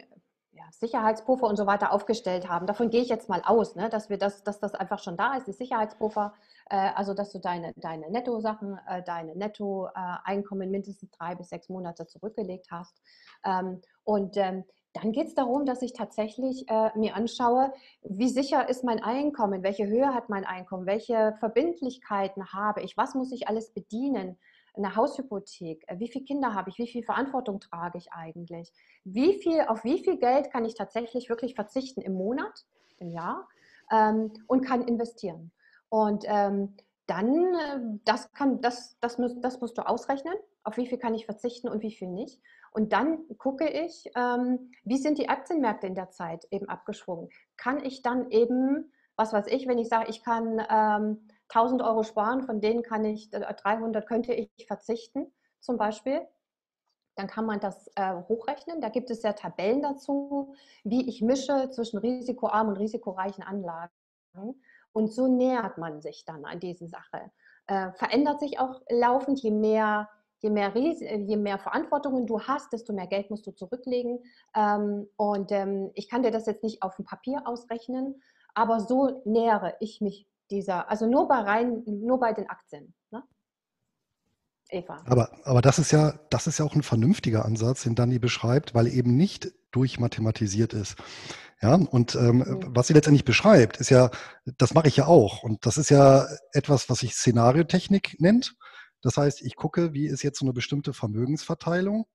Sicherheitspuffer 0.72 1.48
und 1.48 1.56
so 1.56 1.66
weiter 1.66 1.92
aufgestellt 1.92 2.50
haben. 2.50 2.68
Davon 2.68 2.90
gehe 2.90 3.02
ich 3.02 3.10
jetzt 3.10 3.30
mal 3.30 3.42
aus, 3.46 3.76
ne, 3.76 3.90
dass, 3.90 4.10
wir 4.10 4.18
das, 4.18 4.44
dass 4.44 4.60
das 4.60 4.74
einfach 4.76 5.00
schon 5.00 5.18
da 5.18 5.36
ist, 5.36 5.48
die 5.48 5.54
Sicherheitspuffer. 5.54 6.34
Äh, 6.70 6.92
also 6.96 7.14
dass 7.14 7.32
du 7.32 7.40
deine, 7.40 7.74
deine 7.76 8.10
Netto-Sachen, 8.10 8.80
äh, 8.88 9.04
deine 9.04 9.36
Netto-Einkommen 9.36 10.70
mindestens 10.70 11.12
drei 11.12 11.36
bis 11.36 11.50
sechs 11.50 11.70
Monate 11.70 12.08
zurückgelegt 12.08 12.68
hast. 12.72 13.02
Ähm, 13.46 13.82
und 14.04 14.38
ähm, 14.38 14.64
dann 14.94 15.12
geht 15.12 15.28
es 15.28 15.36
darum, 15.36 15.66
dass 15.66 15.82
ich 15.82 15.94
tatsächlich 15.94 16.68
äh, 16.70 16.98
mir 16.98 17.16
anschaue, 17.16 17.72
wie 18.04 18.30
sicher 18.30 18.68
ist 18.68 18.84
mein 18.84 19.04
Einkommen, 19.04 19.62
welche 19.62 19.86
Höhe 19.86 20.14
hat 20.14 20.30
mein 20.30 20.46
Einkommen, 20.46 20.86
welche 20.86 21.36
Verbindlichkeiten 21.40 22.52
habe 22.52 22.82
ich, 22.82 22.98
was 22.98 23.14
muss 23.14 23.32
ich 23.32 23.48
alles 23.48 23.72
bedienen, 23.74 24.38
eine 24.78 24.96
Haushypothek, 24.96 25.84
äh, 25.88 26.00
wie 26.00 26.08
viele 26.08 26.26
Kinder 26.26 26.54
habe 26.54 26.70
ich, 26.70 26.78
wie 26.78 26.88
viel 26.88 27.04
Verantwortung 27.04 27.60
trage 27.60 27.98
ich 27.98 28.12
eigentlich, 28.12 28.72
wie 29.04 29.40
viel, 29.42 29.62
auf 29.62 29.84
wie 29.84 30.04
viel 30.04 30.18
Geld 30.18 30.52
kann 30.52 30.66
ich 30.66 30.76
tatsächlich 30.76 31.30
wirklich 31.30 31.56
verzichten 31.56 32.02
im 32.02 32.14
Monat, 32.14 32.66
im 32.98 33.10
Jahr 33.10 33.48
ähm, 33.92 34.32
und 34.48 34.62
kann 34.66 34.82
investieren. 34.88 35.52
Und 35.90 36.26
ähm, 36.28 36.76
dann, 37.08 37.56
äh, 37.56 37.80
das, 38.06 38.32
kann, 38.34 38.62
das, 38.62 38.98
das, 39.00 39.18
muss, 39.18 39.40
das 39.40 39.62
musst 39.62 39.78
du 39.78 39.88
ausrechnen, 39.88 40.36
auf 40.64 40.78
wie 40.78 40.88
viel 40.88 40.98
kann 40.98 41.16
ich 41.16 41.26
verzichten 41.26 41.70
und 41.70 41.82
wie 41.82 41.94
viel 41.94 42.10
nicht. 42.10 42.42
Und 42.72 42.92
dann 42.94 43.20
gucke 43.38 43.68
ich, 43.68 44.12
ähm, 44.16 44.72
wie 44.84 44.98
sind 44.98 45.18
die 45.18 45.30
Aktienmärkte 45.30 45.88
in 45.88 45.96
der 45.96 46.10
Zeit 46.10 46.46
eben 46.52 46.68
abgeschwungen. 46.68 47.30
Kann 47.56 47.84
ich 47.84 48.02
dann 48.02 48.30
eben, 48.30 48.92
was 49.16 49.34
weiß 49.34 49.48
ich, 49.48 49.68
wenn 49.68 49.78
ich 49.78 49.88
sage, 49.88 50.10
ich 50.10 50.24
kann 50.24 50.62
ähm, 50.70 51.28
1000 51.50 51.82
Euro 51.82 52.04
sparen, 52.04 52.44
von 52.44 52.62
denen 52.62 52.84
kann 52.84 53.06
ich, 53.06 53.30
300 53.30 54.04
äh, 54.04 54.08
könnte 54.08 54.34
ich 54.34 54.68
verzichten 54.68 55.32
zum 55.60 55.78
Beispiel. 55.78 56.22
Dann 57.16 57.28
kann 57.28 57.46
man 57.46 57.60
das 57.60 57.90
äh, 57.96 58.14
hochrechnen. 58.30 58.80
Da 58.80 58.90
gibt 58.90 59.10
es 59.10 59.24
ja 59.24 59.34
Tabellen 59.34 59.82
dazu, 59.82 60.54
wie 60.84 61.10
ich 61.10 61.22
mische 61.22 61.70
zwischen 61.72 61.98
risikoarmen 61.98 62.74
und 62.74 62.80
risikoreichen 62.80 63.44
Anlagen. 63.44 63.92
Und 64.94 65.12
so 65.12 65.28
nähert 65.28 65.78
man 65.78 66.02
sich 66.02 66.26
dann 66.26 66.46
an 66.46 66.60
diese 66.60 66.88
Sache. 66.88 67.32
Äh, 67.66 67.92
verändert 67.94 68.40
sich 68.40 68.60
auch 68.60 68.82
laufend, 68.90 69.42
je 69.42 69.52
mehr, 69.52 70.10
je, 70.40 70.50
mehr 70.50 70.76
je 70.76 71.38
mehr 71.38 71.58
Verantwortungen 71.58 72.28
du 72.28 72.42
hast, 72.42 72.72
desto 72.72 72.94
mehr 72.94 73.08
Geld 73.08 73.32
musst 73.32 73.48
du 73.48 73.52
zurücklegen. 73.52 74.24
Ähm, 74.56 75.08
und 75.18 75.52
ähm, 75.52 75.92
ich 75.96 76.10
kann 76.10 76.24
dir 76.24 76.32
das 76.32 76.46
jetzt 76.46 76.64
nicht 76.64 76.84
auf 76.84 76.96
dem 76.98 77.06
Papier 77.06 77.48
ausrechnen, 77.48 78.22
aber 78.54 78.80
so 78.80 79.22
nähere 79.26 79.76
ich 79.80 80.02
mich 80.02 80.28
dieser, 80.50 80.90
also 80.90 81.08
nur 81.08 81.28
bei 81.28 81.40
rein, 81.40 81.84
nur 81.86 82.20
bei 82.20 82.34
den 82.34 82.50
Aktien. 82.50 82.94
Ne? 83.12 83.24
Eva. 84.70 85.02
Aber, 85.06 85.32
aber 85.46 85.62
das 85.62 85.80
ist 85.80 85.92
ja, 85.92 86.20
das 86.30 86.48
ist 86.48 86.60
ja 86.60 86.66
auch 86.66 86.76
ein 86.76 86.84
vernünftiger 86.84 87.46
Ansatz, 87.46 87.84
den 87.84 87.96
Dani 87.96 88.20
beschreibt, 88.20 88.74
weil 88.74 88.88
eben 88.88 89.16
nicht 89.16 89.52
durchmathematisiert 89.72 90.74
ist. 90.74 90.96
Ja, 91.62 91.74
und 91.74 92.16
ähm, 92.16 92.38
mhm. 92.38 92.66
was 92.70 92.88
sie 92.88 92.94
letztendlich 92.94 93.26
beschreibt, 93.26 93.78
ist 93.78 93.90
ja, 93.90 94.12
das 94.58 94.74
mache 94.74 94.88
ich 94.88 94.98
ja 94.98 95.08
auch. 95.08 95.42
Und 95.44 95.66
das 95.66 95.78
ist 95.78 95.90
ja 95.90 96.28
etwas, 96.52 96.90
was 96.90 97.00
sich 97.00 97.16
Szenariotechnik 97.16 98.18
nennt. 98.20 98.56
Das 99.02 99.18
heißt, 99.18 99.42
ich 99.42 99.56
gucke, 99.56 99.94
wie 99.94 100.08
ist 100.08 100.24
jetzt 100.24 100.40
so 100.40 100.46
eine 100.46 100.54
bestimmte 100.54 100.94
Vermögensverteilung. 100.94 102.02
Und 102.02 102.08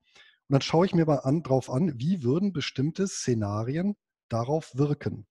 dann 0.48 0.60
schaue 0.60 0.86
ich 0.86 0.94
mir 0.94 1.06
mal 1.06 1.18
an, 1.18 1.42
drauf 1.42 1.70
an, 1.70 1.92
wie 1.96 2.22
würden 2.22 2.52
bestimmte 2.52 3.08
Szenarien 3.08 3.96
darauf 4.28 4.70
wirken. 4.74 5.26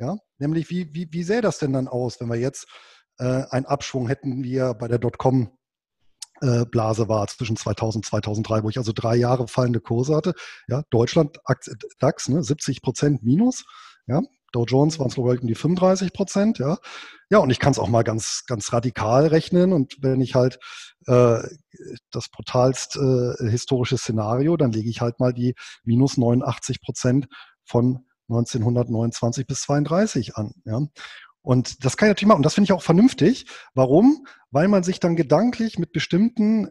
Ja, 0.00 0.16
nämlich 0.38 0.70
wie, 0.70 0.94
wie, 0.94 1.08
wie 1.12 1.22
sähe 1.22 1.42
das 1.42 1.58
denn 1.58 1.74
dann 1.74 1.86
aus, 1.86 2.20
wenn 2.20 2.28
wir 2.28 2.36
jetzt 2.36 2.66
äh, 3.18 3.44
ein 3.50 3.66
Abschwung 3.66 4.08
hätten 4.08 4.42
wir 4.42 4.72
bei 4.72 4.88
der 4.88 4.98
Dotcom 4.98 5.50
äh, 6.40 6.64
Blase 6.64 7.06
war 7.08 7.26
zwischen 7.26 7.56
2000 7.56 8.04
und 8.04 8.06
2003, 8.06 8.62
wo 8.62 8.70
ich 8.70 8.78
also 8.78 8.92
drei 8.94 9.14
Jahre 9.16 9.46
fallende 9.46 9.80
Kurse 9.80 10.16
hatte. 10.16 10.34
Ja, 10.68 10.82
Deutschland, 10.88 11.38
DAX, 11.98 12.28
ne, 12.30 12.42
70 12.42 12.80
Prozent 12.80 13.22
minus. 13.22 13.64
Ja, 14.06 14.22
Dow 14.52 14.64
Jones 14.64 14.98
waren 14.98 15.08
es 15.08 15.18
wohl 15.18 15.38
um 15.38 15.46
die 15.46 15.54
35 15.54 16.14
Prozent. 16.14 16.58
Ja, 16.58 16.78
ja, 17.28 17.38
und 17.38 17.50
ich 17.50 17.58
kann 17.58 17.72
es 17.72 17.78
auch 17.78 17.88
mal 17.88 18.02
ganz, 18.02 18.44
ganz 18.46 18.72
radikal 18.72 19.26
rechnen. 19.26 19.74
Und 19.74 19.98
wenn 20.00 20.22
ich 20.22 20.34
halt 20.34 20.58
äh, 21.06 21.42
das 22.10 22.30
brutalst 22.30 22.96
äh, 22.96 23.50
historische 23.50 23.98
Szenario, 23.98 24.56
dann 24.56 24.72
lege 24.72 24.88
ich 24.88 25.02
halt 25.02 25.20
mal 25.20 25.34
die 25.34 25.54
minus 25.84 26.16
89 26.16 26.80
Prozent 26.80 27.28
von 27.64 28.06
1929 28.30 29.46
bis 29.46 29.62
32 29.62 30.36
an. 30.36 30.52
Ja. 30.64 30.80
Und 31.42 31.84
das 31.84 31.96
kann 31.96 32.08
ich 32.08 32.10
natürlich 32.10 32.28
machen. 32.28 32.38
Und 32.38 32.46
das 32.46 32.54
finde 32.54 32.66
ich 32.66 32.72
auch 32.72 32.82
vernünftig. 32.82 33.46
Warum? 33.74 34.26
Weil 34.50 34.68
man 34.68 34.82
sich 34.82 35.00
dann 35.00 35.16
gedanklich 35.16 35.78
mit 35.78 35.92
bestimmten 35.92 36.68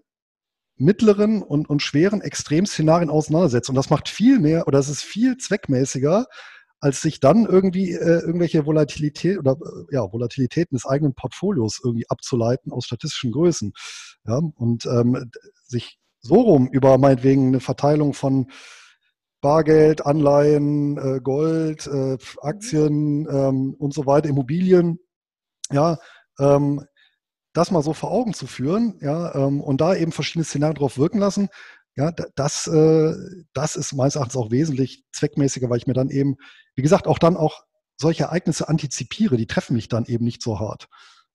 mittleren 0.80 1.43
und, 1.43 1.69
und 1.69 1.82
schweren 1.82 2.22
Extremszenarien 2.22 3.10
auseinandersetzt. 3.10 3.69
Und 3.69 3.76
das 3.76 3.89
macht 3.89 4.08
viel 4.08 4.39
mehr 4.39 4.67
oder 4.67 4.80
es 4.80 4.89
ist 4.89 5.04
viel 5.04 5.38
zweckmäßiger, 5.38 6.26
als 6.80 7.02
sich 7.02 7.19
dann 7.19 7.45
irgendwie 7.45 7.91
äh, 7.91 8.19
irgendwelche 8.22 8.65
Volatilität 8.65 9.38
oder 9.38 9.54
äh, 9.54 9.93
ja, 9.95 10.02
Volatilitäten 10.12 10.76
des 10.76 10.86
eigenen 10.86 11.13
Portfolios 11.13 11.82
irgendwie 11.84 12.10
abzuleiten 12.10 12.72
aus 12.72 12.86
statistischen 12.86 13.32
Größen. 13.32 13.74
Ja, 14.26 14.39
und 14.56 14.86
ähm, 14.86 15.30
sich 15.65 16.00
so 16.22 16.36
rum 16.36 16.69
über 16.72 16.98
meinetwegen 16.98 17.48
eine 17.48 17.60
Verteilung 17.60 18.13
von 18.13 18.50
Bargeld, 19.41 20.06
Anleihen, 20.06 20.97
äh, 20.97 21.19
Gold, 21.21 21.88
äh, 21.88 22.17
Aktien 22.41 23.28
ähm, 23.30 23.75
und 23.78 23.93
so 23.93 24.06
weiter, 24.06 24.30
Immobilien, 24.30 24.99
ja, 25.71 25.97
ähm, 26.39 26.86
das 27.54 27.71
mal 27.71 27.82
so 27.82 27.93
vor 27.93 28.12
Augen 28.12 28.34
zu 28.34 28.47
führen, 28.47 28.97
ja, 29.02 29.34
ähm, 29.36 29.62
und 29.62 29.82
da 29.82 29.95
eben 29.95 30.12
verschiedene 30.12 30.45
Szenarien 30.45 30.75
drauf 30.75 30.97
wirken 30.97 31.19
lassen, 31.19 31.49
ja, 31.95 32.12
das, 32.36 32.67
äh, 32.67 33.13
das 33.54 33.75
ist 33.75 33.93
meines 33.93 34.15
Erachtens 34.15 34.38
auch 34.38 34.52
wesentlich 34.52 35.04
zweckmäßiger, 35.12 35.69
weil 35.69 35.78
ich 35.78 35.88
mir 35.88 35.93
dann 35.93 36.10
eben, 36.10 36.38
wie 36.75 36.82
gesagt, 36.82 37.08
auch 37.08 37.19
dann 37.19 37.36
auch 37.36 37.63
solche 37.97 38.23
Ereignisse 38.23 38.69
antizipiere, 38.69 39.36
die 39.36 39.47
treffen 39.47 39.73
mich 39.73 39.89
dann 39.89 40.06
eben 40.06 40.23
nicht 40.23 40.41
so 40.41 40.60
hart. 40.60 40.88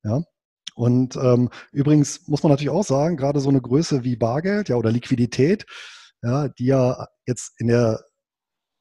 Ja. 0.03 0.23
Und 0.75 1.17
ähm, 1.17 1.51
übrigens 1.73 2.27
muss 2.27 2.43
man 2.43 2.51
natürlich 2.51 2.71
auch 2.71 2.85
sagen, 2.85 3.17
gerade 3.17 3.41
so 3.41 3.51
eine 3.51 3.61
Größe 3.61 4.05
wie 4.05 4.17
Bargeld, 4.17 4.69
ja, 4.69 4.77
oder 4.77 4.91
Liquidität, 4.91 5.67
ja, 6.25 6.49
die 6.49 6.67
ja 6.67 7.07
jetzt 7.27 7.53
in 7.59 7.69
der 7.69 8.03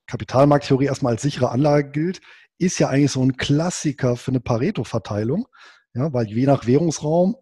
Kapitalmarkttheorie 0.08 0.86
erstmal 0.86 1.14
als 1.14 1.22
sichere 1.22 1.50
Anlage 1.50 1.92
gilt, 1.92 2.22
ist 2.58 2.80
ja 2.80 2.90
eigentlich 2.90 3.12
so 3.12 3.22
ein 3.22 3.38
Klassiker 3.38 4.16
für 4.16 4.32
eine 4.32 4.40
Pareto-Verteilung, 4.40 5.48
ja, 5.94 6.14
weil 6.14 6.28
je 6.28 6.46
nach 6.46 6.66
Währungsraum, 6.66 7.36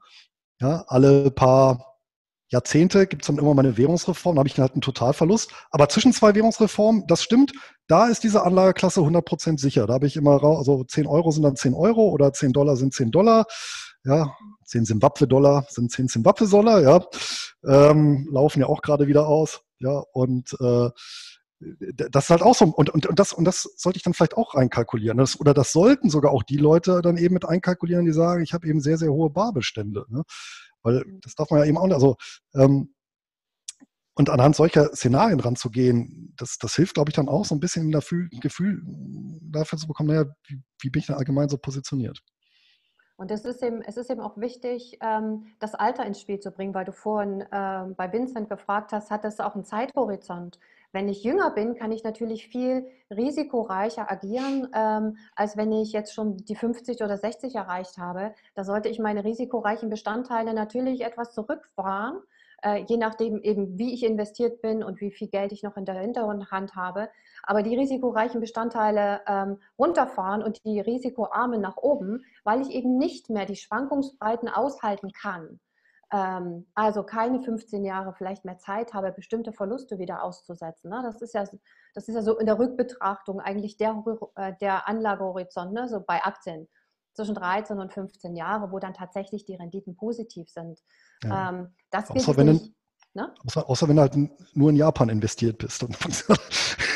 ja, 0.59 0.83
alle 0.87 1.31
paar 1.31 1.91
Jahrzehnte 2.49 3.07
gibt 3.07 3.23
es 3.23 3.27
dann 3.27 3.37
immer 3.37 3.53
mal 3.53 3.65
eine 3.65 3.77
Währungsreform, 3.77 4.35
da 4.35 4.39
habe 4.39 4.49
ich 4.49 4.59
halt 4.59 4.73
einen 4.73 4.81
Totalverlust. 4.81 5.51
Aber 5.71 5.87
zwischen 5.87 6.11
zwei 6.11 6.35
Währungsreformen, 6.35 7.07
das 7.07 7.23
stimmt, 7.23 7.53
da 7.87 8.07
ist 8.07 8.23
diese 8.23 8.43
Anlageklasse 8.43 8.99
100% 8.99 9.59
sicher. 9.59 9.87
Da 9.87 9.93
habe 9.93 10.07
ich 10.07 10.17
immer, 10.17 10.43
also 10.43 10.83
10 10.83 11.07
Euro 11.07 11.31
sind 11.31 11.43
dann 11.43 11.55
10 11.55 11.73
Euro 11.73 12.09
oder 12.09 12.33
10 12.33 12.51
Dollar 12.51 12.75
sind 12.75 12.93
10 12.93 13.11
Dollar. 13.11 13.45
Ja, 14.03 14.35
10 14.65 14.85
Zimbabwe-Dollar 14.85 15.65
sind 15.69 15.91
10 15.91 16.09
Zimbabwe-Dollar, 16.09 16.81
ja. 16.81 17.05
Ähm, 17.65 18.27
laufen 18.31 18.59
ja 18.59 18.67
auch 18.67 18.81
gerade 18.81 19.07
wieder 19.07 19.27
aus. 19.27 19.61
Ja, 19.81 20.03
und 20.13 20.55
äh, 20.59 20.89
das 22.09 22.25
ist 22.25 22.29
halt 22.31 22.41
auch 22.41 22.55
so, 22.55 22.65
und, 22.65 22.89
und, 22.89 23.05
und, 23.05 23.19
das, 23.19 23.33
und 23.33 23.45
das 23.45 23.69
sollte 23.77 23.97
ich 23.97 24.03
dann 24.03 24.13
vielleicht 24.13 24.35
auch 24.35 24.55
einkalkulieren. 24.55 25.17
Das, 25.17 25.39
oder 25.39 25.53
das 25.53 25.71
sollten 25.71 26.09
sogar 26.09 26.31
auch 26.31 26.43
die 26.43 26.57
Leute 26.57 27.01
dann 27.01 27.17
eben 27.17 27.35
mit 27.35 27.45
einkalkulieren, 27.45 28.05
die 28.05 28.13
sagen, 28.13 28.41
ich 28.43 28.53
habe 28.53 28.67
eben 28.67 28.81
sehr, 28.81 28.97
sehr 28.97 29.11
hohe 29.11 29.29
Barbestände. 29.29 30.05
Ne? 30.09 30.23
Weil 30.81 31.03
das 31.21 31.35
darf 31.35 31.51
man 31.51 31.59
ja 31.59 31.65
eben 31.65 31.77
auch 31.77 31.85
nicht. 31.85 31.93
Also, 31.93 32.15
ähm, 32.55 32.93
und 34.15 34.29
anhand 34.29 34.55
solcher 34.55 34.93
Szenarien 34.93 35.39
ranzugehen, 35.39 36.33
das, 36.37 36.57
das 36.57 36.75
hilft, 36.75 36.95
glaube 36.95 37.09
ich, 37.11 37.15
dann 37.15 37.29
auch 37.29 37.45
so 37.45 37.55
ein 37.55 37.59
bisschen 37.59 37.87
ein 37.87 37.91
Gefühl, 37.91 38.29
Gefühl 38.41 38.81
dafür 39.41 39.79
zu 39.79 39.87
bekommen, 39.87 40.09
naja, 40.09 40.25
wie, 40.47 40.61
wie 40.81 40.89
bin 40.89 40.99
ich 40.99 41.07
denn 41.07 41.15
allgemein 41.15 41.49
so 41.49 41.57
positioniert? 41.57 42.19
Und 43.21 43.29
es 43.29 43.45
ist 43.45 43.61
eben, 43.61 43.83
es 43.83 43.97
ist 43.97 44.09
eben 44.09 44.19
auch 44.19 44.35
wichtig, 44.37 44.97
ähm, 44.99 45.45
das 45.59 45.75
Alter 45.75 46.07
ins 46.07 46.19
Spiel 46.19 46.39
zu 46.39 46.49
bringen, 46.49 46.73
weil 46.73 46.85
du 46.85 46.91
vorhin 46.91 47.45
ähm, 47.51 47.93
bei 47.95 48.11
Vincent 48.11 48.49
gefragt 48.49 48.93
hast, 48.93 49.11
hat 49.11 49.23
das 49.23 49.39
auch 49.39 49.53
einen 49.53 49.63
Zeithorizont? 49.63 50.57
Wenn 50.91 51.07
ich 51.07 51.23
jünger 51.23 51.51
bin, 51.51 51.75
kann 51.75 51.91
ich 51.91 52.03
natürlich 52.03 52.47
viel 52.47 52.89
risikoreicher 53.11 54.11
agieren, 54.11 54.69
ähm, 54.73 55.17
als 55.35 55.55
wenn 55.55 55.71
ich 55.71 55.91
jetzt 55.91 56.15
schon 56.15 56.37
die 56.37 56.55
50 56.55 57.03
oder 57.03 57.15
60 57.15 57.53
erreicht 57.53 57.99
habe. 57.99 58.33
Da 58.55 58.63
sollte 58.63 58.89
ich 58.89 58.97
meine 58.97 59.23
risikoreichen 59.23 59.91
Bestandteile 59.91 60.55
natürlich 60.55 61.01
etwas 61.01 61.31
zurückfahren, 61.31 62.17
äh, 62.63 62.83
je 62.87 62.97
nachdem 62.97 63.41
eben, 63.41 63.77
wie 63.77 63.93
ich 63.93 64.03
investiert 64.03 64.61
bin 64.61 64.83
und 64.83 65.01
wie 65.01 65.11
viel 65.11 65.27
Geld 65.27 65.51
ich 65.51 65.63
noch 65.63 65.77
in 65.77 65.85
der 65.85 65.95
Hinterhand 65.95 66.75
habe. 66.75 67.09
Aber 67.43 67.63
die 67.63 67.75
risikoreichen 67.75 68.39
Bestandteile 68.39 69.21
ähm, 69.27 69.57
runterfahren 69.77 70.43
und 70.43 70.63
die 70.65 70.79
risikoarmen 70.79 71.61
nach 71.61 71.77
oben, 71.77 72.23
weil 72.43 72.61
ich 72.61 72.69
eben 72.71 72.97
nicht 72.97 73.29
mehr 73.29 73.45
die 73.45 73.55
Schwankungsbreiten 73.55 74.49
aushalten 74.49 75.11
kann. 75.11 75.59
Ähm, 76.13 76.67
also 76.75 77.03
keine 77.03 77.41
15 77.41 77.85
Jahre 77.85 78.13
vielleicht 78.13 78.45
mehr 78.45 78.57
Zeit 78.57 78.93
habe, 78.93 79.11
bestimmte 79.11 79.53
Verluste 79.53 79.97
wieder 79.97 80.23
auszusetzen. 80.23 80.89
Ne? 80.89 81.01
Das, 81.03 81.21
ist 81.21 81.33
ja, 81.33 81.45
das 81.93 82.07
ist 82.07 82.15
ja 82.15 82.21
so 82.21 82.37
in 82.37 82.45
der 82.45 82.59
Rückbetrachtung 82.59 83.39
eigentlich 83.39 83.77
der, 83.77 84.03
äh, 84.35 84.53
der 84.59 84.87
Anlagehorizont, 84.87 85.73
ne? 85.73 85.87
so 85.87 86.01
bei 86.01 86.21
Aktien 86.23 86.67
zwischen 87.13 87.35
13 87.35 87.79
und 87.79 87.91
15 87.93 88.35
Jahre, 88.35 88.71
wo 88.71 88.79
dann 88.79 88.93
tatsächlich 88.93 89.45
die 89.45 89.55
Renditen 89.55 89.95
positiv 89.95 90.49
sind. 90.49 90.79
Ja. 91.23 91.49
Ähm, 91.49 91.75
das 91.89 92.09
außer, 92.09 92.37
wenn 92.37 92.47
nicht, 92.47 92.73
ne? 93.13 93.33
außer, 93.45 93.69
außer, 93.69 93.87
wenn 93.87 93.95
du 93.97 94.01
halt 94.01 94.15
nur 94.53 94.69
in 94.69 94.75
Japan 94.75 95.09
investiert 95.09 95.57
bist. 95.57 95.81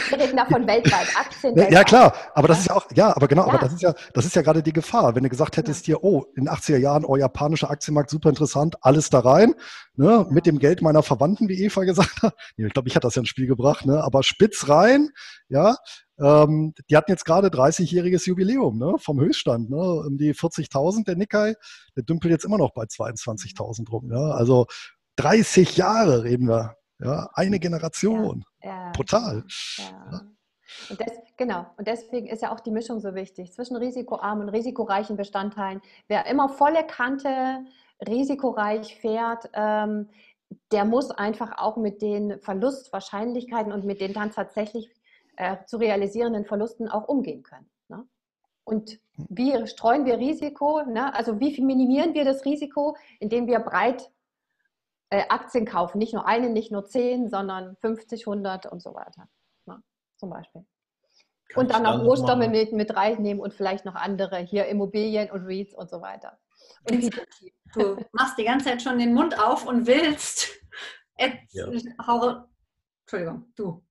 Wir 0.10 0.20
reden 0.20 0.38
davon 0.38 0.68
weltweit, 0.68 1.08
Aktien. 1.18 1.56
Ja, 1.56 1.64
weltweit. 1.64 1.88
klar, 1.88 2.14
aber 2.36 2.48
das 2.48 2.60
ist 2.60 2.68
ja 2.68 2.76
auch, 2.76 2.86
ja, 2.94 3.16
aber 3.16 3.28
genau, 3.28 3.48
ja. 3.48 3.50
aber 3.50 3.58
das 3.58 3.74
ist 3.74 3.82
ja, 3.82 3.94
das 4.14 4.26
ist 4.26 4.36
ja 4.36 4.44
gerade 4.44 4.62
die 4.62 4.72
Gefahr. 4.72 5.16
Wenn 5.16 5.24
du 5.24 5.30
gesagt 5.30 5.58
hättest 5.58 5.88
ja. 5.88 5.98
hier, 5.98 6.04
oh, 6.04 6.26
in 6.36 6.46
den 6.46 6.54
80er 6.54 6.78
Jahren, 6.78 7.06
oh, 7.06 7.16
japanischer 7.16 7.72
Aktienmarkt, 7.72 8.12
super 8.12 8.30
interessant, 8.30 8.76
alles 8.82 9.10
da 9.10 9.20
rein, 9.20 9.56
ne, 9.96 10.28
mit 10.30 10.46
dem 10.46 10.60
Geld 10.60 10.82
meiner 10.82 11.02
Verwandten, 11.02 11.50
wie 11.50 11.64
Eva 11.64 11.84
gesagt 11.84 12.22
hat. 12.22 12.36
Ich 12.56 12.72
glaube, 12.72 12.88
ich 12.88 12.96
hatte 12.96 13.08
das 13.08 13.16
ja 13.16 13.22
ins 13.22 13.30
Spiel 13.30 13.48
gebracht, 13.48 13.86
ne, 13.86 14.04
aber 14.04 14.22
spitz 14.24 14.70
rein, 14.70 15.10
ja, 15.50 15.76
ähm, 16.20 16.74
die 16.90 16.96
hatten 16.96 17.12
jetzt 17.12 17.26
gerade 17.26 17.50
30-jähriges 17.50 18.28
Jubiläum 18.28 18.78
ne, 18.78 18.96
vom 19.00 19.20
Höchststand. 19.20 19.70
Ne, 19.70 19.78
um 19.78 20.18
die 20.18 20.34
40.000 20.34 21.06
der 21.06 21.16
Nikkei, 21.16 21.56
der 21.96 22.04
dümpelt 22.04 22.32
jetzt 22.32 22.46
immer 22.46 22.58
noch 22.58 22.74
bei 22.74 22.84
22.000 22.84 23.90
rum. 23.90 24.12
Ja, 24.12 24.32
also 24.32 24.66
30 25.18 25.78
Jahre 25.78 26.24
reden 26.24 26.48
wir. 26.48 26.76
Ja, 27.00 27.30
eine 27.34 27.60
Generation. 27.60 28.46
Ja, 28.62 28.92
Brutal. 28.94 29.44
Ja. 29.78 30.22
Und 30.90 31.00
das, 31.00 31.12
genau, 31.38 31.66
und 31.78 31.88
deswegen 31.88 32.28
ist 32.28 32.42
ja 32.42 32.54
auch 32.54 32.60
die 32.60 32.72
Mischung 32.72 33.00
so 33.00 33.14
wichtig 33.16 33.54
zwischen 33.54 33.76
risikoarmen 33.76 34.48
und 34.48 34.54
risikoreichen 34.54 35.18
Bestandteilen. 35.18 35.82
Wer 36.08 36.26
immer 36.26 36.50
volle 36.50 36.86
Kante 36.86 37.66
risikoreich 38.08 38.98
fährt, 38.98 39.50
ähm, 39.54 40.10
der 40.72 40.86
muss 40.86 41.12
einfach 41.12 41.58
auch 41.58 41.78
mit 41.78 42.02
den 42.02 42.40
Verlustwahrscheinlichkeiten 42.40 43.72
und 43.72 43.86
mit 43.86 44.02
den 44.02 44.14
dann 44.14 44.32
tatsächlich 44.32 44.90
äh, 45.38 45.58
zu 45.66 45.78
realisierenden 45.78 46.46
Verlusten 46.46 46.88
auch 46.90 47.08
umgehen 47.08 47.44
können. 47.44 47.70
Ne? 47.88 48.08
Und 48.64 49.00
wie 49.18 49.68
streuen 49.68 50.06
wir 50.06 50.18
Risiko? 50.18 50.84
Ne? 50.84 51.14
Also 51.14 51.40
wie 51.40 51.62
minimieren 51.62 52.14
wir 52.14 52.26
das 52.26 52.46
Risiko, 52.46 52.98
indem 53.20 53.48
wir 53.48 53.60
breit 53.60 54.12
äh, 55.10 55.24
Aktien 55.30 55.66
kaufen? 55.66 56.00
Nicht 56.00 56.14
nur 56.14 56.26
eine, 56.26 56.50
nicht 56.50 56.72
nur 56.72 56.86
zehn, 56.86 57.30
sondern 57.30 57.76
50, 57.78 58.28
100 58.28 58.66
und 58.66 58.82
so 58.82 58.94
weiter. 58.94 59.28
Ne? 59.66 59.82
Zum 60.18 60.30
Beispiel. 60.30 60.66
Kann 61.50 61.62
und 61.62 61.72
dann 61.72 61.84
noch 61.84 62.04
Rohstoffe 62.04 62.48
mit, 62.48 62.74
mit 62.74 62.96
reinnehmen 62.96 63.42
und 63.42 63.54
vielleicht 63.54 63.86
noch 63.86 63.96
andere, 63.96 64.40
hier 64.40 64.66
Immobilien 64.66 65.30
und 65.30 65.46
REITs 65.46 65.76
und 65.76 65.90
so 65.90 66.02
weiter. 66.02 66.40
Und 66.90 67.16
du 67.76 67.98
machst 68.14 68.38
die 68.38 68.46
ganze 68.46 68.70
Zeit 68.70 68.82
schon 68.82 68.98
den 68.98 69.14
Mund 69.14 69.40
auf 69.40 69.68
und 69.68 69.86
willst. 69.86 70.50
Ja. 71.52 71.68
Entschuldigung, 73.06 73.46
du. 73.56 73.84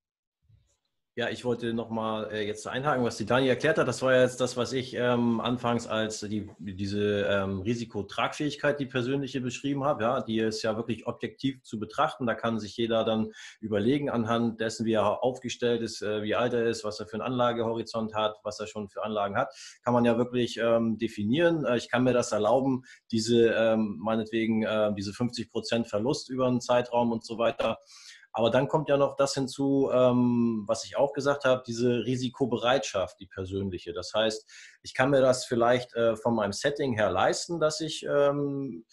Ja, 1.16 1.29
ich 1.29 1.44
wollte 1.44 1.72
nochmal 1.74 2.29
äh, 2.33 2.44
jetzt 2.44 2.66
einhaken, 2.66 3.05
was 3.05 3.16
die 3.16 3.24
Dani 3.24 3.46
erklärt 3.46 3.79
hat. 3.79 3.87
Das 3.87 4.03
war 4.03 4.18
jetzt 4.18 4.40
das, 4.40 4.57
was 4.57 4.72
ich 4.72 4.94
ähm, 4.94 5.40
anfangs 5.40 5.87
als 5.87 6.18
die, 6.18 6.50
diese 6.59 7.22
ähm, 7.30 7.61
Risikotragfähigkeit, 7.61 8.80
die 8.80 8.86
persönliche 8.86 9.41
beschrieben 9.41 9.84
habe. 9.84 10.03
Ja, 10.03 10.22
die 10.22 10.41
ist 10.41 10.62
ja 10.62 10.76
wirklich 10.76 11.07
objektiv 11.07 11.62
zu 11.62 11.78
betrachten. 11.78 12.26
Da 12.26 12.34
kann 12.34 12.59
sich 12.59 12.76
jeder 12.76 13.05
dann 13.05 13.30
überlegen, 13.61 14.11
anhand 14.11 14.61
dessen, 14.61 14.86
wie 14.86 14.95
er 14.95 15.22
aufgestellt 15.22 15.82
ist, 15.82 16.03
äh, 16.03 16.24
wie 16.24 16.34
alt 16.34 16.53
er 16.53 16.66
ist, 16.66 16.82
was 16.82 16.99
er 16.99 17.07
für 17.07 17.14
einen 17.14 17.22
Anlagehorizont 17.32 18.12
hat, 18.12 18.41
was 18.43 18.59
er 18.59 18.66
schon 18.66 18.89
für 18.89 19.05
Anlagen 19.05 19.36
hat, 19.36 19.55
kann 19.84 19.95
man 19.95 20.05
ja 20.05 20.18
wirklich 20.18 20.57
ähm, 20.57 20.99
definieren. 20.99 21.64
Äh, 21.64 21.76
ich 21.76 21.89
kann 21.89 22.03
mir 22.03 22.12
das 22.12 22.32
erlauben, 22.32 22.82
diese, 23.12 23.51
ähm, 23.51 24.01
meinetwegen, 24.03 24.64
äh, 24.64 24.93
diese 24.97 25.12
50 25.12 25.53
Prozent 25.53 25.86
Verlust 25.86 26.28
über 26.28 26.49
einen 26.49 26.61
Zeitraum 26.61 27.12
und 27.12 27.24
so 27.24 27.39
weiter 27.39 27.78
Aber 28.35 28.51
dann 28.51 28.66
kommt 28.66 28.89
ja 28.89 28.97
noch 28.97 29.14
das 29.14 29.35
hinzu, 29.35 29.91
ähm, 29.93 30.64
was 30.66 30.85
ich 30.85 30.97
auch 30.97 31.12
gesagt 31.12 31.45
habe, 31.45 31.62
diese 31.64 32.05
Risikobereitschaft, 32.05 33.20
die 33.20 33.26
persönliche. 33.26 33.93
Das 33.93 34.12
heißt, 34.12 34.51
ich 34.82 34.93
kann 34.93 35.11
mir 35.11 35.20
das 35.20 35.45
vielleicht 35.45 35.95
äh, 35.95 36.16
von 36.16 36.35
meinem 36.35 36.53
Setting 36.53 36.95
her 36.95 37.11
leisten, 37.11 37.61
dass 37.61 37.80
ich 37.80 38.05
ähm, 38.05 38.85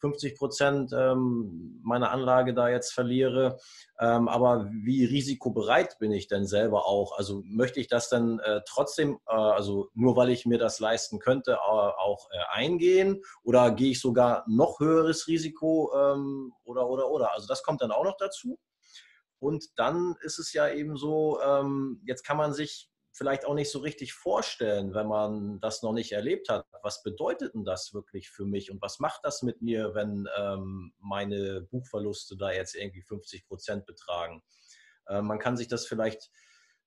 50 0.00 0.36
Prozent 0.36 0.92
ähm, 0.92 1.80
meiner 1.84 2.10
Anlage 2.10 2.54
da 2.54 2.68
jetzt 2.68 2.92
verliere. 2.92 3.58
Ähm, 4.00 4.28
aber 4.28 4.68
wie 4.70 5.04
risikobereit 5.04 5.98
bin 5.98 6.12
ich 6.12 6.26
denn 6.26 6.46
selber 6.46 6.86
auch? 6.86 7.16
Also 7.16 7.42
möchte 7.44 7.80
ich 7.80 7.88
das 7.88 8.08
dann 8.08 8.38
äh, 8.40 8.62
trotzdem, 8.66 9.18
äh, 9.28 9.32
also 9.32 9.90
nur 9.94 10.16
weil 10.16 10.30
ich 10.30 10.46
mir 10.46 10.58
das 10.58 10.80
leisten 10.80 11.18
könnte, 11.18 11.52
äh, 11.52 11.56
auch 11.56 12.28
eingehen? 12.50 13.22
Oder 13.42 13.70
gehe 13.70 13.92
ich 13.92 14.00
sogar 14.00 14.44
noch 14.48 14.80
höheres 14.80 15.26
Risiko 15.28 15.92
ähm, 15.96 16.52
oder, 16.64 16.88
oder, 16.88 17.08
oder? 17.10 17.32
Also 17.32 17.46
das 17.46 17.62
kommt 17.62 17.80
dann 17.80 17.90
auch 17.92 18.04
noch 18.04 18.16
dazu. 18.16 18.58
Und 19.38 19.66
dann 19.76 20.16
ist 20.22 20.38
es 20.38 20.52
ja 20.52 20.68
eben 20.68 20.96
so, 20.96 21.40
ähm, 21.40 22.02
jetzt 22.04 22.24
kann 22.24 22.36
man 22.36 22.52
sich 22.52 22.90
vielleicht 23.12 23.44
auch 23.44 23.54
nicht 23.54 23.70
so 23.70 23.80
richtig 23.80 24.14
vorstellen, 24.14 24.94
wenn 24.94 25.08
man 25.08 25.60
das 25.60 25.82
noch 25.82 25.92
nicht 25.92 26.12
erlebt 26.12 26.48
hat. 26.48 26.66
Was 26.82 27.02
bedeutet 27.02 27.54
denn 27.54 27.64
das 27.64 27.92
wirklich 27.92 28.30
für 28.30 28.44
mich 28.44 28.70
und 28.70 28.80
was 28.80 29.00
macht 29.00 29.20
das 29.24 29.42
mit 29.42 29.60
mir, 29.60 29.94
wenn 29.94 30.28
ähm, 30.38 30.92
meine 30.98 31.62
Buchverluste 31.62 32.36
da 32.36 32.52
jetzt 32.52 32.74
irgendwie 32.74 33.02
50 33.02 33.46
Prozent 33.46 33.86
betragen? 33.86 34.42
Äh, 35.06 35.20
man 35.22 35.38
kann 35.38 35.56
sich 35.56 35.68
das 35.68 35.86
vielleicht 35.86 36.30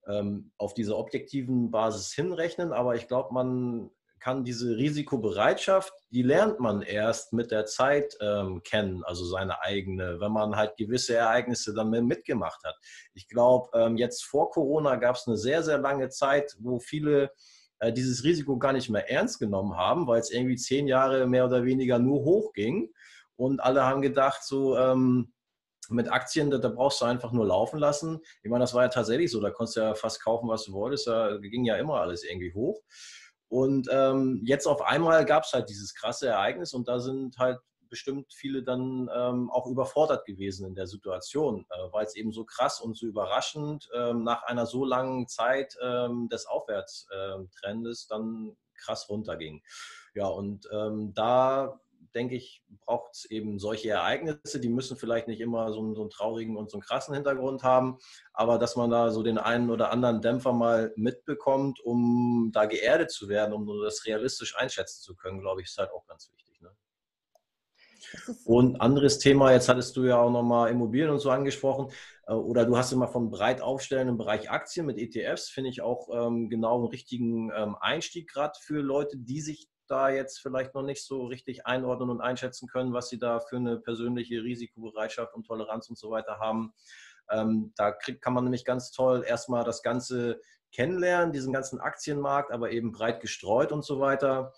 ähm, 0.07 0.51
auf 0.57 0.73
dieser 0.73 0.97
objektiven 0.97 1.69
Basis 1.69 2.13
hinrechnen, 2.13 2.71
aber 2.71 2.95
ich 2.95 3.07
glaube, 3.07 3.33
man 3.33 3.91
kann 4.21 4.43
diese 4.43 4.77
Risikobereitschaft, 4.77 5.91
die 6.11 6.21
lernt 6.21 6.59
man 6.59 6.83
erst 6.83 7.33
mit 7.33 7.51
der 7.51 7.65
Zeit 7.65 8.15
ähm, 8.21 8.61
kennen, 8.63 9.03
also 9.03 9.25
seine 9.25 9.61
eigene, 9.61 10.19
wenn 10.19 10.31
man 10.31 10.55
halt 10.55 10.77
gewisse 10.77 11.15
Ereignisse 11.15 11.73
dann 11.73 11.89
mitgemacht 11.89 12.63
hat. 12.63 12.75
Ich 13.15 13.27
glaube, 13.27 13.69
ähm, 13.73 13.97
jetzt 13.97 14.23
vor 14.23 14.51
Corona 14.51 14.95
gab 14.95 15.15
es 15.15 15.27
eine 15.27 15.37
sehr, 15.37 15.63
sehr 15.63 15.79
lange 15.79 16.09
Zeit, 16.09 16.55
wo 16.59 16.79
viele 16.79 17.31
äh, 17.79 17.91
dieses 17.91 18.23
Risiko 18.23 18.57
gar 18.59 18.73
nicht 18.73 18.89
mehr 18.89 19.09
ernst 19.09 19.39
genommen 19.39 19.75
haben, 19.75 20.05
weil 20.05 20.19
es 20.19 20.31
irgendwie 20.31 20.55
zehn 20.55 20.87
Jahre 20.87 21.25
mehr 21.25 21.45
oder 21.45 21.65
weniger 21.65 21.97
nur 21.97 22.23
hochging. 22.23 22.93
Und 23.35 23.59
alle 23.59 23.83
haben 23.85 24.03
gedacht, 24.03 24.43
so, 24.43 24.77
ähm, 24.77 25.33
mit 25.89 26.11
Aktien, 26.11 26.51
da, 26.51 26.59
da, 26.59 26.69
brauchst 26.69 27.01
du 27.01 27.05
einfach 27.05 27.31
nur 27.31 27.45
laufen 27.45 27.79
lassen. 27.79 28.19
Ich 28.43 28.51
meine, 28.51 28.63
das 28.63 28.73
war 28.75 28.83
ja 28.83 28.89
tatsächlich 28.89 29.31
so, 29.31 29.41
da 29.41 29.49
konntest 29.49 29.77
du 29.77 29.81
ja 29.81 29.95
fast 29.95 30.23
kaufen, 30.23 30.47
was 30.47 30.65
du 30.65 30.73
wolltest, 30.73 31.07
da 31.07 31.37
ging 31.37 31.65
ja 31.65 31.75
immer 31.77 31.95
alles 31.95 32.23
irgendwie 32.23 32.53
hoch. 32.53 32.81
Und 33.51 33.89
ähm, 33.91 34.41
jetzt 34.45 34.65
auf 34.65 34.81
einmal 34.81 35.25
gab 35.25 35.43
es 35.43 35.51
halt 35.51 35.67
dieses 35.67 35.93
krasse 35.93 36.29
Ereignis 36.29 36.73
und 36.73 36.87
da 36.87 37.01
sind 37.01 37.37
halt 37.37 37.59
bestimmt 37.89 38.31
viele 38.33 38.63
dann 38.63 39.09
ähm, 39.13 39.51
auch 39.51 39.67
überfordert 39.67 40.25
gewesen 40.25 40.65
in 40.65 40.73
der 40.73 40.87
Situation, 40.87 41.65
äh, 41.69 41.91
weil 41.91 42.05
es 42.05 42.15
eben 42.15 42.31
so 42.31 42.45
krass 42.45 42.79
und 42.79 42.95
so 42.95 43.07
überraschend 43.07 43.89
ähm, 43.93 44.23
nach 44.23 44.43
einer 44.43 44.65
so 44.65 44.85
langen 44.85 45.27
Zeit 45.27 45.75
ähm, 45.83 46.29
des 46.29 46.45
Aufwärtstrendes 46.45 48.07
dann 48.07 48.55
krass 48.75 49.09
runterging. 49.09 49.61
Ja, 50.13 50.27
und 50.27 50.69
ähm, 50.71 51.13
da 51.13 51.77
denke 52.13 52.35
ich, 52.35 52.63
braucht 52.85 53.15
es 53.15 53.25
eben 53.25 53.59
solche 53.59 53.89
Ereignisse. 53.89 54.59
Die 54.59 54.69
müssen 54.69 54.97
vielleicht 54.97 55.27
nicht 55.27 55.41
immer 55.41 55.71
so 55.71 55.79
einen, 55.79 55.95
so 55.95 56.01
einen, 56.01 56.09
traurigen 56.09 56.57
und 56.57 56.69
so 56.69 56.77
einen 56.77 56.83
krassen 56.83 57.13
Hintergrund 57.13 57.63
haben, 57.63 57.97
aber 58.33 58.57
dass 58.57 58.75
man 58.75 58.89
da 58.89 59.11
so 59.11 59.23
den 59.23 59.37
einen 59.37 59.69
oder 59.69 59.91
anderen 59.91 60.21
Dämpfer 60.21 60.53
mal 60.53 60.93
mitbekommt, 60.95 61.79
um 61.79 62.51
da 62.53 62.65
geerdet 62.65 63.11
zu 63.11 63.29
werden, 63.29 63.53
um 63.53 63.67
das 63.83 64.05
realistisch 64.05 64.57
einschätzen 64.57 65.01
zu 65.01 65.15
können, 65.15 65.39
glaube 65.39 65.61
ich, 65.61 65.67
ist 65.67 65.77
halt 65.77 65.91
auch 65.91 66.05
ganz 66.07 66.31
wichtig. 66.31 66.61
Ne? 66.61 66.69
Und 68.45 68.81
anderes 68.81 69.19
Thema, 69.19 69.51
jetzt 69.51 69.69
hattest 69.69 69.95
du 69.95 70.03
ja 70.03 70.19
auch 70.19 70.31
nochmal 70.31 70.69
Immobilien 70.71 71.11
und 71.11 71.19
so 71.19 71.29
angesprochen, 71.29 71.91
äh, 72.27 72.33
oder 72.33 72.65
du 72.65 72.77
hast 72.77 72.91
immer 72.91 73.07
von 73.07 73.29
breit 73.29 73.61
aufstellen 73.61 74.07
im 74.07 74.17
Bereich 74.17 74.49
Aktien 74.49 74.85
mit 74.85 74.97
ETFs, 74.97 75.49
finde 75.49 75.69
ich 75.69 75.81
auch 75.81 76.09
ähm, 76.11 76.49
genau 76.49 76.77
einen 76.77 76.87
richtigen 76.87 77.51
ähm, 77.55 77.75
Einstieg 77.79 78.29
gerade 78.29 78.53
für 78.61 78.81
Leute, 78.81 79.17
die 79.17 79.41
sich 79.41 79.69
da 79.91 80.09
jetzt 80.09 80.39
vielleicht 80.39 80.73
noch 80.73 80.83
nicht 80.83 81.03
so 81.05 81.25
richtig 81.25 81.65
einordnen 81.65 82.09
und 82.09 82.21
einschätzen 82.21 82.67
können, 82.67 82.93
was 82.93 83.09
sie 83.09 83.19
da 83.19 83.39
für 83.39 83.57
eine 83.57 83.77
persönliche 83.77 84.43
Risikobereitschaft 84.43 85.33
und 85.33 85.45
Toleranz 85.45 85.89
und 85.89 85.97
so 85.97 86.09
weiter 86.11 86.39
haben. 86.39 86.73
Ähm, 87.29 87.73
da 87.75 87.91
krieg, 87.91 88.21
kann 88.21 88.33
man 88.33 88.45
nämlich 88.45 88.65
ganz 88.65 88.91
toll 88.91 89.23
erstmal 89.27 89.63
das 89.63 89.81
Ganze 89.83 90.39
kennenlernen, 90.71 91.33
diesen 91.33 91.53
ganzen 91.53 91.79
Aktienmarkt, 91.79 92.51
aber 92.51 92.71
eben 92.71 92.91
breit 92.91 93.19
gestreut 93.19 93.71
und 93.71 93.83
so 93.83 93.99
weiter. 93.99 94.53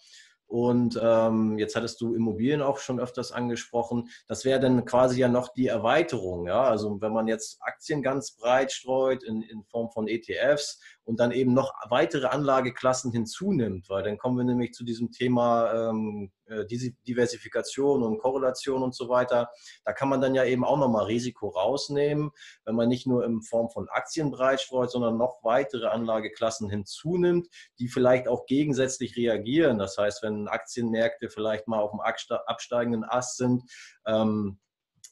Und 0.47 0.99
ähm, 1.01 1.57
jetzt 1.57 1.75
hattest 1.75 1.99
du 1.99 2.13
Immobilien 2.13 2.61
auch 2.61 2.77
schon 2.77 2.99
öfters 2.99 3.31
angesprochen. 3.31 4.09
Das 4.27 4.45
wäre 4.45 4.59
dann 4.59 4.85
quasi 4.85 5.19
ja 5.19 5.27
noch 5.27 5.53
die 5.53 5.67
Erweiterung. 5.67 6.45
Ja? 6.45 6.63
Also 6.63 7.01
wenn 7.01 7.11
man 7.11 7.27
jetzt 7.27 7.57
Aktien 7.61 8.03
ganz 8.03 8.35
breit 8.35 8.71
streut 8.71 9.23
in, 9.23 9.41
in 9.41 9.63
Form 9.63 9.89
von 9.89 10.07
ETFs 10.07 10.79
und 11.05 11.19
dann 11.19 11.31
eben 11.31 11.53
noch 11.53 11.73
weitere 11.89 12.27
Anlageklassen 12.27 13.11
hinzunimmt, 13.11 13.89
weil 13.89 14.03
dann 14.03 14.17
kommen 14.17 14.37
wir 14.37 14.45
nämlich 14.45 14.73
zu 14.73 14.83
diesem 14.83 15.11
Thema 15.11 15.89
ähm, 15.89 16.31
äh, 16.42 16.42
Diversifikation 16.47 18.03
und 18.03 18.19
Korrelation 18.19 18.83
und 18.83 18.95
so 18.95 19.09
weiter. 19.09 19.49
Da 19.85 19.93
kann 19.93 20.09
man 20.09 20.21
dann 20.21 20.35
ja 20.35 20.43
eben 20.45 20.63
auch 20.63 20.77
nochmal 20.77 21.05
Risiko 21.05 21.49
rausnehmen, 21.49 22.31
wenn 22.65 22.75
man 22.75 22.89
nicht 22.89 23.07
nur 23.07 23.25
in 23.25 23.41
Form 23.41 23.69
von 23.69 23.87
Aktien 23.89 24.31
breit 24.31 24.61
streut, 24.61 24.91
sondern 24.91 25.17
noch 25.17 25.43
weitere 25.43 25.87
Anlageklassen 25.87 26.69
hinzunimmt, 26.69 27.47
die 27.79 27.87
vielleicht 27.87 28.27
auch 28.27 28.45
gegensätzlich 28.45 29.15
reagieren. 29.15 29.77
Das 29.77 29.97
heißt, 29.97 30.23
wenn 30.23 30.47
Aktienmärkte 30.47 31.29
vielleicht 31.29 31.67
mal 31.67 31.79
auf 31.79 31.91
dem 31.91 32.01
absteigenden 32.01 33.03
Ast 33.03 33.37
sind, 33.37 33.63
ähm, 34.05 34.59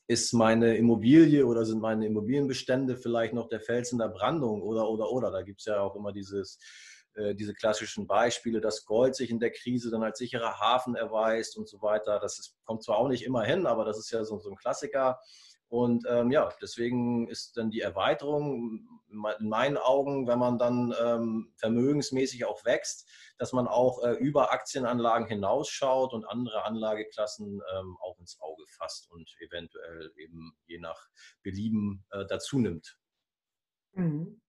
ist 0.07 0.33
meine 0.33 0.75
Immobilie 0.75 1.45
oder 1.45 1.65
sind 1.65 1.81
meine 1.81 2.05
Immobilienbestände 2.05 2.97
vielleicht 2.97 3.33
noch 3.33 3.47
der 3.47 3.61
Fels 3.61 3.93
in 3.93 3.97
der 3.97 4.09
Brandung 4.09 4.61
oder, 4.61 4.89
oder, 4.89 5.09
oder. 5.09 5.31
Da 5.31 5.41
gibt 5.41 5.61
es 5.61 5.65
ja 5.65 5.79
auch 5.79 5.95
immer 5.95 6.11
dieses, 6.11 6.55
äh, 6.55 6.90
diese 7.35 7.53
klassischen 7.53 8.07
Beispiele, 8.07 8.61
dass 8.61 8.85
Gold 8.85 9.15
sich 9.15 9.29
in 9.29 9.39
der 9.39 9.51
Krise 9.51 9.91
dann 9.91 10.03
als 10.03 10.17
sicherer 10.17 10.59
Hafen 10.59 10.95
erweist 10.95 11.57
und 11.57 11.67
so 11.67 11.81
weiter. 11.81 12.19
Das 12.19 12.39
ist, 12.39 12.55
kommt 12.63 12.83
zwar 12.83 12.97
auch 12.97 13.09
nicht 13.09 13.25
immer 13.25 13.43
hin, 13.43 13.65
aber 13.65 13.83
das 13.83 13.97
ist 13.97 14.11
ja 14.11 14.23
so, 14.23 14.39
so 14.39 14.49
ein 14.49 14.55
Klassiker. 14.55 15.19
Und 15.71 16.05
ähm, 16.09 16.31
ja, 16.31 16.49
deswegen 16.61 17.29
ist 17.29 17.55
dann 17.55 17.71
die 17.71 17.79
Erweiterung 17.79 19.01
in 19.09 19.47
meinen 19.47 19.77
Augen, 19.77 20.27
wenn 20.27 20.37
man 20.37 20.57
dann 20.57 20.93
ähm, 21.01 21.53
vermögensmäßig 21.55 22.43
auch 22.43 22.65
wächst, 22.65 23.09
dass 23.37 23.53
man 23.53 23.69
auch 23.69 24.03
äh, 24.03 24.11
über 24.15 24.51
Aktienanlagen 24.51 25.27
hinausschaut 25.27 26.11
und 26.11 26.25
andere 26.25 26.65
Anlageklassen 26.65 27.61
ähm, 27.73 27.97
auch 28.01 28.19
ins 28.19 28.37
Auge 28.41 28.65
fasst 28.67 29.09
und 29.11 29.33
eventuell 29.39 30.11
eben 30.17 30.57
je 30.65 30.77
nach 30.77 31.07
Belieben 31.41 32.03
äh, 32.11 32.25
dazu 32.25 32.59
nimmt. 32.59 32.97
Mhm. 33.93 34.41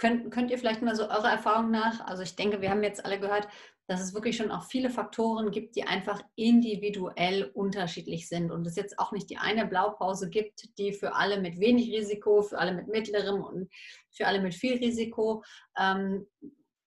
Könnt, 0.00 0.30
könnt 0.30 0.50
ihr 0.50 0.56
vielleicht 0.58 0.80
mal 0.80 0.96
so 0.96 1.02
eurer 1.02 1.30
Erfahrung 1.30 1.70
nach, 1.70 2.00
also 2.06 2.22
ich 2.22 2.34
denke, 2.34 2.62
wir 2.62 2.70
haben 2.70 2.82
jetzt 2.82 3.04
alle 3.04 3.20
gehört, 3.20 3.46
dass 3.86 4.00
es 4.00 4.14
wirklich 4.14 4.36
schon 4.36 4.50
auch 4.50 4.64
viele 4.64 4.88
Faktoren 4.88 5.50
gibt, 5.50 5.76
die 5.76 5.82
einfach 5.82 6.22
individuell 6.36 7.50
unterschiedlich 7.52 8.26
sind 8.26 8.50
und 8.50 8.66
es 8.66 8.76
jetzt 8.76 8.98
auch 8.98 9.12
nicht 9.12 9.28
die 9.28 9.36
eine 9.36 9.66
Blaupause 9.66 10.30
gibt, 10.30 10.78
die 10.78 10.94
für 10.94 11.14
alle 11.16 11.38
mit 11.38 11.60
wenig 11.60 11.90
Risiko, 11.90 12.40
für 12.40 12.58
alle 12.58 12.72
mit 12.72 12.88
mittlerem 12.88 13.44
und 13.44 13.70
für 14.10 14.26
alle 14.26 14.40
mit 14.40 14.54
viel 14.54 14.78
Risiko 14.78 15.44
ähm, 15.78 16.26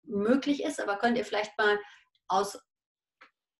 möglich 0.04 0.64
ist. 0.64 0.82
Aber 0.82 0.96
könnt 0.96 1.18
ihr 1.18 1.26
vielleicht 1.26 1.56
mal 1.56 1.78
aus, 2.28 2.58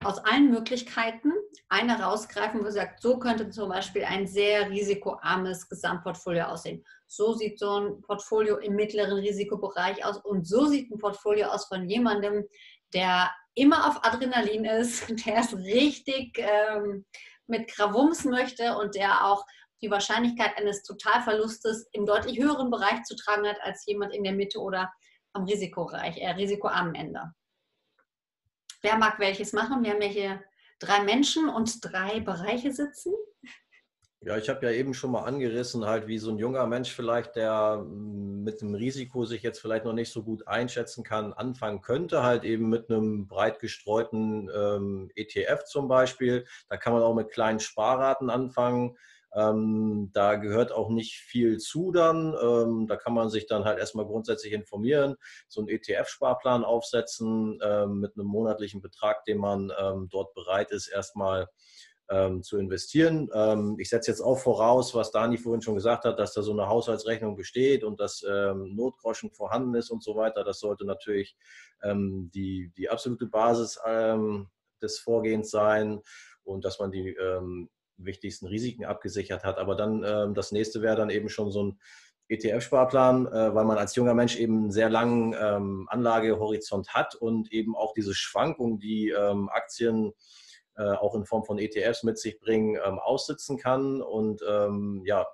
aus 0.06 0.20
allen 0.20 0.52
Möglichkeiten 0.52 1.32
eine 1.70 2.02
rausgreifen, 2.02 2.62
wo 2.62 2.66
ihr 2.66 2.72
sagt, 2.72 3.02
so 3.02 3.18
könnte 3.18 3.50
zum 3.50 3.70
Beispiel 3.70 4.04
ein 4.04 4.28
sehr 4.28 4.70
risikoarmes 4.70 5.70
Gesamtportfolio 5.70 6.46
aussehen. 6.46 6.84
So 7.08 7.34
sieht 7.34 7.60
so 7.60 7.80
ein 7.80 8.02
Portfolio 8.02 8.58
im 8.58 8.76
mittleren 8.76 9.20
Risikobereich 9.20 10.06
aus 10.06 10.18
und 10.18 10.48
so 10.48 10.66
sieht 10.66 10.92
ein 10.92 11.00
Portfolio 11.00 11.48
aus 11.48 11.66
von 11.66 11.88
jemandem, 11.88 12.46
der 12.94 13.32
immer 13.56 13.88
auf 13.88 14.04
Adrenalin 14.06 14.66
ist, 14.66 15.10
der 15.26 15.38
es 15.38 15.56
richtig 15.56 16.38
ähm, 16.38 17.06
mit 17.48 17.68
Gravums 17.74 18.26
möchte 18.26 18.78
und 18.78 18.96
der 18.96 19.26
auch 19.26 19.46
die 19.82 19.92
Wahrscheinlichkeit 19.92 20.58
eines 20.58 20.84
Totalverlustes 20.84 21.88
im 21.92 22.06
deutlich 22.06 22.40
höheren 22.40 22.72
Bereich 22.72 23.04
zu 23.04 23.16
tragen 23.16 23.46
hat 23.48 23.58
als 23.62 23.86
jemand 23.86 24.14
in 24.14 24.24
der 24.24 24.34
Mitte 24.34 24.60
oder 24.60 24.92
am 25.34 25.44
Risikoreich, 25.44 26.18
äh, 26.18 26.32
risikoarmen 26.32 26.96
Ende. 26.96 27.34
Wer 28.84 28.98
mag 28.98 29.18
welches 29.18 29.54
machen? 29.54 29.84
Wir 29.84 29.92
haben 29.92 30.02
ja 30.02 30.10
hier 30.10 30.44
drei 30.80 31.04
Menschen 31.04 31.48
und 31.48 31.80
drei 31.82 32.20
Bereiche 32.20 32.72
sitzen. 32.74 33.14
Ja, 34.20 34.38
ich 34.38 34.50
habe 34.50 34.66
ja 34.66 34.72
eben 34.72 34.94
schon 34.94 35.12
mal 35.12 35.24
angerissen, 35.24 35.86
halt 35.86 36.08
wie 36.08 36.18
so 36.18 36.32
ein 36.32 36.38
junger 36.38 36.66
Mensch 36.68 36.94
vielleicht, 36.94 37.36
der 37.38 37.78
mm, 37.78 38.44
mit 38.44 38.62
dem 38.62 38.76
Risiko 38.76 39.26
sich 39.26 39.42
jetzt 39.42 39.60
vielleicht 39.60 39.86
noch 39.86 39.94
nicht 39.94 40.12
so 40.12 40.24
gut 40.24 40.48
einschätzen 40.48 41.04
kann, 41.04 41.34
anfangen 41.34 41.82
könnte, 41.82 42.24
halt 42.24 42.44
eben 42.44 42.70
mit 42.70 42.90
einem 42.90 43.28
breit 43.28 43.60
gestreuten 43.60 44.50
ähm, 44.54 45.12
ETF 45.16 45.64
zum 45.66 45.88
Beispiel. 45.88 46.46
Da 46.70 46.78
kann 46.78 46.94
man 46.94 47.04
auch 47.04 47.16
mit 47.16 47.32
kleinen 47.32 47.60
Sparraten 47.60 48.30
anfangen. 48.30 48.98
Ähm, 49.36 50.12
da 50.14 50.36
gehört 50.36 50.72
auch 50.72 50.90
nicht 50.90 51.16
viel 51.16 51.58
zu 51.58 51.92
dann. 51.92 52.36
Ähm, 52.40 52.88
da 52.88 52.96
kann 52.96 53.14
man 53.14 53.30
sich 53.30 53.48
dann 53.48 53.66
halt 53.66 53.80
erstmal 53.80 54.06
grundsätzlich 54.06 54.54
informieren, 54.54 55.16
so 55.48 55.62
einen 55.62 55.70
ETF-Sparplan 55.70 56.64
aufsetzen 56.64 57.60
ähm, 57.64 58.00
mit 58.00 58.16
einem 58.16 58.28
monatlichen 58.28 58.82
Betrag, 58.82 59.26
den 59.26 59.40
man 59.40 59.72
ähm, 59.80 60.08
dort 60.12 60.34
bereit 60.36 60.72
ist, 60.72 60.88
erstmal 60.88 61.48
ähm, 62.10 62.44
zu 62.44 62.58
investieren. 62.58 63.30
Ähm, 63.34 63.76
ich 63.80 63.90
setze 63.90 64.12
jetzt 64.12 64.22
auch 64.22 64.38
voraus, 64.38 64.94
was 64.94 65.12
Dani 65.12 65.38
vorhin 65.38 65.64
schon 65.64 65.76
gesagt 65.76 66.06
hat, 66.06 66.20
dass 66.20 66.34
da 66.34 66.44
so 66.44 66.52
eine 66.52 66.68
Haushaltsrechnung 66.68 67.36
besteht 67.36 67.84
und 67.84 68.00
dass 68.00 68.24
Notgroschen 68.24 69.32
vorhanden 69.32 69.74
ist 69.76 69.90
und 69.90 70.04
so 70.04 70.16
weiter. 70.16 70.44
Das 70.44 70.60
sollte 70.60 70.86
natürlich 70.86 71.36
die, 71.84 72.72
die 72.78 72.90
absolute 72.90 73.26
Basis 73.26 73.80
des 74.82 75.00
Vorgehens 75.00 75.50
sein 75.50 76.02
und 76.44 76.64
dass 76.66 76.80
man 76.80 76.92
die 76.92 77.16
wichtigsten 78.06 78.48
Risiken 78.48 78.86
abgesichert 78.86 79.44
hat. 79.44 79.58
Aber 79.58 79.76
dann 79.76 80.34
das 80.34 80.52
nächste 80.52 80.82
wäre 80.82 80.96
dann 80.96 81.10
eben 81.10 81.30
schon 81.30 81.52
so 81.52 81.64
ein 81.64 81.80
ETF-Sparplan, 82.30 83.28
äh, 83.28 83.54
weil 83.54 83.66
man 83.66 83.78
als 83.78 83.96
junger 83.96 84.14
Mensch 84.14 84.38
eben 84.38 84.58
einen 84.58 84.72
sehr 84.72 84.90
langen 84.90 85.36
Anlagehorizont 85.88 86.94
hat 86.94 87.16
und 87.16 87.52
eben 87.52 87.76
auch 87.76 87.94
diese 87.94 88.14
Schwankungen, 88.14 88.80
die 88.80 89.14
Aktien 89.16 90.14
äh, 90.76 90.94
auch 90.94 91.14
in 91.14 91.26
Form 91.26 91.44
von 91.44 91.60
ETFs 91.60 92.02
mit 92.02 92.18
sich 92.18 92.40
bringen, 92.40 92.80
ähm, 92.84 92.98
aussitzen 92.98 93.58
kann. 93.58 94.02
Und 94.02 94.42
ähm, 94.48 95.04
ja, 95.06 95.28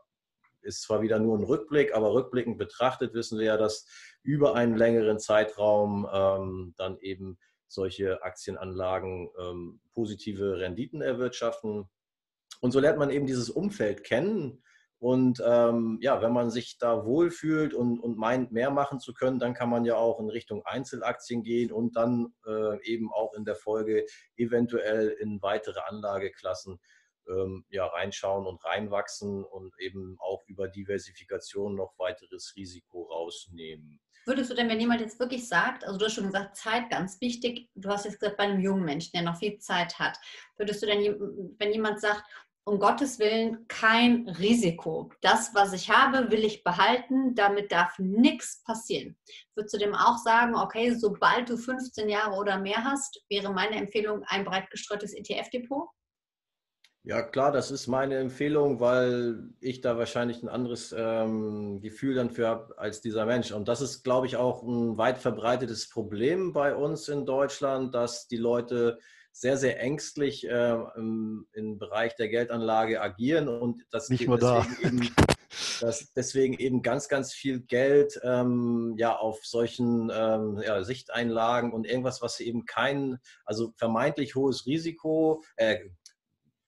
ist 0.61 0.81
zwar 0.81 1.01
wieder 1.01 1.17
nur 1.17 1.37
ein 1.37 1.45
Rückblick, 1.45 1.95
aber 1.95 2.13
rückblickend 2.13 2.57
betrachtet 2.57 3.13
wissen 3.13 3.39
wir 3.39 3.45
ja, 3.45 3.57
dass 3.57 3.87
über 4.21 4.55
einen 4.55 4.75
längeren 4.75 5.17
Zeitraum 5.17 6.05
ähm, 6.11 6.73
dann 6.77 6.97
eben 6.99 7.39
solche 7.67 8.21
Aktienanlagen 8.23 9.29
ähm, 9.39 9.79
positive 9.93 10.57
Renditen 10.57 11.01
erwirtschaften. 11.01 11.85
Und 12.59 12.71
so 12.71 12.79
lernt 12.79 12.99
man 12.99 13.09
eben 13.09 13.25
dieses 13.25 13.49
Umfeld 13.49 14.03
kennen 14.03 14.61
und 14.99 15.41
ähm, 15.45 15.97
ja, 16.01 16.21
wenn 16.21 16.33
man 16.33 16.51
sich 16.51 16.77
da 16.77 17.05
wohlfühlt 17.05 17.73
und, 17.73 17.99
und 18.01 18.17
meint, 18.17 18.51
mehr 18.51 18.69
machen 18.69 18.99
zu 18.99 19.13
können, 19.13 19.39
dann 19.39 19.53
kann 19.53 19.69
man 19.69 19.85
ja 19.85 19.95
auch 19.95 20.19
in 20.19 20.29
Richtung 20.29 20.65
Einzelaktien 20.65 21.41
gehen 21.41 21.71
und 21.71 21.95
dann 21.95 22.33
äh, 22.45 22.83
eben 22.83 23.11
auch 23.13 23.33
in 23.33 23.45
der 23.45 23.55
Folge 23.55 24.05
eventuell 24.35 25.07
in 25.21 25.41
weitere 25.41 25.79
Anlageklassen 25.87 26.79
ähm, 27.29 27.63
ja, 27.69 27.85
reinschauen 27.85 28.45
und 28.45 28.63
reinwachsen 28.65 29.45
und 29.45 29.73
eben 29.79 30.17
auch 30.19 30.43
über 30.47 30.67
Diversifikation 30.67 31.75
noch 31.75 31.97
weiteres 31.97 32.53
Risiko 32.57 33.03
rausnehmen. 33.03 34.01
Würdest 34.25 34.51
du 34.51 34.55
denn, 34.55 34.67
wenn 34.67 34.81
jemand 34.81 34.99
jetzt 34.99 35.19
wirklich 35.19 35.47
sagt, 35.47 35.85
also 35.85 35.97
du 35.97 36.05
hast 36.05 36.15
schon 36.15 36.25
gesagt, 36.25 36.57
Zeit 36.57 36.89
ganz 36.89 37.21
wichtig, 37.21 37.69
du 37.73 37.89
hast 37.89 38.03
jetzt 38.03 38.19
gesagt, 38.19 38.35
bei 38.35 38.43
einem 38.43 38.59
jungen 38.59 38.83
Menschen, 38.83 39.11
der 39.13 39.21
noch 39.21 39.37
viel 39.37 39.59
Zeit 39.59 39.97
hat, 39.97 40.19
würdest 40.57 40.83
du 40.83 40.87
denn, 40.87 41.55
wenn 41.57 41.71
jemand 41.71 42.01
sagt, 42.01 42.23
um 42.69 42.79
Gottes 42.79 43.17
Willen 43.17 43.67
kein 43.67 44.29
Risiko. 44.29 45.11
Das, 45.21 45.55
was 45.55 45.73
ich 45.73 45.89
habe, 45.89 46.31
will 46.31 46.45
ich 46.45 46.63
behalten. 46.63 47.33
Damit 47.33 47.71
darf 47.71 47.97
nichts 47.97 48.61
passieren. 48.63 49.17
Würdest 49.55 49.73
du 49.73 49.79
dem 49.79 49.95
auch 49.95 50.17
sagen, 50.17 50.55
okay, 50.55 50.93
sobald 50.93 51.49
du 51.49 51.57
15 51.57 52.07
Jahre 52.07 52.35
oder 52.35 52.59
mehr 52.59 52.83
hast, 52.83 53.23
wäre 53.27 53.51
meine 53.51 53.75
Empfehlung 53.75 54.23
ein 54.27 54.45
breit 54.45 54.69
gestreutes 54.69 55.13
ETF-Depot? 55.13 55.89
Ja, 57.03 57.23
klar, 57.23 57.51
das 57.51 57.71
ist 57.71 57.87
meine 57.87 58.17
Empfehlung, 58.17 58.79
weil 58.79 59.49
ich 59.61 59.81
da 59.81 59.97
wahrscheinlich 59.97 60.43
ein 60.43 60.49
anderes 60.49 60.93
ähm, 60.95 61.81
Gefühl 61.81 62.13
dann 62.13 62.29
für 62.29 62.47
habe 62.47 62.77
als 62.77 63.01
dieser 63.01 63.25
Mensch. 63.25 63.51
Und 63.51 63.67
das 63.67 63.81
ist, 63.81 64.03
glaube 64.03 64.27
ich, 64.27 64.37
auch 64.37 64.61
ein 64.61 64.97
weit 64.97 65.17
verbreitetes 65.17 65.89
Problem 65.89 66.53
bei 66.53 66.75
uns 66.75 67.07
in 67.07 67.25
Deutschland, 67.25 67.95
dass 67.95 68.27
die 68.27 68.37
Leute 68.37 68.99
sehr, 69.31 69.57
sehr 69.57 69.79
ängstlich 69.79 70.47
äh, 70.47 70.77
im, 70.95 71.47
im, 71.53 71.77
Bereich 71.77 72.15
der 72.15 72.29
Geldanlage 72.29 73.01
agieren 73.01 73.47
und 73.47 73.85
das 73.91 74.09
nicht 74.09 74.27
nur 74.27 74.37
da. 74.37 74.65
Eben, 74.81 75.09
dass 75.81 76.11
deswegen 76.13 76.53
eben 76.53 76.81
ganz, 76.81 77.07
ganz 77.07 77.33
viel 77.33 77.61
Geld 77.61 78.19
ähm, 78.23 78.95
ja 78.97 79.15
auf 79.15 79.45
solchen 79.45 80.11
ähm, 80.13 80.61
ja, 80.63 80.83
Sichteinlagen 80.83 81.73
und 81.73 81.87
irgendwas, 81.87 82.21
was 82.21 82.39
eben 82.39 82.65
kein, 82.65 83.17
also 83.45 83.73
vermeintlich 83.77 84.35
hohes 84.35 84.65
Risiko, 84.65 85.43
äh, 85.55 85.79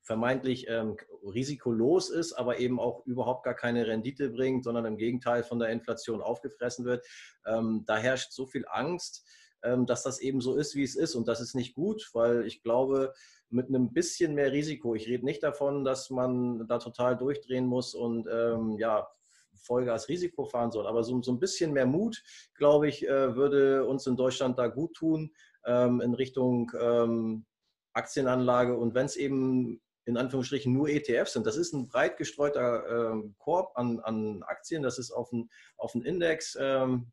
vermeintlich 0.04 0.68
ähm, 0.68 0.98
risikolos 1.24 2.10
ist, 2.10 2.34
aber 2.34 2.60
eben 2.60 2.80
auch 2.80 3.06
überhaupt 3.06 3.44
gar 3.44 3.54
keine 3.54 3.88
Rendite 3.88 4.30
bringt, 4.30 4.64
sondern 4.64 4.86
im 4.86 4.98
Gegenteil 4.98 5.44
von 5.44 5.60
der 5.60 5.70
Inflation 5.70 6.22
aufgefressen 6.22 6.86
wird. 6.86 7.06
Ähm, 7.46 7.84
da 7.86 7.98
herrscht 7.98 8.32
so 8.32 8.48
viel 8.48 8.66
Angst 8.68 9.26
dass 9.62 10.04
das 10.04 10.20
eben 10.20 10.42
so 10.42 10.56
ist, 10.56 10.76
wie 10.76 10.84
es 10.84 10.96
ist. 10.96 11.16
Und 11.16 11.28
das 11.28 11.40
ist 11.40 11.54
nicht 11.54 11.76
gut, 11.76 12.10
weil 12.14 12.46
ich 12.48 12.64
glaube, 12.64 13.14
mit 13.52 13.68
einem 13.68 13.94
bisschen 13.94 14.34
mehr 14.34 14.52
Risiko, 14.52 14.96
ich 14.96 15.08
rede 15.08 15.26
nicht 15.26 15.44
davon, 15.44 15.84
dass 15.84 16.10
man 16.10 16.68
da 16.68 16.80
total 16.80 17.18
durchdrehen 17.18 17.68
muss 17.68 17.94
und 17.94 18.28
ähm, 18.32 18.78
ja, 18.80 19.08
Vollgas 19.54 20.08
Risiko 20.10 20.46
fahren 20.46 20.72
soll. 20.72 20.88
Aber 20.88 21.04
so, 21.04 21.22
so 21.22 21.32
ein 21.32 21.40
bisschen 21.40 21.74
mehr 21.74 21.86
Mut, 21.86 22.24
glaube 22.56 22.88
ich, 22.88 23.08
äh, 23.08 23.36
würde 23.36 23.86
uns 23.86 24.08
in 24.08 24.16
Deutschland 24.16 24.58
da 24.58 24.68
gut 24.68 24.94
tun 24.96 25.32
ähm, 25.66 26.02
in 26.02 26.14
Richtung 26.14 26.72
ähm, 26.80 27.46
Aktienanlage. 27.94 28.76
Und 28.76 28.94
wenn 28.96 29.06
es 29.06 29.16
eben 29.16 29.82
in 30.06 30.18
Anführungsstrichen 30.18 30.74
nur 30.74 30.90
ETFs 30.90 31.34
sind, 31.34 31.46
das 31.46 31.58
ist 31.58 31.74
ein 31.74 31.88
breit 31.88 32.18
gestreuter 32.18 33.14
äh, 33.14 33.30
Korb 33.38 33.78
an, 33.78 34.00
an 34.00 34.44
Aktien, 34.44 34.82
das 34.82 34.98
ist 34.98 35.12
auf 35.12 35.32
einen 35.32 35.50
auf 35.78 35.94
Index. 35.94 36.58
Ähm, 36.60 37.12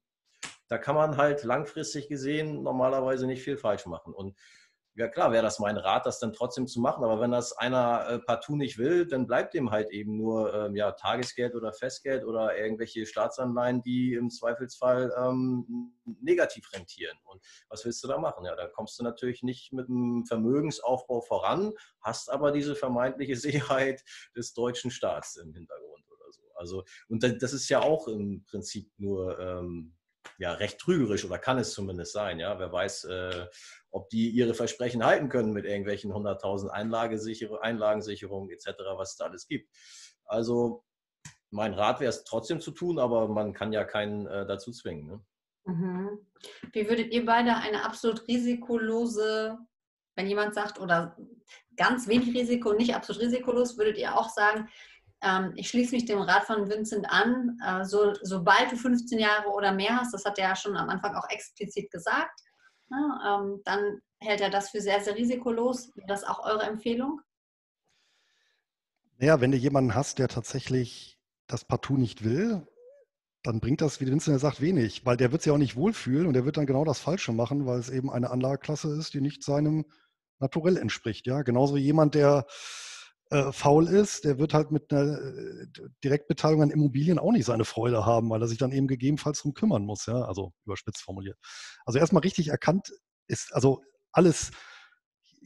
da 0.69 0.79
kann 0.79 0.95
man 0.95 1.17
halt 1.17 1.45
langfristig 1.45 2.09
gesehen 2.09 2.63
normalerweise 2.63 3.27
nicht 3.27 3.43
viel 3.43 3.57
falsch 3.57 3.87
machen. 3.87 4.15
Und 4.15 4.37
ja 4.99 5.07
klar, 5.07 5.31
wäre 5.31 5.45
das 5.45 5.61
mein 5.61 5.77
Rat, 5.77 6.07
das 6.07 6.19
dann 6.19 6.33
trotzdem 6.33 6.67
zu 6.67 6.81
machen. 6.81 7.05
Aber 7.05 7.21
wenn 7.21 7.31
das 7.31 7.53
einer 7.53 8.09
äh, 8.09 8.19
partout 8.19 8.57
nicht 8.57 8.79
will, 8.79 9.07
dann 9.07 9.29
bleibt 9.29 9.55
dem 9.55 9.71
halt 9.71 9.91
eben 9.91 10.17
nur 10.17 10.53
ähm, 10.53 10.75
ja, 10.75 10.91
Tagesgeld 10.91 11.55
oder 11.55 11.73
Festgeld 11.73 12.25
oder 12.25 12.59
irgendwelche 12.59 13.07
Staatsanleihen, 13.07 13.81
die 13.83 14.15
im 14.15 14.29
Zweifelsfall 14.29 15.15
ähm, 15.17 15.93
negativ 16.21 16.73
rentieren. 16.73 17.17
Und 17.25 17.41
was 17.69 17.85
willst 17.85 18.03
du 18.03 18.09
da 18.09 18.19
machen? 18.19 18.45
Ja, 18.45 18.57
da 18.57 18.67
kommst 18.67 18.99
du 18.99 19.05
natürlich 19.05 19.45
nicht 19.45 19.73
mit 19.73 19.87
dem 19.87 20.25
Vermögensaufbau 20.27 21.21
voran, 21.21 21.73
hast 22.01 22.29
aber 22.29 22.51
diese 22.51 22.75
vermeintliche 22.75 23.37
Sicherheit 23.37 24.03
des 24.37 24.53
deutschen 24.53 24.91
Staats 24.91 25.37
im 25.37 25.55
Hintergrund 25.55 26.11
oder 26.11 26.33
so. 26.33 26.43
Also, 26.57 26.85
und 27.09 27.23
das 27.23 27.53
ist 27.53 27.69
ja 27.69 27.83
auch 27.83 28.09
im 28.09 28.45
Prinzip 28.47 28.91
nur 28.99 29.39
ähm, 29.39 29.95
ja, 30.39 30.53
recht 30.53 30.79
trügerisch 30.79 31.25
oder 31.25 31.39
kann 31.39 31.59
es 31.59 31.73
zumindest 31.73 32.13
sein. 32.13 32.39
Ja, 32.39 32.59
wer 32.59 32.73
weiß, 32.73 33.05
äh, 33.05 33.47
ob 33.91 34.09
die 34.09 34.31
ihre 34.31 34.55
Versprechen 34.55 35.05
halten 35.05 35.29
können 35.29 35.53
mit 35.53 35.65
irgendwelchen 35.65 36.13
100.000 36.13 36.69
Einlagensicherungen 36.69 38.51
etc., 38.51 38.79
was 38.97 39.11
es 39.11 39.17
da 39.17 39.27
alles 39.27 39.47
gibt. 39.49 39.69
Also 40.25 40.85
mein 41.51 41.75
Rat 41.75 42.01
wäre 42.01 42.11
es 42.11 42.25
trotzdem 42.25 42.61
zu 42.61 42.71
tun, 42.71 42.99
aber 42.99 43.29
man 43.29 43.53
kann 43.53 43.73
ja 43.73 43.85
keinen 43.85 44.27
äh, 44.27 44.47
dazu 44.47 44.71
zwingen. 44.71 45.07
Ne? 45.07 45.25
Mhm. 45.65 46.27
Wie 46.73 46.89
würdet 46.89 47.13
ihr 47.13 47.25
beide 47.25 47.57
eine 47.57 47.85
absolut 47.85 48.29
risikolose, 48.29 49.59
wenn 50.15 50.29
jemand 50.29 50.55
sagt, 50.55 50.79
oder 50.79 51.17
ganz 51.77 52.07
wenig 52.07 52.35
Risiko, 52.35 52.75
nicht 52.75 52.95
absolut 52.95 53.23
risikolos, 53.23 53.77
würdet 53.77 53.99
ihr 53.99 54.17
auch 54.17 54.29
sagen, 54.29 54.69
ähm, 55.23 55.53
ich 55.57 55.69
schließe 55.69 55.95
mich 55.95 56.05
dem 56.05 56.21
Rat 56.21 56.45
von 56.45 56.69
Vincent 56.69 57.07
an. 57.11 57.59
Äh, 57.65 57.85
so, 57.85 58.15
sobald 58.23 58.71
du 58.71 58.77
15 58.77 59.19
Jahre 59.19 59.49
oder 59.49 59.73
mehr 59.73 59.97
hast, 59.97 60.15
das 60.15 60.25
hat 60.25 60.39
er 60.39 60.51
ja 60.51 60.57
schon 60.57 60.77
am 60.77 60.89
Anfang 60.89 61.15
auch 61.15 61.29
explizit 61.29 61.91
gesagt, 61.91 62.41
ne, 62.89 63.21
ähm, 63.27 63.61
dann 63.65 64.01
hält 64.21 64.41
er 64.41 64.51
das 64.51 64.71
für 64.71 64.81
sehr, 64.81 65.01
sehr 65.01 65.17
risikolos. 65.17 65.95
Wäre 65.97 66.07
das 66.07 66.25
auch 66.25 66.45
eure 66.45 66.63
Empfehlung? 66.63 67.21
Naja, 69.19 69.41
wenn 69.41 69.51
du 69.51 69.57
jemanden 69.57 69.95
hast, 69.95 70.19
der 70.19 70.29
tatsächlich 70.29 71.19
das 71.49 71.65
partout 71.65 71.97
nicht 71.97 72.23
will, 72.23 72.67
dann 73.43 73.61
bringt 73.61 73.81
das, 73.81 74.01
wie 74.01 74.07
Vincent 74.07 74.35
ja 74.35 74.39
sagt, 74.39 74.61
wenig, 74.61 75.07
weil 75.07 75.17
der 75.17 75.33
wird 75.33 75.43
sich 75.43 75.53
auch 75.53 75.59
nicht 75.59 75.77
wohlfühlen 75.77 76.27
und 76.27 76.35
der 76.35 76.45
wird 76.45 76.57
dann 76.57 76.67
genau 76.67 76.85
das 76.85 77.01
Falsche 77.01 77.33
machen, 77.33 77.67
weil 77.67 77.79
es 77.79 77.89
eben 77.89 78.11
eine 78.11 78.31
Anlageklasse 78.31 78.97
ist, 78.97 79.15
die 79.15 79.21
nicht 79.21 79.43
seinem 79.43 79.87
Naturell 80.39 80.77
entspricht. 80.77 81.27
Ja, 81.27 81.43
genauso 81.43 81.77
jemand, 81.77 82.15
der 82.15 82.47
äh, 83.31 83.53
faul 83.53 83.89
ist, 83.89 84.25
der 84.25 84.39
wird 84.39 84.55
halt 84.55 84.71
mit 84.71 84.93
einer 84.93 85.19
äh, 85.19 85.67
Direktbeteiligung 86.03 86.63
an 86.63 86.71
Immobilien 86.71 87.19
auch 87.19 87.33
nicht 87.33 87.45
seine 87.45 87.65
Freude 87.65 88.07
haben, 88.07 88.31
weil 88.31 88.41
er 88.41 88.49
sich 88.49 88.59
dann 88.59 88.73
eben 88.73 88.87
gegebenenfalls 88.87 89.39
darum 89.39 89.55
kümmern 89.55 89.85
muss, 89.85 90.07
ja, 90.07 90.23
also 90.23 90.53
überspitzt 90.65 91.03
formuliert. 91.03 91.39
Also 91.85 91.99
erstmal 91.99 92.23
richtig 92.23 92.49
erkannt 92.49 92.91
ist, 93.27 93.55
also 93.55 93.83
alles, 94.13 94.51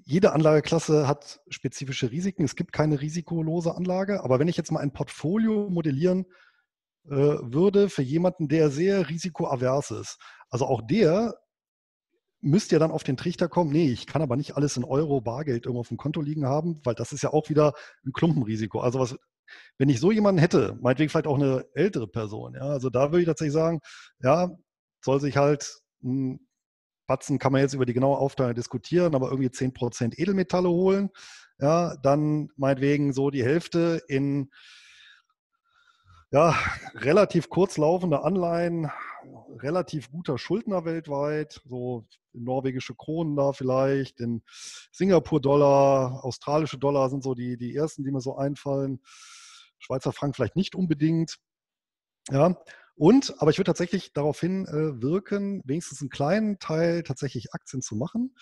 jede 0.05 0.33
Anlageklasse 0.33 1.07
hat 1.09 1.41
spezifische 1.49 2.11
Risiken. 2.11 2.45
Es 2.45 2.57
gibt 2.57 2.73
keine 2.73 3.01
risikolose 3.01 3.75
Anlage, 3.75 4.23
aber 4.23 4.39
wenn 4.39 4.49
ich 4.49 4.57
jetzt 4.57 4.73
mal 4.73 4.81
ein 4.81 4.93
Portfolio 4.93 5.69
modellieren 5.69 6.27
äh, 7.07 7.11
würde 7.11 7.89
für 7.89 8.03
jemanden, 8.03 8.49
der 8.49 8.71
sehr 8.71 9.09
risikoavers 9.09 9.91
ist, 9.91 10.19
also 10.51 10.67
auch 10.67 10.83
der 10.83 11.35
müsst 12.43 12.73
ihr 12.73 12.79
dann 12.79 12.91
auf 12.91 13.05
den 13.05 13.17
Trichter 13.17 13.49
kommen, 13.49 13.71
nee, 13.71 13.91
ich 13.91 14.07
kann 14.07 14.21
aber 14.21 14.37
nicht 14.37 14.57
alles 14.57 14.77
in 14.77 14.85
Euro 14.85 15.21
Bargeld 15.21 15.65
irgendwo 15.65 15.81
auf 15.81 15.89
dem 15.89 15.97
Konto 15.97 16.21
liegen 16.21 16.45
haben, 16.45 16.81
weil 16.85 16.95
das 16.95 17.13
ist 17.13 17.23
ja 17.23 17.33
auch 17.33 17.49
wieder 17.49 17.73
ein 18.05 18.13
Klumpenrisiko. 18.13 18.81
Also 18.81 18.99
was, 18.99 19.17
wenn 19.79 19.89
ich 19.89 20.01
so 20.01 20.11
jemanden 20.11 20.41
hätte, 20.41 20.77
meinetwegen 20.81 21.09
vielleicht 21.09 21.29
auch 21.29 21.39
eine 21.39 21.65
ältere 21.75 22.09
Person, 22.09 22.55
ja, 22.55 22.63
also 22.63 22.91
da 22.91 23.13
würde 23.13 23.21
ich 23.21 23.27
tatsächlich 23.27 23.55
sagen, 23.55 23.81
ja, 24.21 24.51
soll 25.05 25.21
sich 25.21 25.37
halt 25.37 25.81
ein 26.03 26.41
Batzen 27.07 27.39
kann 27.39 27.53
man 27.53 27.61
jetzt 27.61 27.75
über 27.75 27.85
die 27.85 27.93
genaue 27.93 28.17
Aufteilung 28.17 28.55
diskutieren, 28.55 29.15
aber 29.15 29.31
irgendwie 29.31 29.49
10% 29.51 30.19
Edelmetalle 30.19 30.69
holen, 30.69 31.11
ja, 31.59 31.97
dann 32.03 32.49
meinetwegen 32.57 33.13
so 33.13 33.31
die 33.31 33.45
Hälfte 33.45 34.03
in 34.09 34.51
ja, 36.33 36.57
relativ 36.95 37.51
kurzlaufende 37.51 38.25
Anleihen, 38.25 38.91
relativ 39.59 40.11
guter 40.11 40.39
Schuldner 40.39 40.87
weltweit, 40.87 41.61
so 41.67 42.07
norwegische 42.33 42.95
Kronen 42.95 43.37
da 43.37 43.53
vielleicht, 43.53 44.19
den 44.19 44.43
Singapur-Dollar, 44.93 46.25
australische 46.25 46.79
Dollar 46.79 47.11
sind 47.11 47.23
so 47.23 47.35
die, 47.35 47.59
die 47.59 47.77
ersten, 47.77 48.03
die 48.03 48.11
mir 48.11 48.23
so 48.23 48.37
einfallen. 48.37 49.03
Schweizer 49.79 50.13
Frank 50.13 50.35
vielleicht 50.35 50.57
nicht 50.57 50.75
unbedingt. 50.75 51.37
Ja, 52.31 52.57
und, 52.95 53.35
aber 53.39 53.51
ich 53.51 53.59
würde 53.59 53.69
tatsächlich 53.69 54.15
darauf 54.15 54.41
hin 54.41 54.67
äh, 54.67 55.03
wenigstens 55.03 56.01
einen 56.01 56.11
kleinen 56.11 56.59
Teil 56.59 57.03
tatsächlich 57.03 57.53
Aktien 57.53 57.83
zu 57.83 57.95
machen. 57.95 58.35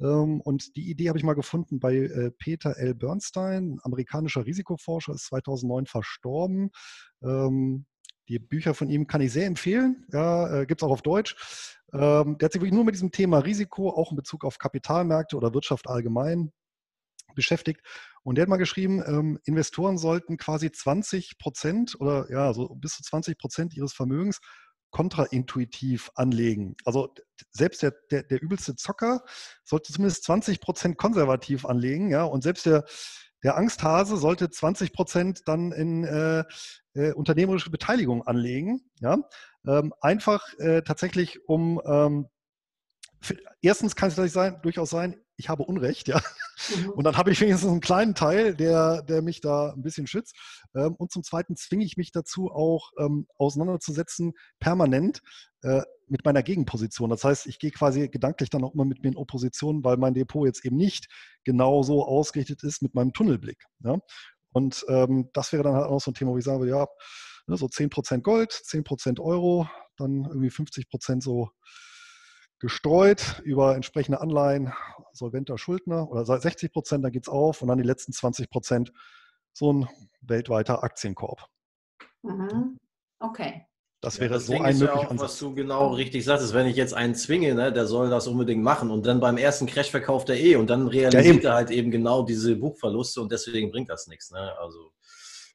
Ähm, 0.00 0.40
und 0.40 0.76
die 0.76 0.90
Idee 0.90 1.08
habe 1.08 1.18
ich 1.18 1.24
mal 1.24 1.34
gefunden 1.34 1.78
bei 1.78 1.96
äh, 1.96 2.30
Peter 2.30 2.76
L. 2.76 2.94
Bernstein, 2.94 3.78
amerikanischer 3.82 4.46
Risikoforscher, 4.46 5.14
ist 5.14 5.26
2009 5.26 5.86
verstorben. 5.86 6.70
Ähm, 7.22 7.86
die 8.28 8.38
Bücher 8.38 8.74
von 8.74 8.88
ihm 8.88 9.06
kann 9.06 9.20
ich 9.20 9.32
sehr 9.32 9.46
empfehlen. 9.46 10.06
Ja, 10.12 10.60
äh, 10.60 10.66
gibt 10.66 10.80
es 10.80 10.86
auch 10.86 10.92
auf 10.92 11.02
Deutsch. 11.02 11.36
Ähm, 11.92 12.38
der 12.38 12.46
hat 12.46 12.52
sich 12.52 12.60
wirklich 12.60 12.74
nur 12.74 12.84
mit 12.84 12.94
diesem 12.94 13.10
Thema 13.10 13.38
Risiko, 13.38 13.90
auch 13.90 14.10
in 14.12 14.16
Bezug 14.16 14.44
auf 14.44 14.58
Kapitalmärkte 14.58 15.36
oder 15.36 15.52
Wirtschaft 15.52 15.88
allgemein, 15.88 16.52
beschäftigt. 17.34 17.80
Und 18.22 18.36
der 18.36 18.42
hat 18.42 18.48
mal 18.48 18.56
geschrieben, 18.58 19.38
Investoren 19.44 19.96
sollten 19.96 20.36
quasi 20.36 20.70
20 20.70 21.38
Prozent 21.38 21.96
oder 21.98 22.30
ja, 22.30 22.52
so 22.52 22.74
bis 22.74 22.96
zu 22.96 23.02
20 23.02 23.38
Prozent 23.38 23.74
ihres 23.74 23.94
Vermögens 23.94 24.40
kontraintuitiv 24.90 26.10
anlegen. 26.14 26.76
Also 26.84 27.14
selbst 27.50 27.82
der, 27.82 27.94
der, 28.10 28.22
der 28.24 28.42
übelste 28.42 28.76
Zocker 28.76 29.22
sollte 29.64 29.92
zumindest 29.92 30.24
20 30.24 30.60
Prozent 30.60 30.96
konservativ 30.98 31.64
anlegen, 31.64 32.10
ja, 32.10 32.24
und 32.24 32.42
selbst 32.42 32.66
der, 32.66 32.84
der 33.42 33.56
Angsthase 33.56 34.16
sollte 34.16 34.50
20 34.50 34.92
Prozent 34.92 35.42
dann 35.46 35.72
in 35.72 36.04
äh, 36.04 36.44
äh, 36.94 37.12
unternehmerische 37.12 37.70
Beteiligung 37.70 38.26
anlegen, 38.26 38.82
ja, 39.00 39.18
ähm, 39.66 39.92
einfach 40.00 40.46
äh, 40.58 40.82
tatsächlich 40.82 41.48
um 41.48 41.80
ähm, 41.84 42.28
erstens 43.60 43.96
kann 43.96 44.10
es 44.10 44.32
sein, 44.32 44.58
durchaus 44.62 44.90
sein, 44.90 45.20
ich 45.40 45.48
habe 45.48 45.64
Unrecht, 45.64 46.06
ja. 46.08 46.20
Mhm. 46.76 46.90
Und 46.90 47.04
dann 47.04 47.16
habe 47.16 47.32
ich 47.32 47.40
wenigstens 47.40 47.70
einen 47.70 47.80
kleinen 47.80 48.14
Teil, 48.14 48.54
der, 48.54 49.02
der 49.02 49.22
mich 49.22 49.40
da 49.40 49.72
ein 49.72 49.82
bisschen 49.82 50.06
schützt. 50.06 50.36
Ähm, 50.74 50.94
und 50.94 51.10
zum 51.10 51.22
Zweiten 51.22 51.56
zwinge 51.56 51.84
ich 51.84 51.96
mich 51.96 52.12
dazu, 52.12 52.50
auch 52.50 52.92
ähm, 52.98 53.26
auseinanderzusetzen, 53.38 54.34
permanent 54.60 55.22
äh, 55.62 55.82
mit 56.06 56.24
meiner 56.24 56.42
Gegenposition. 56.42 57.10
Das 57.10 57.24
heißt, 57.24 57.46
ich 57.46 57.58
gehe 57.58 57.70
quasi 57.70 58.08
gedanklich 58.08 58.50
dann 58.50 58.62
auch 58.62 58.74
immer 58.74 58.84
mit 58.84 59.02
mir 59.02 59.08
in 59.08 59.16
Opposition, 59.16 59.82
weil 59.82 59.96
mein 59.96 60.14
Depot 60.14 60.46
jetzt 60.46 60.64
eben 60.64 60.76
nicht 60.76 61.08
genau 61.44 61.82
so 61.82 62.04
ausgerichtet 62.04 62.62
ist 62.62 62.82
mit 62.82 62.94
meinem 62.94 63.12
Tunnelblick. 63.12 63.64
Ja? 63.82 63.98
Und 64.52 64.84
ähm, 64.88 65.30
das 65.32 65.52
wäre 65.52 65.62
dann 65.62 65.74
halt 65.74 65.86
auch 65.86 66.00
so 66.00 66.10
ein 66.10 66.14
Thema, 66.14 66.32
wo 66.32 66.38
ich 66.38 66.44
sage, 66.44 66.68
ja, 66.68 66.86
ne, 67.46 67.56
so 67.56 67.66
10% 67.66 68.20
Gold, 68.20 68.52
10% 68.52 69.20
Euro, 69.20 69.68
dann 69.96 70.24
irgendwie 70.24 70.50
50% 70.50 71.22
so 71.22 71.50
gestreut 72.60 73.40
über 73.44 73.74
entsprechende 73.74 74.20
Anleihen 74.20 74.72
solventer 75.12 75.58
Schuldner 75.58 76.08
oder 76.10 76.24
60 76.24 76.72
Prozent, 76.72 77.04
dann 77.04 77.12
geht 77.12 77.24
es 77.24 77.28
auf 77.28 77.62
und 77.62 77.68
dann 77.68 77.78
die 77.78 77.84
letzten 77.84 78.12
20 78.12 78.48
Prozent 78.50 78.92
so 79.52 79.72
ein 79.72 79.88
weltweiter 80.20 80.84
Aktienkorb. 80.84 81.46
Mhm. 82.22 82.78
Okay. 83.18 83.66
Das 84.02 84.18
wäre 84.18 84.30
ja, 84.30 84.36
das 84.36 84.46
so 84.46 84.54
ein 84.54 84.78
möglicher 84.78 84.84
ja 84.86 85.08
auch, 85.08 85.18
Was 85.18 85.38
du 85.38 85.54
genau 85.54 85.92
richtig 85.92 86.24
sagst, 86.24 86.54
wenn 86.54 86.66
ich 86.66 86.76
jetzt 86.76 86.94
einen 86.94 87.14
zwinge, 87.14 87.54
ne, 87.54 87.70
der 87.70 87.86
soll 87.86 88.08
das 88.08 88.28
unbedingt 88.28 88.62
machen 88.62 88.90
und 88.90 89.04
dann 89.04 89.20
beim 89.20 89.36
ersten 89.36 89.66
Crash 89.66 89.90
verkauft 89.90 90.30
er 90.30 90.36
eh 90.36 90.56
und 90.56 90.70
dann 90.70 90.88
realisiert 90.88 91.44
ja, 91.44 91.50
er 91.50 91.56
halt 91.56 91.70
eben 91.70 91.90
genau 91.90 92.22
diese 92.22 92.56
Buchverluste 92.56 93.20
und 93.20 93.30
deswegen 93.30 93.70
bringt 93.70 93.90
das 93.90 94.06
nichts. 94.06 94.30
Ne? 94.30 94.56
Also 94.58 94.92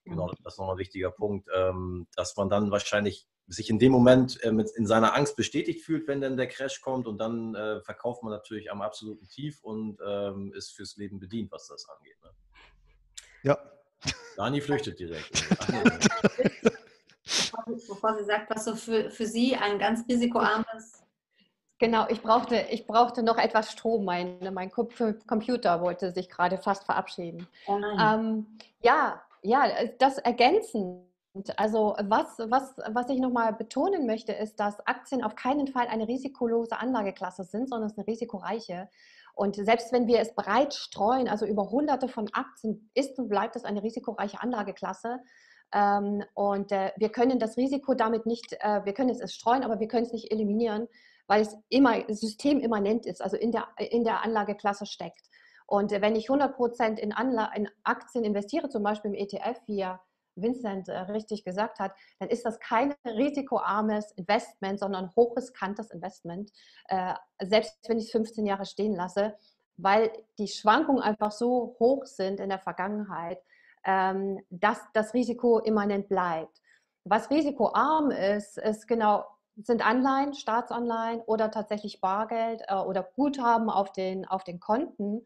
genau, 0.03 0.27
das 0.43 0.53
ist 0.53 0.59
nochmal 0.59 0.75
ein 0.75 0.79
wichtiger 0.79 1.09
Punkt, 1.09 1.47
ähm, 1.55 2.07
dass 2.15 2.35
man 2.35 2.49
dann 2.49 2.69
wahrscheinlich 2.69 3.27
sich 3.47 3.69
in 3.69 3.79
dem 3.79 3.91
Moment 3.91 4.41
äh, 4.43 4.51
mit, 4.51 4.69
in 4.75 4.87
seiner 4.87 5.15
Angst 5.15 5.35
bestätigt 5.35 5.83
fühlt, 5.83 6.07
wenn 6.07 6.21
dann 6.21 6.37
der 6.37 6.47
Crash 6.47 6.81
kommt 6.81 7.07
und 7.07 7.19
dann 7.19 7.53
äh, 7.55 7.81
verkauft 7.81 8.23
man 8.23 8.31
natürlich 8.31 8.71
am 8.71 8.81
absoluten 8.81 9.27
Tief 9.27 9.63
und 9.63 9.99
ähm, 10.05 10.51
ist 10.55 10.71
fürs 10.71 10.97
Leben 10.97 11.19
bedient, 11.19 11.51
was 11.51 11.67
das 11.67 11.87
angeht. 11.89 12.17
Ne? 12.23 12.29
Ja. 13.43 13.57
Dani 14.35 14.61
flüchtet 14.61 14.99
direkt. 14.99 15.31
Bevor 17.65 18.17
sie 18.17 18.25
sagt, 18.25 18.49
was 18.49 18.65
so 18.65 18.75
für, 18.75 19.09
für 19.09 19.25
sie 19.25 19.55
ein 19.55 19.79
ganz 19.79 20.07
risikoarmes 20.07 21.05
Genau, 21.77 22.07
ich 22.07 22.21
brauchte, 22.21 22.67
ich 22.71 22.87
brauchte 22.87 23.21
noch 23.21 23.37
etwas 23.37 23.71
Strom. 23.71 24.05
Mein, 24.05 24.39
mein 24.53 24.71
Computer 24.71 25.81
wollte 25.81 26.11
sich 26.11 26.29
gerade 26.29 26.57
fast 26.57 26.85
verabschieden. 26.85 27.47
Oh 27.67 27.77
ähm, 27.99 28.47
ja, 28.81 29.21
ja, 29.41 29.67
das 29.99 30.17
Ergänzen 30.19 31.05
also 31.57 31.95
was, 32.01 32.37
was, 32.39 32.75
was 32.87 33.09
ich 33.09 33.19
nochmal 33.19 33.53
betonen 33.53 34.05
möchte, 34.05 34.31
ist, 34.31 34.59
dass 34.59 34.79
Aktien 34.87 35.23
auf 35.23 35.35
keinen 35.35 35.67
Fall 35.67 35.87
eine 35.87 36.07
risikolose 36.07 36.79
Anlageklasse 36.79 37.43
sind, 37.43 37.69
sondern 37.69 37.87
es 37.87 37.93
ist 37.93 37.99
eine 37.99 38.07
risikoreiche. 38.07 38.89
Und 39.33 39.55
selbst 39.55 39.91
wenn 39.91 40.07
wir 40.07 40.19
es 40.19 40.33
breit 40.33 40.73
streuen, 40.73 41.27
also 41.27 41.45
über 41.45 41.69
hunderte 41.69 42.07
von 42.07 42.29
Aktien, 42.33 42.89
ist 42.93 43.19
und 43.19 43.27
bleibt 43.27 43.55
es 43.57 43.65
eine 43.65 43.83
risikoreiche 43.83 44.41
Anlageklasse. 44.41 45.19
Ähm, 45.73 46.23
und 46.35 46.71
äh, 46.71 46.91
wir 46.95 47.09
können 47.09 47.37
das 47.37 47.57
Risiko 47.57 47.95
damit 47.95 48.25
nicht, 48.25 48.53
äh, 48.61 48.85
wir 48.85 48.93
können 48.93 49.09
es 49.09 49.33
streuen, 49.33 49.63
aber 49.63 49.79
wir 49.79 49.89
können 49.89 50.05
es 50.05 50.13
nicht 50.13 50.31
eliminieren, 50.31 50.87
weil 51.27 51.41
es 51.41 51.57
immer 51.69 51.95
systemimmanent 52.07 53.05
ist, 53.05 53.21
also 53.21 53.35
in 53.35 53.51
der, 53.51 53.67
in 53.77 54.05
der 54.05 54.23
Anlageklasse 54.23 54.85
steckt. 54.85 55.27
Und 55.67 55.91
äh, 55.91 56.01
wenn 56.01 56.15
ich 56.15 56.29
100 56.29 56.55
Prozent 56.55 56.99
in, 56.99 57.13
in 57.55 57.69
Aktien 57.83 58.23
investiere, 58.23 58.69
zum 58.69 58.83
Beispiel 58.83 59.13
im 59.13 59.15
ETF, 59.15 59.59
wie 59.65 59.85
Vincent 60.35 60.87
äh, 60.87 60.97
richtig 60.97 61.43
gesagt 61.43 61.79
hat, 61.79 61.93
dann 62.19 62.29
ist 62.29 62.45
das 62.45 62.59
kein 62.59 62.93
risikoarmes 63.05 64.11
Investment, 64.13 64.79
sondern 64.79 65.11
hochriskantes 65.15 65.91
Investment, 65.91 66.51
äh, 66.87 67.13
selbst 67.41 67.77
wenn 67.87 67.97
ich 67.97 68.05
es 68.05 68.11
15 68.11 68.45
Jahre 68.45 68.65
stehen 68.65 68.95
lasse, 68.95 69.35
weil 69.77 70.11
die 70.37 70.47
Schwankungen 70.47 71.01
einfach 71.01 71.31
so 71.31 71.75
hoch 71.79 72.05
sind 72.05 72.39
in 72.39 72.49
der 72.49 72.59
Vergangenheit, 72.59 73.41
ähm, 73.83 74.39
dass 74.49 74.79
das 74.93 75.13
Risiko 75.13 75.59
immanent 75.59 76.09
bleibt. 76.09 76.61
Was 77.03 77.29
risikoarm 77.29 78.11
ist, 78.11 78.57
ist 78.57 78.87
genau 78.87 79.25
sind 79.57 79.85
Anleihen, 79.85 80.33
Staatsanleihen 80.33 81.21
oder 81.21 81.49
tatsächlich 81.49 82.01
Bargeld 82.01 82.61
äh, 82.67 82.75
oder 82.75 83.03
Guthaben 83.03 83.69
auf 83.69 83.91
den, 83.91 84.25
auf 84.25 84.43
den 84.43 84.59
Konten. 84.59 85.25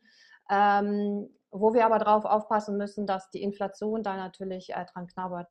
Ähm, 0.49 1.29
wo 1.51 1.73
wir 1.73 1.85
aber 1.85 1.99
darauf 1.99 2.25
aufpassen 2.25 2.77
müssen, 2.77 3.07
dass 3.07 3.29
die 3.29 3.41
Inflation 3.41 4.03
da 4.03 4.15
natürlich 4.15 4.71
äh, 4.71 4.85
dran 4.85 5.07
knabbert. 5.07 5.49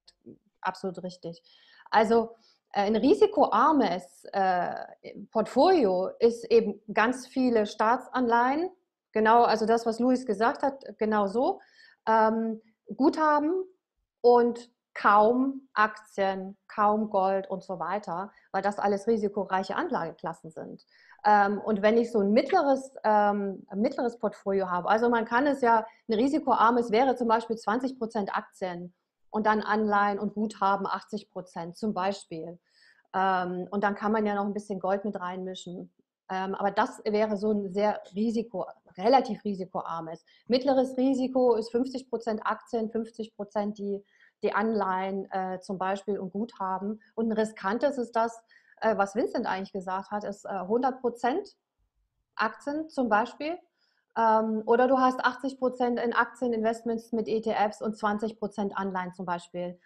Absolut 0.60 1.02
richtig. 1.02 1.42
Also 1.90 2.36
äh, 2.72 2.82
ein 2.82 2.96
risikoarmes 2.96 4.24
äh, 4.32 4.74
Portfolio 5.30 6.10
ist 6.18 6.44
eben 6.50 6.80
ganz 6.92 7.26
viele 7.26 7.66
Staatsanleihen, 7.66 8.70
genau, 9.12 9.44
also 9.44 9.66
das, 9.66 9.86
was 9.86 9.98
Luis 9.98 10.26
gesagt 10.26 10.62
hat, 10.62 10.84
genau 10.98 11.26
so, 11.26 11.60
ähm, 12.06 12.60
Guthaben 12.96 13.64
und 14.20 14.70
kaum 14.94 15.68
Aktien, 15.74 16.56
kaum 16.66 17.10
Gold 17.10 17.48
und 17.48 17.62
so 17.62 17.78
weiter, 17.78 18.32
weil 18.50 18.62
das 18.62 18.78
alles 18.78 19.06
risikoreiche 19.06 19.76
Anlageklassen 19.76 20.50
sind. 20.50 20.84
Ähm, 21.24 21.60
und 21.60 21.82
wenn 21.82 21.98
ich 21.98 22.12
so 22.12 22.20
ein 22.20 22.32
mittleres, 22.32 22.92
ähm, 23.04 23.66
mittleres 23.74 24.18
Portfolio 24.18 24.70
habe, 24.70 24.88
also 24.88 25.08
man 25.08 25.24
kann 25.24 25.46
es 25.46 25.60
ja, 25.60 25.86
ein 26.08 26.14
risikoarmes 26.14 26.90
wäre 26.90 27.16
zum 27.16 27.28
Beispiel 27.28 27.56
20 27.56 27.98
Prozent 27.98 28.36
Aktien 28.36 28.94
und 29.30 29.46
dann 29.46 29.60
Anleihen 29.60 30.18
und 30.18 30.34
Guthaben 30.34 30.86
80 30.86 31.30
Prozent 31.30 31.76
zum 31.76 31.92
Beispiel. 31.92 32.58
Ähm, 33.14 33.66
und 33.70 33.84
dann 33.84 33.94
kann 33.94 34.12
man 34.12 34.26
ja 34.26 34.34
noch 34.34 34.44
ein 34.44 34.54
bisschen 34.54 34.80
Gold 34.80 35.04
mit 35.04 35.18
reinmischen. 35.18 35.92
Ähm, 36.30 36.54
aber 36.54 36.70
das 36.70 37.00
wäre 37.04 37.36
so 37.36 37.52
ein 37.52 37.72
sehr 37.72 38.00
risiko, 38.14 38.66
relativ 38.96 39.42
risikoarmes. 39.44 40.24
Mittleres 40.46 40.96
Risiko 40.96 41.54
ist 41.54 41.70
50 41.70 42.10
Prozent 42.10 42.40
Aktien, 42.44 42.90
50 42.90 43.34
Prozent 43.34 43.78
die, 43.78 44.04
die 44.42 44.52
Anleihen 44.52 45.30
äh, 45.32 45.60
zum 45.60 45.78
Beispiel 45.78 46.18
und 46.18 46.32
Guthaben. 46.32 47.00
Und 47.14 47.28
ein 47.28 47.32
riskantes 47.32 47.96
ist 47.96 48.12
das, 48.12 48.38
äh, 48.80 48.96
was 48.96 49.14
Vincent 49.14 49.46
eigentlich 49.46 49.72
gesagt 49.72 50.10
hat, 50.10 50.24
ist 50.24 50.46
100 50.46 50.94
äh, 50.94 51.00
Prozent 51.00 51.56
Aktien 52.36 52.88
zum 52.88 53.08
Beispiel. 53.08 53.58
Ähm, 54.16 54.62
oder 54.66 54.88
du 54.88 54.98
hast 54.98 55.24
80 55.24 55.58
Prozent 55.58 56.00
in 56.00 56.12
Aktieninvestments 56.12 57.12
mit 57.12 57.28
ETFs 57.28 57.82
und 57.82 57.96
20 57.96 58.38
Prozent 58.38 58.76
Anleihen 58.76 59.14
zum 59.14 59.26
Beispiel. 59.26 59.78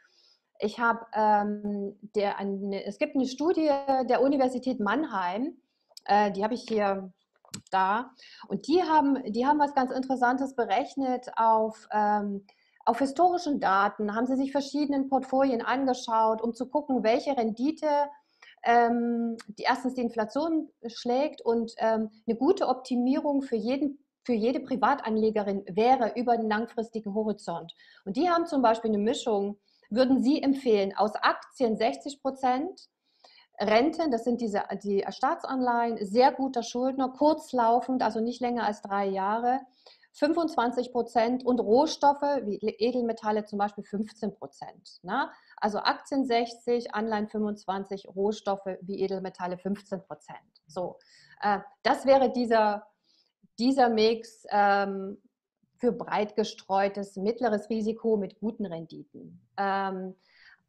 Ich 0.59 0.78
habe, 0.78 1.05
ähm, 1.12 1.99
der, 2.14 2.38
eine, 2.38 2.84
es 2.84 2.99
gibt 2.99 3.16
eine 3.16 3.26
Studie 3.26 3.70
der 4.09 4.22
Universität 4.22 4.80
Mannheim, 4.80 5.57
äh, 6.05 6.30
die 6.30 6.45
habe 6.45 6.55
ich 6.55 6.62
hier 6.62 7.12
da, 7.70 8.11
und 8.49 8.66
die 8.66 8.82
haben, 8.82 9.22
die 9.32 9.47
haben 9.47 9.59
was 9.59 9.74
ganz 9.74 9.90
Interessantes 9.90 10.55
berechnet 10.55 11.30
auf, 11.36 11.88
ähm, 11.93 12.47
auf 12.84 12.99
historischen 12.99 13.61
Daten, 13.61 14.14
haben 14.14 14.26
sie 14.26 14.36
sich 14.36 14.53
verschiedenen 14.53 15.09
Portfolien 15.09 15.62
angeschaut, 15.62 16.40
um 16.40 16.55
zu 16.55 16.68
gucken, 16.68 17.03
welche 17.03 17.36
Rendite 17.36 17.86
ähm, 18.64 19.36
die 19.46 19.64
erstens 19.64 19.94
die 19.94 20.02
Inflation 20.02 20.70
schlägt 20.86 21.40
und 21.42 21.72
ähm, 21.78 22.10
eine 22.26 22.36
gute 22.36 22.68
Optimierung 22.68 23.42
für 23.42 23.56
jeden 23.56 23.98
für 24.24 24.34
jede 24.34 24.60
Privatanlegerin 24.60 25.64
wäre 25.68 26.12
über 26.14 26.36
den 26.36 26.48
langfristigen 26.48 27.12
Horizont. 27.12 27.74
Und 28.04 28.16
die 28.16 28.30
haben 28.30 28.46
zum 28.46 28.62
Beispiel 28.62 28.90
eine 28.90 29.02
Mischung, 29.02 29.58
würden 29.90 30.22
Sie 30.22 30.40
empfehlen, 30.40 30.94
aus 30.96 31.16
Aktien 31.16 31.76
60 31.76 32.22
Prozent, 32.22 32.88
Renten, 33.60 34.10
das 34.10 34.24
sind 34.24 34.40
diese, 34.40 34.62
die 34.82 35.04
Staatsanleihen, 35.08 36.04
sehr 36.04 36.32
guter 36.32 36.62
Schuldner, 36.62 37.10
kurzlaufend, 37.10 38.02
also 38.02 38.20
nicht 38.20 38.40
länger 38.40 38.64
als 38.64 38.82
drei 38.82 39.06
Jahre. 39.06 39.60
25 40.14 40.92
Prozent 40.92 41.44
und 41.44 41.58
Rohstoffe 41.58 42.22
wie 42.42 42.58
Edelmetalle 42.58 43.44
zum 43.44 43.58
Beispiel 43.58 43.84
15 43.84 44.34
Prozent. 44.34 44.98
Ne? 45.02 45.30
Also 45.56 45.78
Aktien 45.78 46.26
60, 46.26 46.94
Anleihen 46.94 47.28
25, 47.28 48.08
Rohstoffe 48.08 48.66
wie 48.82 49.00
Edelmetalle 49.00 49.56
15 49.56 50.02
Prozent. 50.02 50.38
So, 50.66 50.98
äh, 51.40 51.60
das 51.82 52.04
wäre 52.04 52.30
dieser, 52.30 52.86
dieser 53.58 53.88
Mix 53.88 54.44
ähm, 54.50 55.18
für 55.78 55.92
breit 55.92 56.36
gestreutes 56.36 57.16
mittleres 57.16 57.70
Risiko 57.70 58.16
mit 58.16 58.38
guten 58.38 58.66
Renditen. 58.66 59.40
Ähm, 59.56 60.14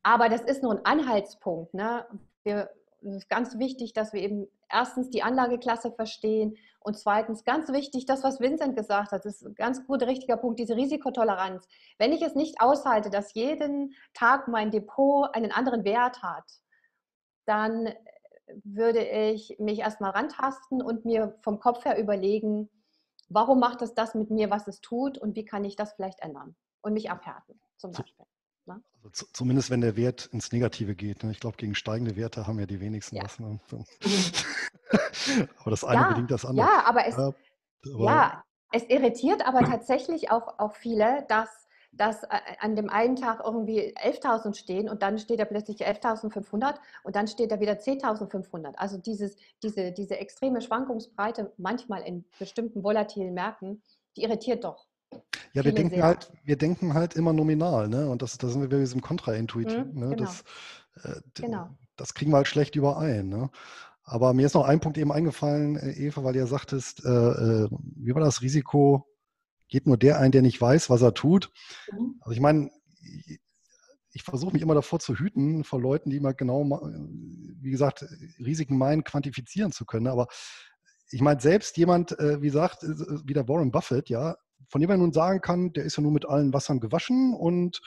aber 0.03 0.29
das 0.29 0.41
ist 0.41 0.63
nur 0.63 0.73
ein 0.73 0.85
Anhaltspunkt. 0.85 1.73
Ne? 1.73 2.05
Wir, 2.43 2.69
es 3.01 3.15
ist 3.17 3.29
ganz 3.29 3.59
wichtig, 3.59 3.93
dass 3.93 4.13
wir 4.13 4.21
eben 4.21 4.47
erstens 4.73 5.09
die 5.09 5.23
Anlageklasse 5.23 5.91
verstehen 5.91 6.57
und 6.79 6.97
zweitens 6.97 7.43
ganz 7.43 7.71
wichtig, 7.71 8.05
das, 8.05 8.23
was 8.23 8.41
Vincent 8.41 8.75
gesagt 8.75 9.11
hat, 9.11 9.25
das 9.25 9.41
ist 9.41 9.47
ein 9.47 9.55
ganz 9.55 9.85
guter, 9.85 10.07
richtiger 10.07 10.37
Punkt, 10.37 10.59
diese 10.59 10.75
Risikotoleranz. 10.75 11.67
Wenn 11.97 12.11
ich 12.11 12.21
es 12.21 12.35
nicht 12.35 12.59
aushalte, 12.59 13.09
dass 13.09 13.33
jeden 13.33 13.95
Tag 14.13 14.47
mein 14.47 14.71
Depot 14.71 15.33
einen 15.33 15.51
anderen 15.51 15.85
Wert 15.85 16.21
hat, 16.21 16.43
dann 17.45 17.93
würde 18.63 19.03
ich 19.03 19.57
mich 19.59 19.79
erstmal 19.79 20.11
rantasten 20.11 20.81
und 20.81 21.05
mir 21.05 21.37
vom 21.41 21.59
Kopf 21.59 21.85
her 21.85 21.97
überlegen, 21.97 22.69
warum 23.29 23.59
macht 23.59 23.81
es 23.81 23.93
das 23.93 24.15
mit 24.15 24.29
mir, 24.29 24.49
was 24.49 24.67
es 24.67 24.81
tut 24.81 25.17
und 25.17 25.35
wie 25.35 25.45
kann 25.45 25.63
ich 25.63 25.75
das 25.75 25.93
vielleicht 25.93 26.19
ändern 26.21 26.55
und 26.81 26.93
mich 26.93 27.09
abhärten 27.09 27.59
zum 27.77 27.91
Beispiel. 27.91 28.25
Ne? 28.65 28.81
Also 29.03 29.25
zumindest 29.33 29.69
wenn 29.69 29.81
der 29.81 29.95
Wert 29.95 30.27
ins 30.27 30.51
Negative 30.51 30.95
geht. 30.95 31.23
Ne? 31.23 31.31
Ich 31.31 31.39
glaube, 31.39 31.57
gegen 31.57 31.75
steigende 31.75 32.15
Werte 32.15 32.47
haben 32.47 32.59
ja 32.59 32.65
die 32.65 32.79
wenigsten 32.79 33.17
ja. 33.17 33.23
was. 33.23 33.39
Ne? 33.39 33.59
aber 35.59 35.71
das 35.71 35.83
eine 35.83 36.01
ja, 36.01 36.07
bedingt 36.09 36.31
das 36.31 36.45
andere. 36.45 36.65
Ja, 36.65 36.85
aber 36.85 37.05
es, 37.05 37.15
aber, 37.15 37.35
ja, 37.83 38.43
es 38.71 38.83
irritiert 38.89 39.45
aber 39.45 39.59
tatsächlich 39.59 40.31
auch, 40.31 40.59
auch 40.59 40.75
viele, 40.75 41.25
dass, 41.27 41.67
dass 41.91 42.23
äh, 42.23 42.29
an 42.59 42.75
dem 42.75 42.89
einen 42.89 43.15
Tag 43.15 43.41
irgendwie 43.43 43.95
11.000 43.95 44.55
stehen 44.55 44.89
und 44.89 45.03
dann 45.03 45.19
steht 45.19 45.39
da 45.39 45.45
plötzlich 45.45 45.85
11.500 45.85 46.75
und 47.03 47.15
dann 47.15 47.27
steht 47.27 47.51
da 47.51 47.59
wieder 47.59 47.73
10.500. 47.73 48.75
Also 48.75 48.97
dieses, 48.97 49.35
diese, 49.61 49.91
diese 49.91 50.17
extreme 50.17 50.61
Schwankungsbreite 50.61 51.53
manchmal 51.57 52.01
in 52.03 52.25
bestimmten 52.39 52.83
volatilen 52.83 53.33
Märkten, 53.33 53.83
die 54.15 54.23
irritiert 54.23 54.63
doch. 54.63 54.87
Ja, 55.53 55.63
wir 55.63 55.71
denken, 55.71 56.01
halt, 56.01 56.31
wir 56.43 56.57
denken 56.57 56.95
halt 56.95 57.15
immer 57.15 57.31
nominal, 57.31 57.87
ne? 57.87 58.09
Und 58.09 58.23
das, 58.23 58.37
da 58.39 58.47
sind 58.47 58.61
wir 58.61 58.69
bei 58.69 58.79
diesem 58.79 59.01
Kontraintuitiv. 59.01 59.85
Mhm, 59.85 59.99
ne? 59.99 60.09
genau. 60.09 60.15
Das, 60.15 60.43
äh, 61.03 61.21
genau. 61.35 61.69
das 61.95 62.15
kriegen 62.15 62.31
wir 62.31 62.37
halt 62.37 62.47
schlecht 62.47 62.75
überein. 62.75 63.29
Ne? 63.29 63.51
Aber 64.03 64.33
mir 64.33 64.47
ist 64.47 64.55
noch 64.55 64.65
ein 64.65 64.79
Punkt 64.79 64.97
eben 64.97 65.11
eingefallen, 65.11 65.77
äh, 65.77 65.91
Eva, 65.91 66.23
weil 66.23 66.35
ihr 66.35 66.47
sagtest, 66.47 67.05
äh, 67.05 67.09
äh, 67.09 67.69
wie 67.71 68.15
war 68.15 68.21
das 68.21 68.41
Risiko? 68.41 69.07
Geht 69.67 69.85
nur 69.85 69.97
der 69.97 70.19
ein, 70.19 70.31
der 70.31 70.41
nicht 70.41 70.59
weiß, 70.59 70.89
was 70.89 71.03
er 71.03 71.13
tut. 71.13 71.51
Mhm. 71.91 72.15
Also 72.21 72.31
ich 72.31 72.41
meine, 72.41 72.71
ich 74.11 74.23
versuche 74.23 74.53
mich 74.53 74.61
immer 74.61 74.75
davor 74.75 74.99
zu 74.99 75.15
hüten, 75.15 75.63
vor 75.63 75.79
Leuten, 75.79 76.09
die 76.09 76.17
immer 76.17 76.33
genau, 76.33 76.63
wie 76.63 77.71
gesagt, 77.71 78.05
Risiken 78.39 78.77
meinen, 78.77 79.03
quantifizieren 79.03 79.71
zu 79.71 79.85
können. 79.85 80.07
Aber 80.07 80.27
ich 81.11 81.21
meine, 81.21 81.39
selbst 81.39 81.77
jemand, 81.77 82.17
äh, 82.19 82.41
wie 82.41 82.49
sagt, 82.49 82.83
wie 82.83 83.33
der 83.33 83.47
Warren 83.47 83.71
Buffett, 83.71 84.09
ja, 84.09 84.35
von 84.69 84.81
dem 84.81 84.89
man 84.89 84.99
nun 84.99 85.13
sagen 85.13 85.41
kann, 85.41 85.73
der 85.73 85.83
ist 85.83 85.97
ja 85.97 86.03
nur 86.03 86.11
mit 86.11 86.27
allen 86.27 86.53
Wassern 86.53 86.79
gewaschen 86.79 87.33
und 87.33 87.81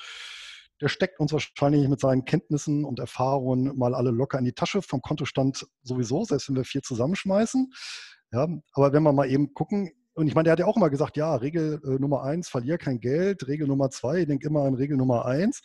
der 0.80 0.88
steckt 0.88 1.20
uns 1.20 1.32
wahrscheinlich 1.32 1.88
mit 1.88 2.00
seinen 2.00 2.24
Kenntnissen 2.24 2.84
und 2.84 2.98
Erfahrungen 2.98 3.76
mal 3.78 3.94
alle 3.94 4.10
locker 4.10 4.38
in 4.38 4.44
die 4.44 4.52
Tasche, 4.52 4.82
vom 4.82 5.00
Kontostand 5.00 5.66
sowieso, 5.82 6.24
selbst 6.24 6.48
wenn 6.48 6.56
wir 6.56 6.64
viel 6.64 6.82
zusammenschmeißen. 6.82 7.72
Ja, 8.32 8.46
aber 8.72 8.92
wenn 8.92 9.02
wir 9.02 9.12
mal 9.12 9.30
eben 9.30 9.54
gucken, 9.54 9.92
und 10.14 10.28
ich 10.28 10.34
meine, 10.34 10.44
der 10.44 10.52
hat 10.52 10.58
ja 10.58 10.66
auch 10.66 10.76
immer 10.76 10.90
gesagt, 10.90 11.16
ja, 11.16 11.34
Regel 11.36 11.80
äh, 11.84 11.98
Nummer 12.00 12.22
eins, 12.22 12.48
verlier 12.48 12.78
kein 12.78 13.00
Geld, 13.00 13.46
Regel 13.48 13.68
Nummer 13.68 13.90
zwei, 13.90 14.24
denk 14.24 14.44
immer 14.44 14.62
an 14.62 14.74
Regel 14.74 14.96
Nummer 14.96 15.26
eins. 15.26 15.60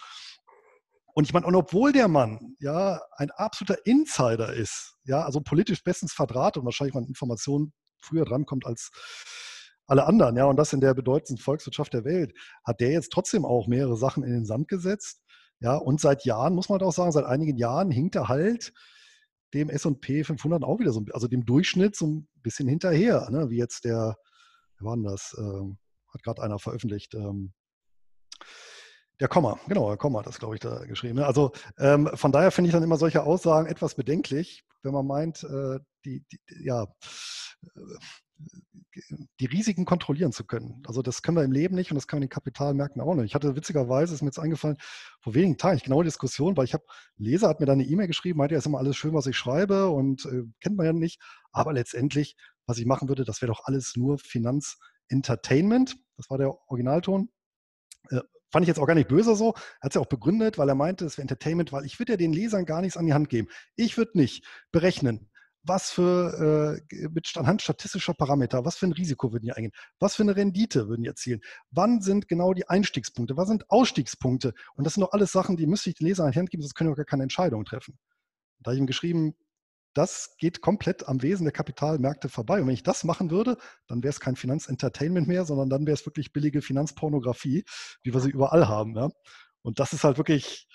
Und 1.14 1.26
ich 1.26 1.34
meine, 1.34 1.46
und 1.46 1.56
obwohl 1.56 1.92
der 1.92 2.08
Mann 2.08 2.56
ja 2.60 3.02
ein 3.18 3.32
absoluter 3.32 3.86
Insider 3.86 4.54
ist, 4.54 4.96
ja, 5.04 5.24
also 5.24 5.42
politisch 5.42 5.84
bestens 5.84 6.14
verdrahtet 6.14 6.58
und 6.58 6.66
wahrscheinlich 6.66 6.94
mal 6.94 7.04
Informationen 7.04 7.74
früher 8.02 8.26
drankommt 8.26 8.66
als 8.66 8.92
alle 9.92 10.06
anderen, 10.06 10.38
ja, 10.38 10.46
und 10.46 10.56
das 10.56 10.72
in 10.72 10.80
der 10.80 10.94
bedeutendsten 10.94 11.38
Volkswirtschaft 11.38 11.94
der 11.94 12.06
Welt, 12.06 12.34
hat 12.64 12.80
der 12.80 12.92
jetzt 12.92 13.12
trotzdem 13.12 13.44
auch 13.46 13.68
mehrere 13.68 13.98
Sachen 13.98 14.24
in 14.24 14.32
den 14.32 14.46
Sand 14.46 14.70
gesetzt. 14.70 15.22
Ja, 15.60 15.76
und 15.76 16.00
seit 16.00 16.24
Jahren, 16.24 16.56
muss 16.56 16.70
man 16.70 16.80
doch 16.80 16.94
sagen, 16.94 17.12
seit 17.12 17.26
einigen 17.26 17.58
Jahren 17.58 17.92
hinkt 17.92 18.16
er 18.16 18.30
halt 18.30 18.74
dem 19.54 19.70
S&P 19.70 20.24
500 20.24 20.64
auch 20.64 20.80
wieder 20.80 20.94
so, 20.94 21.04
also 21.12 21.28
dem 21.28 21.46
Durchschnitt 21.46 21.98
so 21.98 22.08
ein 22.08 22.30
bisschen 22.42 22.70
hinterher, 22.70 23.30
ne? 23.30 23.50
wie 23.50 23.58
jetzt 23.58 23.84
der, 23.84 24.16
wer 24.80 24.86
war 24.88 24.96
denn 24.96 25.04
das, 25.04 25.36
ähm, 25.38 25.78
hat 26.14 26.24
gerade 26.24 26.42
einer 26.42 26.58
veröffentlicht, 26.58 27.14
ähm, 27.14 27.54
der 29.20 29.28
Komma, 29.28 29.60
genau, 29.68 29.90
der 29.90 29.98
Komma 29.98 30.20
hat 30.20 30.26
das, 30.26 30.40
glaube 30.40 30.56
ich, 30.56 30.62
da 30.62 30.86
geschrieben. 30.86 31.18
Ne? 31.18 31.28
Also 31.28 31.52
ähm, 31.78 32.10
von 32.16 32.32
daher 32.32 32.52
finde 32.52 32.70
ich 32.70 32.74
dann 32.74 32.82
immer 32.82 32.98
solche 32.98 33.24
Aussagen 33.24 33.68
etwas 33.68 33.94
bedenklich, 33.94 34.64
wenn 34.84 34.94
man 34.94 35.06
meint, 35.06 35.44
äh, 35.44 35.80
die, 36.06 36.26
die, 36.32 36.40
ja, 36.64 36.88
die 39.40 39.46
Risiken 39.46 39.86
kontrollieren 39.86 40.32
zu 40.32 40.46
können. 40.46 40.84
Also 40.86 41.02
das 41.02 41.22
können 41.22 41.38
wir 41.38 41.44
im 41.44 41.52
Leben 41.52 41.76
nicht 41.76 41.92
und 41.92 41.96
das 41.96 42.08
können 42.08 42.22
wir 42.22 42.26
in 42.26 42.30
Kapitalmärkten 42.30 43.02
auch 43.02 43.16
nicht. 43.16 43.26
Ich 43.26 43.36
hatte 43.36 43.56
witzigerweise, 43.56 44.14
ist 44.14 44.22
mir 44.22 44.28
jetzt 44.28 44.40
eingefallen, 44.40 44.78
vor 45.22 45.34
wenigen 45.34 45.58
Tagen, 45.58 45.78
ich 45.78 45.84
genau 45.84 46.04
Diskussion, 46.04 46.58
weil 46.58 46.66
ich 46.66 46.74
habe, 46.74 46.84
Leser 47.18 47.48
hat 47.48 47.60
mir 47.60 47.66
da 47.66 47.74
eine 47.74 47.86
E-Mail 47.86 48.08
geschrieben, 48.08 48.38
meinte, 48.38 48.56
ja, 48.56 48.60
ist 48.60 48.66
immer 48.66 48.80
alles 48.80 48.98
schön, 48.98 49.14
was 49.14 49.28
ich 49.28 49.38
schreibe 49.38 49.90
und 49.90 50.26
äh, 50.26 50.44
kennt 50.60 50.78
man 50.78 50.86
ja 50.86 50.94
nicht. 50.94 51.22
Aber 51.52 51.74
letztendlich, 51.74 52.36
was 52.66 52.78
ich 52.78 52.86
machen 52.86 53.08
würde, 53.08 53.24
das 53.24 53.42
wäre 53.42 53.52
doch 53.52 53.62
alles 53.64 53.96
nur 53.96 54.18
Finanzentertainment. 54.20 55.96
Das 56.18 56.30
war 56.30 56.38
der 56.38 56.54
Originalton. 56.70 57.30
Äh, 58.10 58.22
fand 58.52 58.64
ich 58.64 58.68
jetzt 58.68 58.80
auch 58.80 58.88
gar 58.88 58.96
nicht 58.96 59.08
böse 59.08 59.36
so. 59.36 59.54
Er 59.54 59.84
hat 59.84 59.92
es 59.92 59.96
ja 59.96 60.02
auch 60.02 60.08
begründet, 60.08 60.58
weil 60.58 60.68
er 60.68 60.76
meinte, 60.76 61.06
es 61.06 61.18
wäre 61.18 61.24
Entertainment, 61.24 61.72
weil 61.72 61.86
ich 61.86 61.98
würde 62.00 62.14
ja 62.14 62.18
den 62.18 62.34
Lesern 62.34 62.66
gar 62.66 62.82
nichts 62.82 62.98
an 62.98 63.06
die 63.06 63.14
Hand 63.14 63.30
geben. 63.30 63.48
Ich 63.76 63.98
würde 63.98 64.18
nicht 64.18 64.46
berechnen, 64.72 65.31
was 65.64 65.92
für, 65.92 66.82
äh, 66.92 67.10
mit 67.10 67.32
anhand 67.36 67.62
statistischer 67.62 68.14
Parameter, 68.14 68.66
was 68.66 68.78
für 68.78 68.88
ein 68.88 68.94
Risiko 68.94 69.32
würden 69.32 69.46
die 69.46 69.52
eingehen, 69.52 69.74
was 70.00 70.16
für 70.16 70.24
eine 70.24 70.36
Rendite 70.36 70.88
würden 70.88 71.04
die 71.04 71.10
erzielen, 71.10 71.42
wann 71.70 72.02
sind 72.02 72.28
genau 72.28 72.54
die 72.54 72.68
Einstiegspunkte, 72.68 73.38
was 73.38 73.48
sind 73.48 73.70
Ausstiegspunkte 73.70 74.54
und 74.76 74.86
das 74.86 74.96
sind 74.96 75.02
doch 75.02 75.14
alles 75.14 75.32
Sachen, 75.32 75.58
die 75.58 75.68
müsste 75.68 75.90
ich 75.90 75.96
den 75.96 76.08
Leser 76.08 76.26
an 76.26 76.32
die 76.32 76.40
Hand 76.40 76.50
geben, 76.50 76.64
sonst 76.64 76.76
können 76.76 76.90
wir 76.90 76.96
gar 76.96 77.06
keine 77.06 77.24
Entscheidung 77.24 77.66
treffen. 77.66 77.98
Da 78.60 78.70
habe 78.70 78.76
ich 78.76 78.82
ihm 78.82 78.88
geschrieben, 78.88 79.36
das 79.94 80.36
geht 80.38 80.62
komplett 80.62 81.08
am 81.08 81.22
Wesen 81.22 81.44
der 81.44 81.52
Kapitalmärkte 81.52 82.30
vorbei. 82.30 82.62
Und 82.62 82.68
wenn 82.68 82.74
ich 82.74 82.84
das 82.84 83.04
machen 83.04 83.30
würde, 83.30 83.58
dann 83.88 84.04
wäre 84.04 84.12
es 84.12 84.20
kein 84.20 84.36
Finanzentertainment 84.36 85.28
mehr, 85.28 85.46
sondern 85.46 85.70
dann 85.70 85.86
wäre 85.86 85.96
es 85.96 86.06
wirklich 86.06 86.32
billige 86.32 86.62
Finanzpornografie, 86.62 87.66
wie 88.04 88.14
wir 88.14 88.22
sie 88.22 88.30
überall 88.30 88.68
haben. 88.68 88.96
Ja? 88.96 89.10
Und 89.64 89.80
das 89.80 89.94
ist 89.94 90.04
halt 90.04 90.18
wirklich, 90.18 90.68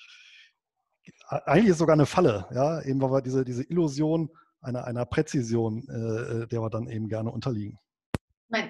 eigentlich 1.28 1.70
ist 1.70 1.78
sogar 1.78 1.95
eine 1.95 2.07
Falle, 2.07 2.47
ja, 2.53 2.82
eben 2.82 3.01
weil 3.01 3.11
wir 3.11 3.22
diese, 3.22 3.45
diese 3.45 3.64
Illusion 3.64 4.30
einer, 4.67 4.85
einer 4.85 5.07
Präzision, 5.07 5.89
äh, 5.89 6.43
äh, 6.43 6.47
der 6.47 6.61
wir 6.61 6.71
dann 6.71 6.89
eben 6.89 7.09
gerne 7.09 7.31
unterliegen. 7.31 7.79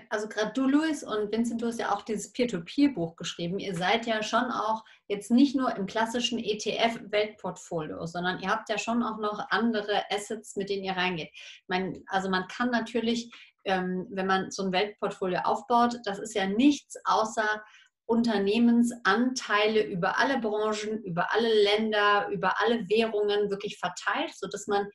Also 0.09 0.27
gerade 0.29 0.53
du, 0.55 0.67
Luis 0.67 1.03
und 1.03 1.31
Vincent, 1.31 1.61
du 1.61 1.67
hast 1.67 1.79
ja 1.79 1.95
auch 1.95 2.01
dieses 2.03 2.33
Peer-to-Peer-Buch 2.33 3.15
geschrieben. 3.17 3.59
Ihr 3.59 3.75
seid 3.75 4.07
ja 4.07 4.23
schon 4.23 4.51
auch 4.51 4.83
jetzt 5.07 5.31
nicht 5.31 5.55
nur 5.55 5.77
im 5.77 5.87
klassischen 5.87 6.39
ETF-Weltportfolio, 6.39 8.07
sondern 8.07 8.41
ihr 8.41 8.49
habt 8.49 8.71
ja 8.71 8.79
schon 8.79 9.03
auch 9.03 9.19
noch 9.19 9.45
andere 9.51 10.05
Assets, 10.11 10.57
mit 10.57 10.71
denen 10.71 10.85
ihr 10.85 10.97
reingeht. 10.97 11.31
Meine, 11.69 12.03
also 12.07 12.31
man 12.31 12.49
kann 12.49 12.71
natürlich, 12.71 13.31
ähm, 13.65 14.07
wenn 14.11 14.27
man 14.27 14.51
so 14.51 14.65
ein 14.65 14.73
Weltportfolio 14.73 15.41
aufbaut, 15.41 15.99
das 16.05 16.19
ist 16.19 16.35
ja 16.35 16.47
nichts 16.47 16.97
außer 17.05 17.63
Unternehmensanteile 18.07 19.83
über 19.83 20.19
alle 20.19 20.41
Branchen, 20.41 21.03
über 21.03 21.33
alle 21.33 21.53
Länder, 21.63 22.29
über 22.29 22.61
alle 22.61 22.89
Währungen 22.89 23.51
wirklich 23.51 23.79
verteilt, 23.79 24.33
sodass 24.35 24.69
man 24.69 24.87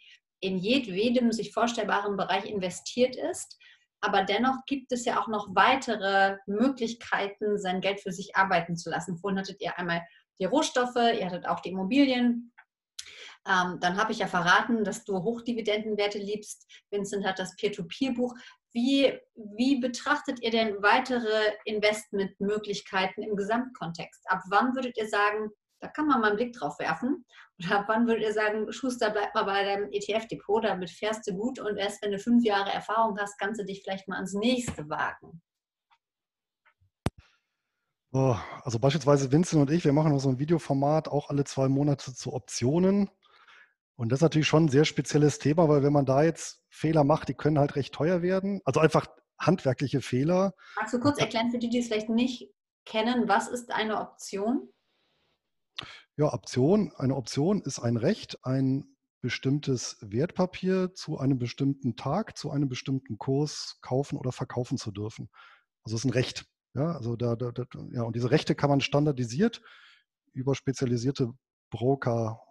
in 0.41 0.57
jedem 0.57 1.31
sich 1.31 1.53
vorstellbaren 1.53 2.17
Bereich 2.17 2.45
investiert 2.45 3.15
ist. 3.15 3.57
Aber 4.01 4.23
dennoch 4.23 4.65
gibt 4.65 4.91
es 4.91 5.05
ja 5.05 5.21
auch 5.21 5.27
noch 5.27 5.49
weitere 5.55 6.37
Möglichkeiten, 6.47 7.59
sein 7.59 7.81
Geld 7.81 8.01
für 8.01 8.11
sich 8.11 8.35
arbeiten 8.35 8.75
zu 8.75 8.89
lassen. 8.89 9.17
Vorhin 9.17 9.39
hattet 9.39 9.61
ihr 9.61 9.77
einmal 9.77 10.01
die 10.39 10.45
Rohstoffe, 10.45 10.95
ihr 10.95 11.25
hattet 11.25 11.47
auch 11.47 11.59
die 11.59 11.69
Immobilien. 11.69 12.51
Ähm, 13.47 13.79
dann 13.79 13.97
habe 13.97 14.11
ich 14.11 14.19
ja 14.19 14.27
verraten, 14.27 14.83
dass 14.83 15.03
du 15.03 15.21
Hochdividendenwerte 15.23 16.17
liebst. 16.17 16.67
Vincent 16.89 17.25
hat 17.25 17.39
das 17.39 17.55
Peer-to-Peer-Buch. 17.55 18.35
Wie, 18.73 19.19
wie 19.35 19.79
betrachtet 19.79 20.41
ihr 20.41 20.51
denn 20.51 20.81
weitere 20.81 21.53
Investmentmöglichkeiten 21.65 23.23
im 23.23 23.35
Gesamtkontext? 23.35 24.21
Ab 24.29 24.41
wann 24.49 24.75
würdet 24.75 24.97
ihr 24.97 25.07
sagen, 25.07 25.51
da 25.79 25.87
kann 25.87 26.07
man 26.07 26.21
mal 26.21 26.27
einen 26.27 26.37
Blick 26.37 26.53
drauf 26.53 26.79
werfen. 26.79 27.25
Und 27.61 27.71
ab 27.71 27.85
wann 27.87 28.07
würdet 28.07 28.23
ihr 28.23 28.33
sagen, 28.33 28.71
Schuster, 28.71 29.11
bleib 29.11 29.35
mal 29.35 29.43
bei 29.43 29.63
deinem 29.63 29.91
ETF-Depot, 29.91 30.63
damit 30.63 30.89
fährst 30.89 31.27
du 31.27 31.33
gut 31.33 31.59
und 31.59 31.77
erst 31.77 32.01
wenn 32.01 32.11
du 32.11 32.17
fünf 32.17 32.43
Jahre 32.43 32.71
Erfahrung 32.71 33.17
hast, 33.19 33.37
kannst 33.37 33.59
du 33.59 33.65
dich 33.65 33.83
vielleicht 33.83 34.07
mal 34.07 34.15
ans 34.15 34.33
nächste 34.33 34.89
wagen. 34.89 35.41
Oh, 38.13 38.35
also 38.63 38.79
beispielsweise 38.79 39.31
Vincent 39.31 39.61
und 39.61 39.71
ich, 39.71 39.85
wir 39.85 39.93
machen 39.93 40.17
so 40.19 40.29
ein 40.29 40.39
Videoformat 40.39 41.07
auch 41.07 41.29
alle 41.29 41.43
zwei 41.43 41.69
Monate 41.69 42.13
zu 42.13 42.33
Optionen. 42.33 43.09
Und 43.95 44.11
das 44.11 44.17
ist 44.17 44.23
natürlich 44.23 44.47
schon 44.47 44.65
ein 44.65 44.69
sehr 44.69 44.85
spezielles 44.85 45.37
Thema, 45.37 45.69
weil 45.69 45.83
wenn 45.83 45.93
man 45.93 46.05
da 46.05 46.23
jetzt 46.23 46.63
Fehler 46.69 47.03
macht, 47.03 47.29
die 47.29 47.35
können 47.35 47.59
halt 47.59 47.75
recht 47.75 47.93
teuer 47.93 48.21
werden. 48.21 48.61
Also 48.65 48.79
einfach 48.79 49.05
handwerkliche 49.39 50.01
Fehler. 50.01 50.53
Magst 50.75 50.93
du 50.93 50.99
kurz 50.99 51.19
erklären 51.19 51.51
für 51.51 51.59
die, 51.59 51.69
die 51.69 51.79
es 51.79 51.87
vielleicht 51.87 52.09
nicht 52.09 52.51
kennen, 52.85 53.29
was 53.29 53.47
ist 53.47 53.71
eine 53.71 54.01
Option? 54.01 54.67
Ja, 56.17 56.33
Option, 56.33 56.91
eine 56.97 57.15
Option 57.15 57.61
ist 57.61 57.79
ein 57.79 57.97
Recht, 57.97 58.37
ein 58.43 58.85
bestimmtes 59.21 59.97
Wertpapier 60.01 60.93
zu 60.93 61.19
einem 61.19 61.37
bestimmten 61.37 61.95
Tag, 61.95 62.37
zu 62.37 62.51
einem 62.51 62.69
bestimmten 62.69 63.17
Kurs 63.17 63.77
kaufen 63.81 64.17
oder 64.17 64.31
verkaufen 64.31 64.77
zu 64.77 64.91
dürfen. 64.91 65.29
Also 65.83 65.95
es 65.95 66.01
ist 66.01 66.09
ein 66.09 66.13
Recht. 66.13 66.45
Ja, 66.73 66.93
also 66.93 67.15
da, 67.15 67.35
da, 67.35 67.51
da, 67.51 67.65
ja, 67.91 68.03
und 68.03 68.15
diese 68.15 68.31
Rechte 68.31 68.55
kann 68.55 68.69
man 68.69 68.81
standardisiert 68.81 69.61
über 70.33 70.55
spezialisierte 70.55 71.33
Broker 71.69 72.41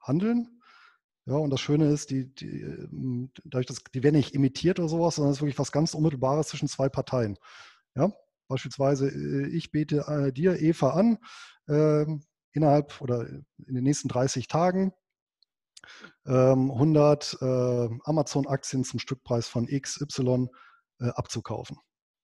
handeln. 0.00 0.60
Ja, 1.26 1.34
und 1.34 1.50
das 1.50 1.60
Schöne 1.60 1.88
ist, 1.90 2.10
die, 2.10 2.32
die, 2.34 2.60
ähm, 2.60 3.30
dadurch, 3.44 3.66
dass 3.66 3.82
die 3.82 4.02
werden 4.02 4.16
nicht 4.16 4.34
imitiert 4.34 4.78
oder 4.78 4.88
sowas, 4.88 5.16
sondern 5.16 5.32
es 5.32 5.38
ist 5.38 5.42
wirklich 5.42 5.58
was 5.58 5.72
ganz 5.72 5.94
Unmittelbares 5.94 6.48
zwischen 6.48 6.68
zwei 6.68 6.88
Parteien. 6.88 7.36
Ja, 7.96 8.12
beispielsweise, 8.48 9.08
äh, 9.08 9.48
ich 9.48 9.72
bete 9.72 10.06
äh, 10.06 10.32
dir, 10.32 10.60
Eva, 10.60 10.90
an, 10.90 11.18
äh, 11.66 12.06
innerhalb 12.56 13.00
oder 13.00 13.28
in 13.28 13.74
den 13.74 13.84
nächsten 13.84 14.08
30 14.08 14.48
Tagen 14.48 14.92
100 16.24 17.38
ähm, 17.40 17.48
äh, 17.48 17.98
Amazon-Aktien 18.04 18.84
zum 18.84 18.98
Stückpreis 18.98 19.46
von 19.46 19.66
XY 19.66 20.48
äh, 20.98 21.08
abzukaufen. 21.10 21.78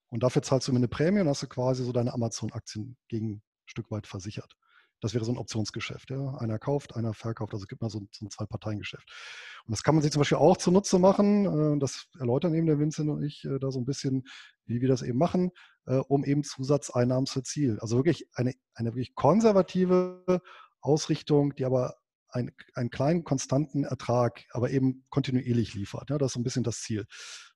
Und 0.09 0.22
dafür 0.22 0.43
zahlst 0.43 0.68
du 0.68 0.72
mir 0.72 0.78
eine 0.78 0.89
Prämie 0.89 1.20
und 1.20 1.28
hast 1.28 1.43
du 1.43 1.47
quasi 1.47 1.85
so 1.85 1.93
deine 1.93 2.12
Amazon-Aktien 2.12 2.97
gegen 3.09 3.37
ein 3.37 3.43
Stück 3.66 3.91
weit 3.91 4.07
versichert. 4.07 4.57
Das 5.03 5.12
wäre 5.12 5.24
so 5.24 5.32
ein 5.32 5.38
Optionsgeschäft. 5.38 6.11
Ja? 6.11 6.36
Einer 6.36 6.59
kauft, 6.59 6.96
einer 6.96 7.12
verkauft. 7.12 7.53
Also 7.53 7.64
es 7.64 7.68
gibt 7.68 7.82
mal 7.82 7.90
so, 7.90 8.00
so 8.11 8.24
ein 8.24 8.30
Zwei-Parteien-Geschäft. 8.30 9.07
Und 9.66 9.72
das 9.72 9.82
kann 9.82 9.94
man 9.94 10.03
sich 10.03 10.12
zum 10.12 10.20
Beispiel 10.20 10.38
auch 10.38 10.57
zunutze 10.57 10.98
machen. 10.98 11.76
Äh, 11.76 11.78
das 11.78 12.07
erläutern 12.18 12.55
eben 12.55 12.66
der 12.66 12.78
Vincent 12.78 13.11
und 13.11 13.22
ich 13.22 13.46
da 13.61 13.70
so 13.70 13.80
ein 13.80 13.84
bisschen, 13.84 14.24
wie 14.64 14.80
wir 14.80 14.88
das 14.88 15.03
eben 15.03 15.18
machen, 15.18 15.50
um 15.84 16.24
eben 16.24 16.44
Zusatzeinnahmen 16.44 17.26
zu 17.26 17.40
erzielen. 17.40 17.80
Also 17.80 17.96
wirklich 17.96 18.28
eine, 18.34 18.55
eine 18.74 18.90
wirklich 18.90 19.14
konservative 19.16 20.40
Ausrichtung, 20.80 21.55
die 21.57 21.64
aber 21.64 21.96
ein, 22.28 22.53
einen 22.74 22.90
kleinen, 22.90 23.24
konstanten 23.24 23.84
Ertrag, 23.84 24.44
aber 24.50 24.70
eben 24.70 25.05
kontinuierlich 25.11 25.74
liefert. 25.74 26.11
Ja, 26.11 26.18
das 26.18 26.28
ist 26.28 26.34
so 26.34 26.40
ein 26.40 26.44
bisschen 26.44 26.64
das 26.64 26.80
Ziel. 26.80 27.07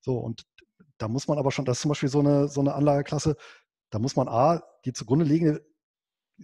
So, 0.01 0.18
und 0.18 0.44
da 0.99 1.09
muss 1.09 1.28
man 1.28 1.38
aber 1.38 1.51
schon, 1.51 1.64
das 1.64 1.78
ist 1.78 1.82
zum 1.82 1.90
Beispiel 1.90 2.09
so 2.09 2.20
eine, 2.20 2.49
so 2.49 2.61
eine 2.61 2.74
Anlageklasse, 2.74 3.36
da 3.90 3.99
muss 3.99 4.16
man 4.16 4.28
A, 4.28 4.62
die 4.84 4.92
zugrunde 4.92 5.24
liegende 5.24 5.64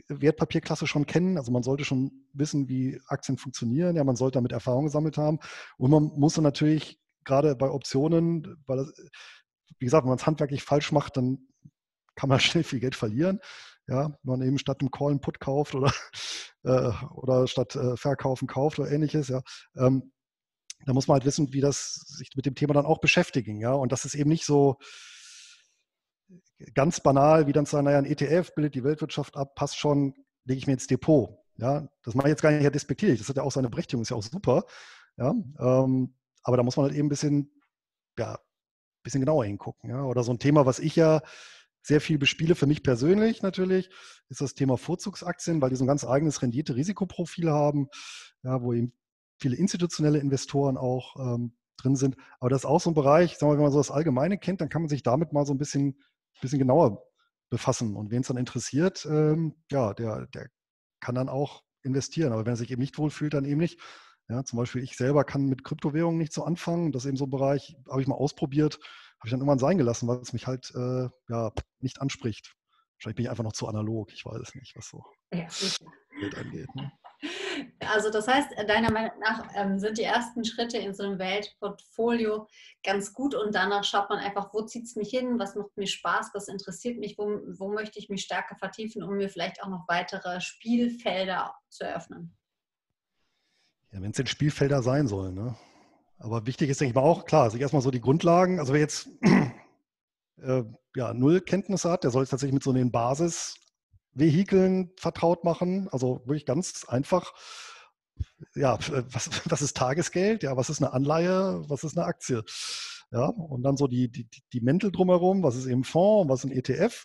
Wertpapierklasse 0.08 0.86
schon 0.86 1.06
kennen. 1.06 1.36
Also 1.36 1.52
man 1.52 1.62
sollte 1.62 1.84
schon 1.84 2.26
wissen, 2.32 2.68
wie 2.68 3.00
Aktien 3.06 3.38
funktionieren. 3.38 3.96
Ja, 3.96 4.04
man 4.04 4.16
sollte 4.16 4.36
damit 4.36 4.52
Erfahrung 4.52 4.84
gesammelt 4.84 5.18
haben. 5.18 5.38
Und 5.76 5.90
man 5.90 6.04
muss 6.16 6.34
dann 6.34 6.44
natürlich 6.44 7.00
gerade 7.24 7.54
bei 7.56 7.70
Optionen, 7.70 8.56
weil 8.66 8.78
das, 8.78 8.92
wie 9.78 9.84
gesagt, 9.84 10.04
wenn 10.04 10.10
man 10.10 10.18
es 10.18 10.26
handwerklich 10.26 10.62
falsch 10.62 10.92
macht, 10.92 11.16
dann 11.16 11.38
kann 12.14 12.28
man 12.28 12.40
schnell 12.40 12.64
viel 12.64 12.80
Geld 12.80 12.94
verlieren. 12.94 13.40
Ja, 13.88 14.06
wenn 14.22 14.38
man 14.38 14.42
eben 14.42 14.58
statt 14.58 14.80
einem 14.80 14.90
Call 14.90 15.10
einen 15.10 15.20
Put 15.20 15.40
kauft 15.40 15.74
oder, 15.74 15.92
äh, 16.64 16.92
oder 17.14 17.46
statt 17.48 17.74
äh, 17.74 17.96
Verkaufen 17.96 18.46
kauft 18.46 18.78
oder 18.78 18.90
ähnliches, 18.90 19.28
ja. 19.28 19.42
Ähm, 19.76 20.12
da 20.84 20.92
muss 20.92 21.06
man 21.06 21.16
halt 21.16 21.24
wissen, 21.24 21.52
wie 21.52 21.60
das 21.60 21.94
sich 22.06 22.30
mit 22.34 22.46
dem 22.46 22.54
Thema 22.54 22.74
dann 22.74 22.86
auch 22.86 23.00
beschäftigen, 23.00 23.60
ja. 23.60 23.72
Und 23.72 23.92
das 23.92 24.04
ist 24.04 24.14
eben 24.14 24.30
nicht 24.30 24.44
so 24.44 24.78
ganz 26.74 27.00
banal, 27.00 27.46
wie 27.46 27.52
dann 27.52 27.66
zu 27.66 27.72
sagen, 27.72 27.84
naja, 27.84 27.98
ein 27.98 28.06
ETF 28.06 28.54
bildet 28.54 28.74
die 28.74 28.84
Weltwirtschaft 28.84 29.36
ab, 29.36 29.54
passt 29.54 29.78
schon, 29.78 30.14
lege 30.44 30.58
ich 30.58 30.66
mir 30.66 30.74
ins 30.74 30.86
Depot. 30.86 31.38
Ja, 31.56 31.88
das 32.02 32.14
mache 32.14 32.28
ich 32.28 32.32
jetzt 32.32 32.42
gar 32.42 32.50
nicht 32.50 32.74
despektierlich. 32.74 33.18
Das 33.18 33.28
hat 33.28 33.36
ja 33.36 33.42
auch 33.42 33.52
seine 33.52 33.68
Berechtigung, 33.68 34.02
ist 34.02 34.10
ja 34.10 34.16
auch 34.16 34.22
super. 34.22 34.64
Ja, 35.16 35.34
ähm, 35.60 36.14
aber 36.42 36.56
da 36.56 36.62
muss 36.62 36.76
man 36.76 36.86
halt 36.86 36.94
eben 36.94 37.06
ein 37.06 37.10
bisschen, 37.10 37.52
ja, 38.18 38.38
bisschen 39.02 39.20
genauer 39.20 39.44
hingucken. 39.44 39.90
Ja? 39.90 40.04
Oder 40.04 40.22
so 40.22 40.32
ein 40.32 40.38
Thema, 40.38 40.66
was 40.66 40.78
ich 40.78 40.96
ja 40.96 41.22
sehr 41.82 42.00
viel 42.00 42.18
bespiele, 42.18 42.54
für 42.54 42.66
mich 42.66 42.82
persönlich 42.82 43.42
natürlich, 43.42 43.90
ist 44.28 44.40
das 44.40 44.54
Thema 44.54 44.78
Vorzugsaktien, 44.78 45.60
weil 45.60 45.70
die 45.70 45.76
so 45.76 45.84
ein 45.84 45.88
ganz 45.88 46.04
eigenes 46.04 46.40
Rendite-Risikoprofil 46.40 47.50
haben, 47.50 47.88
ja, 48.44 48.62
wo 48.62 48.72
eben 48.72 48.92
viele 49.40 49.56
institutionelle 49.56 50.18
Investoren 50.18 50.76
auch 50.76 51.16
ähm, 51.16 51.56
drin 51.76 51.96
sind. 51.96 52.16
Aber 52.38 52.50
das 52.50 52.62
ist 52.62 52.66
auch 52.66 52.80
so 52.80 52.90
ein 52.90 52.94
Bereich, 52.94 53.36
sagen 53.36 53.52
wir, 53.52 53.56
wenn 53.56 53.64
man 53.64 53.72
so 53.72 53.78
das 53.78 53.90
Allgemeine 53.90 54.38
kennt, 54.38 54.60
dann 54.60 54.68
kann 54.68 54.82
man 54.82 54.88
sich 54.88 55.02
damit 55.02 55.32
mal 55.32 55.44
so 55.44 55.52
ein 55.52 55.58
bisschen, 55.58 56.00
bisschen 56.40 56.58
genauer 56.58 57.02
befassen. 57.50 57.96
Und 57.96 58.10
wen 58.10 58.22
es 58.22 58.28
dann 58.28 58.36
interessiert, 58.36 59.06
ähm, 59.06 59.54
ja, 59.70 59.94
der, 59.94 60.26
der 60.28 60.48
kann 61.00 61.14
dann 61.14 61.28
auch 61.28 61.62
investieren. 61.82 62.32
Aber 62.32 62.46
wenn 62.46 62.54
er 62.54 62.56
sich 62.56 62.70
eben 62.70 62.80
nicht 62.80 62.98
wohlfühlt, 62.98 63.34
dann 63.34 63.44
eben 63.44 63.60
nicht. 63.60 63.80
Ja, 64.28 64.44
zum 64.44 64.58
Beispiel 64.58 64.82
ich 64.82 64.96
selber 64.96 65.24
kann 65.24 65.46
mit 65.46 65.64
Kryptowährungen 65.64 66.18
nicht 66.18 66.32
so 66.32 66.44
anfangen. 66.44 66.92
Das 66.92 67.04
ist 67.04 67.08
eben 67.08 67.16
so 67.16 67.26
ein 67.26 67.30
Bereich, 67.30 67.76
habe 67.90 68.00
ich 68.00 68.08
mal 68.08 68.14
ausprobiert, 68.14 68.78
habe 69.18 69.26
ich 69.26 69.30
dann 69.30 69.40
irgendwann 69.40 69.58
sein 69.58 69.78
gelassen, 69.78 70.08
weil 70.08 70.18
es 70.18 70.32
mich 70.32 70.46
halt 70.46 70.72
äh, 70.74 71.08
ja, 71.28 71.52
nicht 71.80 72.00
anspricht. 72.00 72.54
Wahrscheinlich 72.96 73.16
bin 73.16 73.24
ich 73.24 73.30
einfach 73.30 73.44
noch 73.44 73.52
zu 73.52 73.66
analog. 73.66 74.12
Ich 74.12 74.24
weiß 74.24 74.40
es 74.40 74.54
nicht, 74.54 74.76
was 74.76 74.88
so 74.88 75.04
ja, 75.34 75.48
Geld 76.20 76.36
angeht. 76.36 76.74
Ne? 76.76 76.92
Also 77.80 78.10
das 78.10 78.26
heißt, 78.26 78.50
deiner 78.66 78.90
Meinung 78.90 79.12
nach 79.20 79.48
ähm, 79.54 79.78
sind 79.78 79.98
die 79.98 80.02
ersten 80.02 80.44
Schritte 80.44 80.78
in 80.78 80.94
so 80.94 81.04
einem 81.04 81.18
Weltportfolio 81.18 82.48
ganz 82.82 83.12
gut 83.12 83.34
und 83.34 83.54
danach 83.54 83.84
schaut 83.84 84.08
man 84.08 84.18
einfach, 84.18 84.52
wo 84.52 84.62
zieht 84.62 84.84
es 84.84 84.96
mich 84.96 85.10
hin, 85.10 85.38
was 85.38 85.54
macht 85.54 85.76
mir 85.76 85.86
Spaß, 85.86 86.30
was 86.34 86.48
interessiert 86.48 86.98
mich, 86.98 87.18
wo, 87.18 87.40
wo 87.58 87.72
möchte 87.72 87.98
ich 87.98 88.08
mich 88.08 88.22
stärker 88.22 88.56
vertiefen, 88.56 89.02
um 89.02 89.16
mir 89.16 89.28
vielleicht 89.28 89.62
auch 89.62 89.68
noch 89.68 89.84
weitere 89.88 90.40
Spielfelder 90.40 91.54
zu 91.68 91.84
eröffnen. 91.84 92.36
Ja, 93.92 94.00
wenn 94.00 94.10
es 94.10 94.16
denn 94.16 94.26
Spielfelder 94.26 94.82
sein 94.82 95.06
sollen. 95.06 95.34
Ne? 95.34 95.54
Aber 96.18 96.46
wichtig 96.46 96.70
ist, 96.70 96.80
denke 96.80 96.90
ich 96.90 96.94
mal, 96.94 97.02
auch, 97.02 97.24
klar, 97.24 97.50
sich 97.50 97.60
erstmal 97.60 97.82
so 97.82 97.90
die 97.90 98.00
Grundlagen, 98.00 98.58
also 98.58 98.72
wer 98.72 98.80
jetzt 98.80 99.08
äh, 100.40 100.64
ja, 100.96 101.14
null 101.14 101.40
Kenntnisse 101.40 101.90
hat, 101.90 102.04
der 102.04 102.10
soll 102.10 102.22
es 102.22 102.30
tatsächlich 102.30 102.54
mit 102.54 102.62
so 102.62 102.72
den 102.72 102.90
Basisvehikeln 104.14 104.92
vertraut 104.96 105.44
machen. 105.44 105.88
Also 105.90 106.22
wirklich 106.26 106.46
ganz 106.46 106.84
einfach. 106.86 107.32
Ja, 108.54 108.78
was, 109.12 109.30
was 109.50 109.62
ist 109.62 109.76
Tagesgeld? 109.76 110.42
Ja, 110.42 110.56
was 110.56 110.70
ist 110.70 110.82
eine 110.82 110.92
Anleihe? 110.92 111.62
Was 111.68 111.84
ist 111.84 111.96
eine 111.96 112.06
Aktie? 112.06 112.44
Ja, 113.10 113.26
und 113.26 113.62
dann 113.62 113.76
so 113.76 113.86
die, 113.86 114.10
die, 114.10 114.28
die 114.52 114.60
Mäntel 114.60 114.90
drumherum, 114.90 115.42
was 115.42 115.56
ist 115.56 115.66
eben 115.66 115.84
Fonds, 115.84 116.30
was 116.30 116.44
ist 116.44 116.50
ein 116.50 116.56
ETF? 116.56 117.04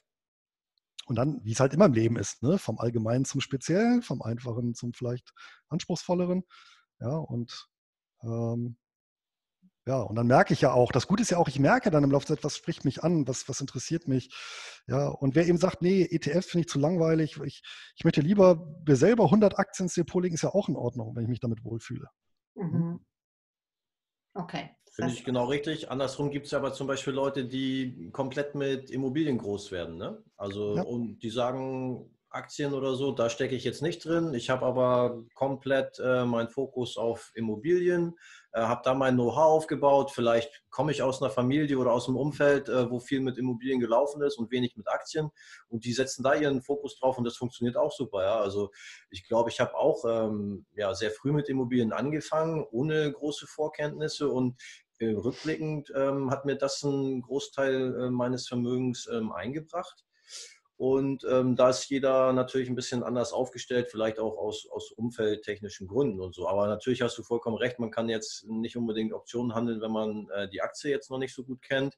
Und 1.05 1.16
dann, 1.18 1.39
wie 1.43 1.51
es 1.51 1.60
halt 1.60 1.74
immer 1.74 1.86
im 1.86 1.93
Leben 1.93 2.18
ist, 2.18 2.43
ne? 2.43 2.58
vom 2.58 2.80
Allgemeinen 2.80 3.26
zum 3.26 3.41
Speziellen, 3.41 4.01
vom 4.01 4.22
Einfachen 4.22 4.74
zum 4.74 4.93
vielleicht 4.93 5.34
Anspruchsvolleren. 5.70 6.43
Ja, 6.99 7.10
und 7.10 7.68
ähm, 8.24 8.78
ja, 9.88 10.01
und 10.01 10.15
dann 10.15 10.27
merke 10.27 10.53
ich 10.53 10.59
ja 10.59 10.73
auch, 10.73 10.91
das 10.91 11.07
Gute 11.07 11.21
ist 11.21 11.31
ja 11.31 11.38
auch, 11.38 11.47
ich 11.47 11.59
merke 11.59 11.89
dann 11.89 12.03
im 12.03 12.11
Laufe 12.11 12.27
der 12.27 12.35
Zeit, 12.35 12.43
was 12.43 12.57
spricht 12.57 12.83
mich 12.83 13.03
an, 13.03 13.25
was, 13.25 13.47
was 13.47 13.61
interessiert 13.61 14.07
mich. 14.07 14.29
Ja, 14.85 15.07
und 15.07 15.33
wer 15.33 15.47
eben 15.47 15.57
sagt, 15.57 15.81
nee, 15.81 16.01
ETF 16.03 16.45
finde 16.45 16.61
ich 16.65 16.67
zu 16.67 16.77
langweilig, 16.77 17.39
ich, 17.45 17.63
ich 17.95 18.03
möchte 18.03 18.19
lieber 18.19 18.67
mir 18.85 18.97
selber 18.97 19.23
100 19.25 19.57
Aktien 19.57 19.85
ins 19.85 19.93
Depot 19.93 20.21
legen, 20.21 20.35
ist 20.35 20.41
ja 20.43 20.53
auch 20.53 20.67
in 20.67 20.75
Ordnung, 20.75 21.15
wenn 21.15 21.23
ich 21.23 21.29
mich 21.29 21.39
damit 21.39 21.63
wohlfühle. 21.63 22.09
Mhm. 22.55 22.99
Okay. 24.33 24.71
Finde 24.91 25.13
ich 25.13 25.23
genau 25.23 25.45
richtig. 25.45 25.89
Andersrum 25.89 26.31
gibt 26.31 26.47
es 26.47 26.53
aber 26.53 26.73
zum 26.73 26.88
Beispiel 26.88 27.13
Leute, 27.13 27.45
die 27.45 28.09
komplett 28.11 28.55
mit 28.55 28.89
Immobilien 28.89 29.38
groß 29.38 29.71
werden. 29.71 29.97
Ne? 29.97 30.21
Also, 30.35 30.75
ja. 30.75 30.81
und 30.81 31.19
die 31.19 31.29
sagen, 31.29 32.17
Aktien 32.29 32.73
oder 32.73 32.95
so, 32.95 33.11
da 33.11 33.29
stecke 33.29 33.55
ich 33.55 33.63
jetzt 33.63 33.81
nicht 33.81 34.03
drin. 34.03 34.33
Ich 34.33 34.49
habe 34.49 34.65
aber 34.65 35.23
komplett 35.33 35.99
äh, 35.99 36.25
meinen 36.25 36.49
Fokus 36.49 36.97
auf 36.97 37.31
Immobilien, 37.35 38.17
habe 38.62 38.82
da 38.84 38.93
mein 38.93 39.16
Know-how 39.16 39.38
aufgebaut. 39.38 40.12
Vielleicht 40.12 40.64
komme 40.70 40.91
ich 40.91 41.01
aus 41.01 41.22
einer 41.22 41.32
Familie 41.32 41.78
oder 41.78 41.91
aus 41.91 42.08
einem 42.08 42.18
Umfeld, 42.18 42.70
äh, 42.70 42.89
wo 42.89 42.99
viel 42.99 43.20
mit 43.20 43.38
Immobilien 43.38 43.80
gelaufen 43.80 44.22
ist 44.22 44.38
und 44.38 44.51
wenig 44.51 44.76
mit 44.78 44.88
Aktien. 44.88 45.32
Und 45.70 45.86
die 45.86 45.93
setzen 45.93 46.24
da 46.24 46.34
ihren 46.34 46.62
Fokus 46.62 46.97
drauf 46.99 47.18
und 47.18 47.24
das 47.24 47.38
funktioniert 47.38 47.78
auch 47.78 47.91
super. 47.91 48.24
Ja? 48.24 48.39
Also 48.39 48.72
ich 49.10 49.28
glaube, 49.28 49.49
ich 49.49 49.60
habe 49.60 49.76
auch 49.76 50.05
ähm, 50.05 50.66
ja, 50.76 50.93
sehr 50.93 51.12
früh 51.12 51.32
mit 51.32 51.49
Immobilien 51.49 51.93
angefangen, 51.93 52.66
ohne 52.72 53.12
große 53.12 53.47
Vorkenntnisse 53.47 54.30
und 54.30 54.60
äh, 54.99 55.10
rückblickend 55.10 55.91
ähm, 55.95 56.32
hat 56.32 56.45
mir 56.45 56.55
das 56.55 56.84
einen 56.84 57.22
Großteil 57.22 57.95
äh, 57.95 58.10
meines 58.10 58.47
Vermögens 58.47 59.08
ähm, 59.12 59.32
eingebracht. 59.32 60.07
Und 60.78 61.25
ähm, 61.28 61.55
da 61.55 61.71
ist 61.71 61.89
jeder 61.89 62.32
natürlich 62.34 62.69
ein 62.69 62.75
bisschen 62.75 63.01
anders 63.01 63.34
aufgestellt, 63.34 63.88
vielleicht 63.89 64.19
auch 64.19 64.38
aus, 64.38 64.67
aus 64.69 64.91
umfeldtechnischen 64.91 65.88
Gründen 65.88 66.21
und 66.21 66.36
so. 66.36 66.47
Aber 66.47 66.67
natürlich 66.67 67.01
hast 67.01 67.17
du 67.17 67.23
vollkommen 67.23 67.57
recht, 67.57 67.80
man 67.80 67.89
kann 67.89 68.09
jetzt 68.09 68.45
nicht 68.47 68.78
unbedingt 68.78 69.11
Optionen 69.11 69.55
handeln, 69.55 69.82
wenn 69.82 69.91
man 69.91 70.30
äh, 70.30 70.47
die 70.47 70.61
Aktie 70.61 70.91
jetzt 70.91 71.09
noch 71.09 71.17
nicht 71.17 71.34
so 71.34 71.43
gut 71.43 71.63
kennt. 71.63 71.97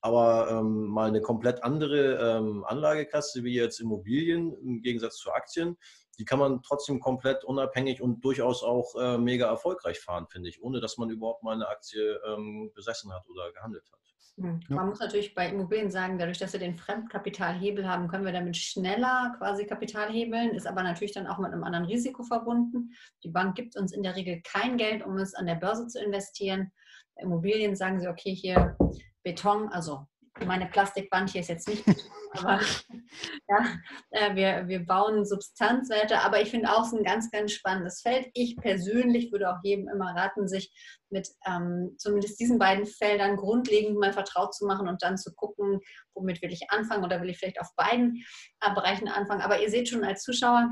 Aber 0.00 0.48
ähm, 0.50 0.86
mal 0.86 1.08
eine 1.08 1.20
komplett 1.20 1.62
andere 1.62 2.38
ähm, 2.38 2.64
Anlageklasse 2.64 3.44
wie 3.44 3.54
jetzt 3.54 3.80
Immobilien 3.80 4.52
im 4.62 4.82
Gegensatz 4.82 5.16
zu 5.16 5.30
Aktien, 5.32 5.76
die 6.18 6.24
kann 6.24 6.40
man 6.40 6.62
trotzdem 6.62 6.98
komplett 6.98 7.44
unabhängig 7.44 8.02
und 8.02 8.24
durchaus 8.24 8.64
auch 8.64 8.96
äh, 8.96 9.18
mega 9.18 9.46
erfolgreich 9.46 10.00
fahren, 10.00 10.26
finde 10.28 10.48
ich, 10.48 10.60
ohne 10.60 10.80
dass 10.80 10.98
man 10.98 11.10
überhaupt 11.10 11.44
mal 11.44 11.54
eine 11.54 11.68
Aktie 11.68 12.20
ähm, 12.26 12.72
besessen 12.74 13.12
hat 13.12 13.28
oder 13.28 13.52
gehandelt 13.52 13.84
hat. 13.92 13.97
Hm. 14.40 14.60
Man 14.68 14.78
ja. 14.78 14.84
muss 14.84 15.00
natürlich 15.00 15.34
bei 15.34 15.48
Immobilien 15.48 15.90
sagen, 15.90 16.18
dadurch, 16.18 16.38
dass 16.38 16.52
wir 16.52 16.60
den 16.60 16.76
Fremdkapitalhebel 16.76 17.88
haben, 17.88 18.08
können 18.08 18.24
wir 18.24 18.32
damit 18.32 18.56
schneller 18.56 19.34
quasi 19.38 19.66
Kapital 19.66 20.10
hebeln, 20.12 20.50
ist 20.50 20.66
aber 20.66 20.82
natürlich 20.82 21.12
dann 21.12 21.26
auch 21.26 21.38
mit 21.38 21.52
einem 21.52 21.64
anderen 21.64 21.86
Risiko 21.86 22.22
verbunden. 22.22 22.92
Die 23.24 23.30
Bank 23.30 23.56
gibt 23.56 23.76
uns 23.76 23.92
in 23.92 24.02
der 24.02 24.14
Regel 24.14 24.40
kein 24.42 24.76
Geld, 24.76 25.04
um 25.04 25.16
es 25.18 25.34
an 25.34 25.46
der 25.46 25.56
Börse 25.56 25.88
zu 25.88 26.02
investieren. 26.02 26.70
Bei 27.16 27.22
Immobilien 27.22 27.74
sagen 27.74 28.00
sie, 28.00 28.08
okay, 28.08 28.32
hier 28.32 28.76
Beton, 29.24 29.68
also 29.68 30.06
meine 30.46 30.66
Plastikband 30.66 31.30
hier 31.30 31.40
ist 31.40 31.48
jetzt 31.48 31.68
nicht 31.68 31.84
aber 32.32 32.60
ja, 33.48 33.66
äh, 34.10 34.34
wir, 34.34 34.68
wir 34.68 34.84
bauen 34.84 35.24
Substanzwerte, 35.24 36.20
aber 36.20 36.40
ich 36.40 36.50
finde 36.50 36.70
auch 36.72 36.84
es 36.84 36.92
ein 36.92 37.04
ganz, 37.04 37.30
ganz 37.30 37.52
spannendes 37.52 38.00
Feld. 38.00 38.28
Ich 38.34 38.56
persönlich 38.56 39.32
würde 39.32 39.50
auch 39.50 39.58
jedem 39.62 39.88
immer 39.88 40.14
raten, 40.14 40.48
sich 40.48 40.72
mit 41.10 41.28
ähm, 41.46 41.94
zumindest 41.98 42.38
diesen 42.40 42.58
beiden 42.58 42.86
Feldern 42.86 43.36
grundlegend 43.36 43.98
mal 43.98 44.12
vertraut 44.12 44.54
zu 44.54 44.66
machen 44.66 44.88
und 44.88 45.02
dann 45.02 45.16
zu 45.16 45.34
gucken, 45.34 45.80
womit 46.14 46.42
will 46.42 46.52
ich 46.52 46.70
anfangen 46.70 47.04
oder 47.04 47.20
will 47.20 47.30
ich 47.30 47.38
vielleicht 47.38 47.60
auf 47.60 47.74
beiden 47.76 48.24
äh, 48.60 48.74
Bereichen 48.74 49.08
anfangen. 49.08 49.42
Aber 49.42 49.60
ihr 49.60 49.70
seht 49.70 49.88
schon 49.88 50.04
als 50.04 50.22
Zuschauer, 50.22 50.70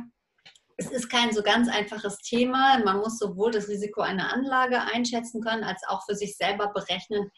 es 0.78 0.90
ist 0.90 1.08
kein 1.08 1.32
so 1.32 1.42
ganz 1.42 1.68
einfaches 1.68 2.18
Thema. 2.18 2.78
Man 2.84 2.98
muss 2.98 3.18
sowohl 3.18 3.50
das 3.50 3.68
Risiko 3.68 4.02
einer 4.02 4.30
Anlage 4.30 4.82
einschätzen 4.82 5.40
können, 5.42 5.64
als 5.64 5.82
auch 5.88 6.04
für 6.04 6.14
sich 6.14 6.36
selber 6.36 6.70
berechnen, 6.74 7.30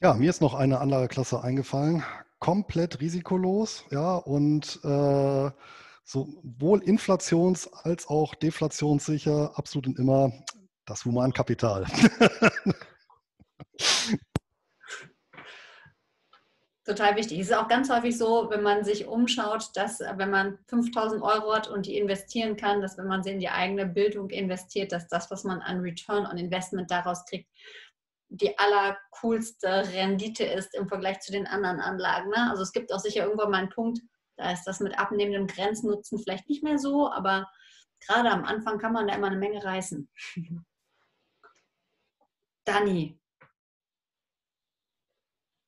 Ja, 0.00 0.14
mir 0.14 0.30
ist 0.30 0.40
noch 0.40 0.54
eine 0.54 0.80
andere 0.80 1.06
Klasse 1.06 1.40
eingefallen 1.40 2.02
komplett 2.42 3.00
risikolos, 3.00 3.84
ja, 3.92 4.16
und 4.16 4.80
äh, 4.82 5.50
sowohl 6.02 6.80
inflations- 6.80 7.72
als 7.84 8.08
auch 8.08 8.34
deflationssicher, 8.34 9.56
absolut 9.56 9.86
und 9.86 9.96
immer 10.00 10.32
das 10.84 11.04
Humankapital. 11.04 11.84
Total 16.84 17.14
wichtig. 17.14 17.38
Es 17.38 17.50
ist 17.50 17.54
auch 17.54 17.68
ganz 17.68 17.88
häufig 17.88 18.18
so, 18.18 18.50
wenn 18.50 18.64
man 18.64 18.82
sich 18.82 19.06
umschaut, 19.06 19.70
dass 19.76 20.00
wenn 20.00 20.30
man 20.30 20.58
5000 20.66 21.22
Euro 21.22 21.54
hat 21.54 21.68
und 21.68 21.86
die 21.86 21.96
investieren 21.96 22.56
kann, 22.56 22.80
dass 22.80 22.98
wenn 22.98 23.06
man 23.06 23.22
sie 23.22 23.30
in 23.30 23.38
die 23.38 23.50
eigene 23.50 23.86
Bildung 23.86 24.30
investiert, 24.30 24.90
dass 24.90 25.06
das, 25.06 25.30
was 25.30 25.44
man 25.44 25.60
an 25.60 25.78
Return 25.78 26.26
on 26.26 26.38
Investment 26.38 26.90
daraus 26.90 27.24
kriegt, 27.24 27.48
die 28.34 28.58
allercoolste 28.58 29.92
Rendite 29.92 30.44
ist 30.44 30.74
im 30.74 30.88
Vergleich 30.88 31.20
zu 31.20 31.32
den 31.32 31.46
anderen 31.46 31.80
Anlagen. 31.80 32.30
Ne? 32.30 32.50
Also 32.50 32.62
es 32.62 32.72
gibt 32.72 32.92
auch 32.92 32.98
sicher 32.98 33.24
irgendwann 33.24 33.50
mal 33.50 33.58
einen 33.58 33.68
Punkt, 33.68 34.00
da 34.36 34.50
ist 34.52 34.64
das 34.64 34.80
mit 34.80 34.98
abnehmendem 34.98 35.46
Grenznutzen 35.46 36.18
vielleicht 36.18 36.48
nicht 36.48 36.62
mehr 36.62 36.78
so, 36.78 37.10
aber 37.10 37.46
gerade 38.00 38.30
am 38.30 38.44
Anfang 38.44 38.78
kann 38.78 38.94
man 38.94 39.06
da 39.06 39.14
immer 39.14 39.26
eine 39.26 39.36
Menge 39.36 39.62
reißen. 39.62 40.08
Dani. 42.64 43.20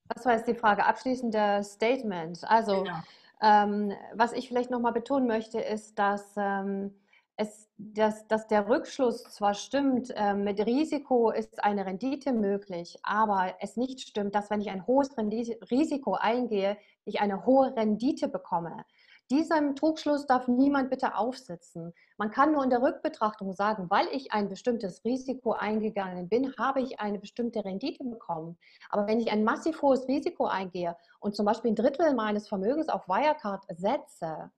Das 0.08 0.24
war 0.24 0.34
jetzt 0.34 0.48
die 0.48 0.54
Frage. 0.54 0.86
Abschließender 0.86 1.62
Statement. 1.62 2.44
Also, 2.44 2.82
genau. 2.84 2.98
ähm, 3.42 3.92
was 4.14 4.32
ich 4.32 4.48
vielleicht 4.48 4.70
nochmal 4.70 4.92
betonen 4.92 5.26
möchte, 5.26 5.60
ist, 5.60 5.98
dass 5.98 6.34
ähm, 6.36 6.94
es, 7.36 7.68
dass, 7.76 8.26
dass 8.28 8.46
der 8.46 8.68
Rückschluss 8.68 9.24
zwar 9.24 9.54
stimmt, 9.54 10.12
äh, 10.14 10.34
mit 10.34 10.64
Risiko 10.64 11.30
ist 11.30 11.64
eine 11.64 11.84
Rendite 11.84 12.32
möglich, 12.32 12.98
aber 13.02 13.54
es 13.60 13.76
nicht 13.76 14.00
stimmt, 14.00 14.34
dass 14.34 14.50
wenn 14.50 14.60
ich 14.60 14.70
ein 14.70 14.86
hohes 14.86 15.16
Rendite, 15.18 15.58
Risiko 15.70 16.14
eingehe, 16.14 16.76
ich 17.04 17.20
eine 17.20 17.44
hohe 17.44 17.74
Rendite 17.76 18.28
bekomme. 18.28 18.84
Diesem 19.30 19.74
Trugschluss 19.74 20.26
darf 20.26 20.48
niemand 20.48 20.90
bitte 20.90 21.16
aufsitzen. 21.16 21.94
Man 22.18 22.30
kann 22.30 22.52
nur 22.52 22.62
in 22.62 22.68
der 22.68 22.82
Rückbetrachtung 22.82 23.54
sagen, 23.54 23.86
weil 23.88 24.06
ich 24.12 24.32
ein 24.32 24.50
bestimmtes 24.50 25.02
Risiko 25.04 25.52
eingegangen 25.52 26.28
bin, 26.28 26.54
habe 26.58 26.82
ich 26.82 27.00
eine 27.00 27.18
bestimmte 27.18 27.64
Rendite 27.64 28.04
bekommen. 28.04 28.58
Aber 28.90 29.06
wenn 29.06 29.20
ich 29.20 29.32
ein 29.32 29.42
massiv 29.42 29.80
hohes 29.80 30.06
Risiko 30.08 30.44
eingehe 30.44 30.94
und 31.20 31.34
zum 31.34 31.46
Beispiel 31.46 31.72
ein 31.72 31.76
Drittel 31.76 32.14
meines 32.14 32.48
Vermögens 32.48 32.90
auf 32.90 33.08
Wirecard 33.08 33.64
setze, 33.70 34.52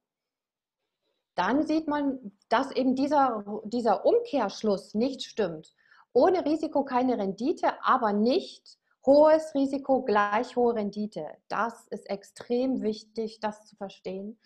dann 1.37 1.67
sieht 1.67 1.87
man, 1.87 2.33
dass 2.49 2.73
eben 2.73 2.95
dieser, 2.97 3.45
dieser 3.65 4.05
Umkehrschluss 4.05 4.95
nicht 4.95 5.23
stimmt. 5.23 5.73
Ohne 6.13 6.45
Risiko 6.45 6.85
keine 6.85 7.19
Rendite, 7.19 7.73
aber 7.85 8.13
nicht 8.13 8.79
hohes 9.05 9.55
Risiko 9.55 10.03
gleich 10.03 10.57
hohe 10.57 10.75
Rendite. 10.75 11.27
Das 11.49 11.87
ist 11.89 12.09
extrem 12.11 12.83
wichtig, 12.83 13.39
das 13.41 13.67
zu 13.67 13.77
verstehen. 13.77 14.39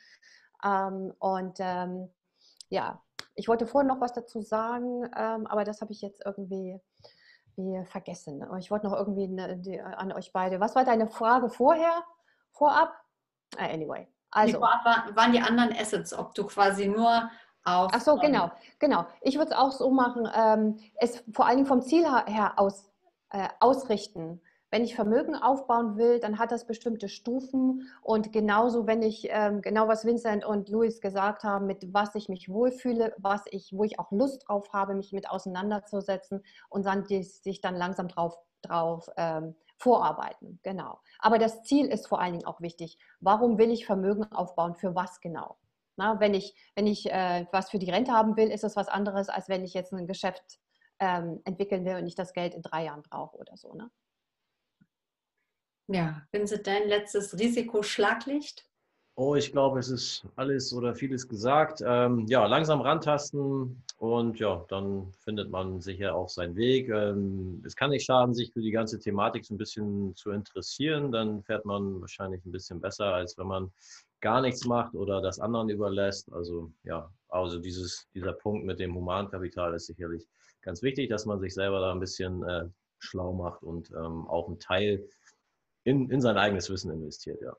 Ähm, 0.64 1.14
und 1.20 1.58
ähm, 1.60 2.10
ja, 2.68 3.00
ich 3.36 3.48
wollte 3.48 3.66
vorhin 3.66 3.88
noch 3.88 4.00
was 4.00 4.12
dazu 4.12 4.42
sagen, 4.42 5.04
ähm, 5.16 5.46
aber 5.46 5.64
das 5.64 5.80
habe 5.80 5.92
ich 5.92 6.02
jetzt 6.02 6.22
irgendwie 6.26 6.78
vergessen. 7.84 8.42
Ich 8.58 8.70
wollte 8.70 8.86
noch 8.86 8.96
irgendwie 8.96 9.28
ne, 9.28 9.58
die, 9.58 9.80
an 9.80 10.12
euch 10.12 10.32
beide. 10.32 10.60
Was 10.60 10.74
war 10.74 10.84
deine 10.84 11.08
Frage 11.08 11.50
vorher, 11.50 12.04
vorab? 12.52 12.94
Uh, 13.56 13.64
anyway. 13.64 14.08
Also, 14.30 14.58
nee, 14.58 15.16
waren 15.16 15.32
die 15.32 15.40
anderen 15.40 15.74
Assets, 15.76 16.14
ob 16.14 16.34
du 16.34 16.46
quasi 16.46 16.86
nur 16.86 17.30
auf. 17.64 17.90
Ach 17.94 18.00
so, 18.00 18.16
genau, 18.16 18.50
genau. 18.78 19.06
Ich 19.20 19.36
würde 19.36 19.50
es 19.50 19.56
auch 19.56 19.72
so 19.72 19.90
machen, 19.90 20.28
ähm, 20.34 20.76
es 20.96 21.22
vor 21.32 21.46
allen 21.46 21.56
Dingen 21.56 21.68
vom 21.68 21.82
Ziel 21.82 22.04
her 22.26 22.54
aus, 22.56 22.90
äh, 23.30 23.48
ausrichten. 23.60 24.40
Wenn 24.72 24.84
ich 24.84 24.94
Vermögen 24.94 25.34
aufbauen 25.34 25.96
will, 25.96 26.20
dann 26.20 26.38
hat 26.38 26.52
das 26.52 26.64
bestimmte 26.64 27.08
Stufen 27.08 27.90
und 28.02 28.32
genauso, 28.32 28.86
wenn 28.86 29.02
ich 29.02 29.26
ähm, 29.28 29.62
genau 29.62 29.88
was 29.88 30.04
Vincent 30.04 30.44
und 30.44 30.68
Louis 30.68 31.00
gesagt 31.00 31.42
haben, 31.42 31.66
mit 31.66 31.92
was 31.92 32.14
ich 32.14 32.28
mich 32.28 32.48
wohlfühle, 32.48 33.12
was 33.18 33.42
ich, 33.50 33.72
wo 33.72 33.82
ich 33.82 33.98
auch 33.98 34.12
Lust 34.12 34.44
drauf 34.46 34.72
habe, 34.72 34.94
mich 34.94 35.12
mit 35.12 35.28
auseinanderzusetzen 35.28 36.44
und 36.68 36.86
dann 36.86 37.04
die, 37.04 37.24
sich 37.24 37.60
dann 37.60 37.74
langsam 37.74 38.06
drauf, 38.06 38.38
drauf 38.62 39.08
ähm, 39.16 39.56
vorarbeiten. 39.80 40.60
Genau. 40.62 41.00
Aber 41.18 41.38
das 41.38 41.62
Ziel 41.62 41.86
ist 41.86 42.06
vor 42.06 42.20
allen 42.20 42.34
Dingen 42.34 42.46
auch 42.46 42.60
wichtig. 42.60 42.98
Warum 43.20 43.58
will 43.58 43.70
ich 43.70 43.86
Vermögen 43.86 44.24
aufbauen? 44.32 44.74
Für 44.74 44.94
was 44.94 45.20
genau? 45.20 45.58
Na, 45.96 46.20
wenn 46.20 46.34
ich, 46.34 46.54
wenn 46.76 46.86
ich 46.86 47.10
äh, 47.10 47.46
was 47.50 47.70
für 47.70 47.78
die 47.78 47.90
Rente 47.90 48.12
haben 48.12 48.36
will, 48.36 48.50
ist 48.50 48.64
es 48.64 48.76
was 48.76 48.88
anderes, 48.88 49.28
als 49.28 49.48
wenn 49.48 49.64
ich 49.64 49.74
jetzt 49.74 49.92
ein 49.92 50.06
Geschäft 50.06 50.60
ähm, 50.98 51.40
entwickeln 51.44 51.84
will 51.84 51.96
und 51.96 52.06
ich 52.06 52.14
das 52.14 52.32
Geld 52.32 52.54
in 52.54 52.62
drei 52.62 52.84
Jahren 52.84 53.02
brauche 53.02 53.36
oder 53.38 53.56
so. 53.56 53.74
Ne? 53.74 53.90
Ja, 55.88 56.22
Vincent, 56.30 56.66
dein 56.66 56.88
letztes 56.88 57.38
Risikoschlaglicht? 57.38 58.69
Oh, 59.22 59.34
ich 59.34 59.52
glaube, 59.52 59.78
es 59.78 59.90
ist 59.90 60.24
alles 60.36 60.72
oder 60.72 60.94
vieles 60.94 61.28
gesagt. 61.28 61.82
Ähm, 61.84 62.24
ja, 62.28 62.46
langsam 62.46 62.80
rantasten 62.80 63.82
und 63.98 64.38
ja, 64.38 64.64
dann 64.70 65.12
findet 65.12 65.50
man 65.50 65.82
sicher 65.82 66.14
auch 66.14 66.30
seinen 66.30 66.56
Weg. 66.56 66.88
Ähm, 66.88 67.62
es 67.66 67.76
kann 67.76 67.90
nicht 67.90 68.06
schaden, 68.06 68.32
sich 68.32 68.50
für 68.50 68.62
die 68.62 68.70
ganze 68.70 68.98
Thematik 68.98 69.44
so 69.44 69.52
ein 69.52 69.58
bisschen 69.58 70.16
zu 70.16 70.30
interessieren. 70.30 71.12
Dann 71.12 71.42
fährt 71.42 71.66
man 71.66 72.00
wahrscheinlich 72.00 72.42
ein 72.46 72.50
bisschen 72.50 72.80
besser, 72.80 73.12
als 73.12 73.36
wenn 73.36 73.48
man 73.48 73.70
gar 74.22 74.40
nichts 74.40 74.64
macht 74.64 74.94
oder 74.94 75.20
das 75.20 75.38
anderen 75.38 75.68
überlässt. 75.68 76.32
Also 76.32 76.72
ja, 76.84 77.12
also 77.28 77.58
dieses, 77.58 78.08
dieser 78.14 78.32
Punkt 78.32 78.64
mit 78.64 78.80
dem 78.80 78.94
Humankapital 78.94 79.74
ist 79.74 79.84
sicherlich 79.84 80.26
ganz 80.62 80.82
wichtig, 80.82 81.10
dass 81.10 81.26
man 81.26 81.40
sich 81.40 81.52
selber 81.52 81.80
da 81.80 81.92
ein 81.92 82.00
bisschen 82.00 82.42
äh, 82.44 82.64
schlau 83.00 83.34
macht 83.34 83.62
und 83.64 83.90
ähm, 83.90 84.26
auch 84.28 84.48
einen 84.48 84.58
Teil 84.58 85.06
in, 85.84 86.08
in 86.08 86.22
sein 86.22 86.38
eigenes 86.38 86.70
Wissen 86.70 86.90
investiert, 86.90 87.42
ja. 87.42 87.52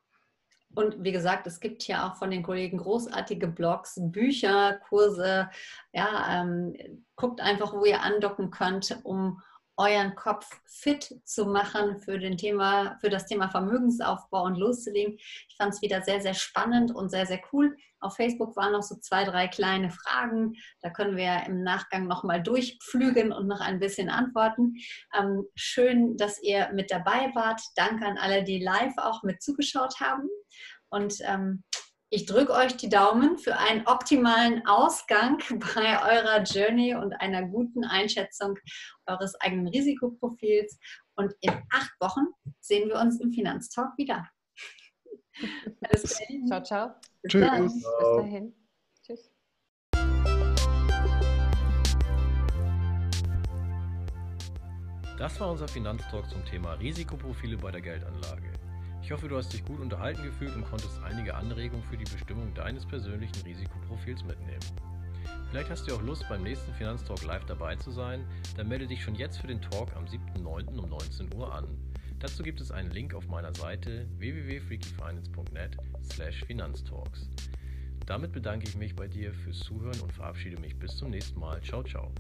Und 0.73 1.03
wie 1.03 1.11
gesagt, 1.11 1.47
es 1.47 1.59
gibt 1.59 1.87
ja 1.87 2.07
auch 2.07 2.15
von 2.15 2.31
den 2.31 2.43
Kollegen 2.43 2.77
großartige 2.77 3.47
Blogs, 3.47 3.99
Bücher, 3.99 4.79
Kurse. 4.87 5.49
Ja, 5.91 6.41
ähm, 6.41 6.75
guckt 7.15 7.41
einfach, 7.41 7.73
wo 7.73 7.83
ihr 7.85 8.01
andocken 8.01 8.51
könnt, 8.51 8.99
um 9.03 9.41
euren 9.77 10.15
Kopf 10.15 10.47
fit 10.65 11.19
zu 11.25 11.45
machen 11.45 11.99
für, 11.99 12.19
den 12.19 12.37
Thema, 12.37 12.97
für 12.99 13.09
das 13.09 13.25
Thema 13.25 13.49
Vermögensaufbau 13.49 14.43
und 14.43 14.57
loszulegen. 14.57 15.15
Ich 15.17 15.55
fand 15.57 15.73
es 15.73 15.81
wieder 15.81 16.01
sehr, 16.01 16.21
sehr 16.21 16.33
spannend 16.33 16.93
und 16.93 17.09
sehr, 17.09 17.25
sehr 17.25 17.41
cool. 17.51 17.75
Auf 17.99 18.15
Facebook 18.15 18.55
waren 18.55 18.73
noch 18.73 18.83
so 18.83 18.95
zwei, 18.95 19.23
drei 19.23 19.47
kleine 19.47 19.91
Fragen. 19.91 20.55
Da 20.81 20.89
können 20.89 21.15
wir 21.15 21.43
im 21.45 21.63
Nachgang 21.63 22.07
nochmal 22.07 22.41
durchpflügen 22.41 23.31
und 23.31 23.47
noch 23.47 23.61
ein 23.61 23.79
bisschen 23.79 24.09
antworten. 24.09 24.75
Ähm, 25.17 25.45
schön, 25.55 26.17
dass 26.17 26.41
ihr 26.41 26.71
mit 26.73 26.91
dabei 26.91 27.31
wart. 27.35 27.61
Danke 27.75 28.05
an 28.05 28.17
alle, 28.17 28.43
die 28.43 28.59
live 28.59 28.97
auch 28.97 29.23
mit 29.23 29.41
zugeschaut 29.41 29.99
haben. 29.99 30.27
Und 30.89 31.17
ähm, 31.21 31.63
ich 32.13 32.25
drücke 32.25 32.51
euch 32.51 32.75
die 32.75 32.89
Daumen 32.89 33.37
für 33.37 33.57
einen 33.57 33.87
optimalen 33.87 34.67
Ausgang 34.67 35.37
bei 35.75 35.97
eurer 36.03 36.43
Journey 36.43 36.93
und 36.93 37.13
einer 37.13 37.43
guten 37.43 37.85
Einschätzung 37.85 38.59
eures 39.05 39.39
eigenen 39.39 39.67
Risikoprofils. 39.67 40.77
Und 41.15 41.33
in 41.39 41.53
acht 41.71 41.93
Wochen 42.01 42.25
sehen 42.59 42.89
wir 42.89 42.99
uns 42.99 43.21
im 43.21 43.31
Finanztalk 43.31 43.97
wieder. 43.97 44.27
Bis 45.91 46.03
dahin. 46.03 46.47
Ciao, 46.47 46.61
ciao. 46.61 46.91
Bis 47.21 47.31
Tschüss. 47.31 47.47
Dann. 47.47 47.63
Bis 47.67 47.83
dahin. 48.17 48.55
Tschüss. 49.03 49.31
Das 55.17 55.39
war 55.39 55.51
unser 55.51 55.67
Finanztalk 55.67 56.29
zum 56.29 56.43
Thema 56.45 56.73
Risikoprofile 56.73 57.55
bei 57.55 57.71
der 57.71 57.81
Geldanlage. 57.81 58.51
Ich 59.03 59.11
hoffe, 59.11 59.27
du 59.27 59.37
hast 59.37 59.51
dich 59.51 59.65
gut 59.65 59.79
unterhalten 59.79 60.23
gefühlt 60.23 60.55
und 60.55 60.63
konntest 60.63 61.01
einige 61.03 61.35
Anregungen 61.35 61.83
für 61.83 61.97
die 61.97 62.09
Bestimmung 62.11 62.53
deines 62.53 62.85
persönlichen 62.85 63.41
Risikoprofils 63.43 64.23
mitnehmen. 64.23 64.59
Vielleicht 65.49 65.69
hast 65.69 65.87
du 65.87 65.95
auch 65.95 66.01
Lust, 66.01 66.25
beim 66.29 66.43
nächsten 66.43 66.73
Finanztalk 66.75 67.25
live 67.25 67.43
dabei 67.45 67.75
zu 67.75 67.91
sein, 67.91 68.25
dann 68.55 68.69
melde 68.69 68.87
dich 68.87 69.03
schon 69.03 69.15
jetzt 69.15 69.37
für 69.37 69.47
den 69.47 69.61
Talk 69.61 69.93
am 69.95 70.05
7.9. 70.05 70.77
um 70.77 70.89
19 70.89 71.33
Uhr 71.33 71.53
an. 71.53 71.67
Dazu 72.19 72.43
gibt 72.43 72.61
es 72.61 72.71
einen 72.71 72.91
Link 72.91 73.13
auf 73.13 73.27
meiner 73.27 73.53
Seite 73.53 74.07
www.freakyfinance.net 74.17 75.75
slash 76.03 76.45
Finanztalks. 76.45 77.27
Damit 78.05 78.31
bedanke 78.31 78.67
ich 78.67 78.77
mich 78.77 78.95
bei 78.95 79.07
dir 79.07 79.33
fürs 79.33 79.59
Zuhören 79.59 79.99
und 80.01 80.13
verabschiede 80.13 80.59
mich 80.61 80.77
bis 80.77 80.95
zum 80.95 81.09
nächsten 81.09 81.39
Mal. 81.39 81.61
Ciao, 81.61 81.83
ciao. 81.83 82.11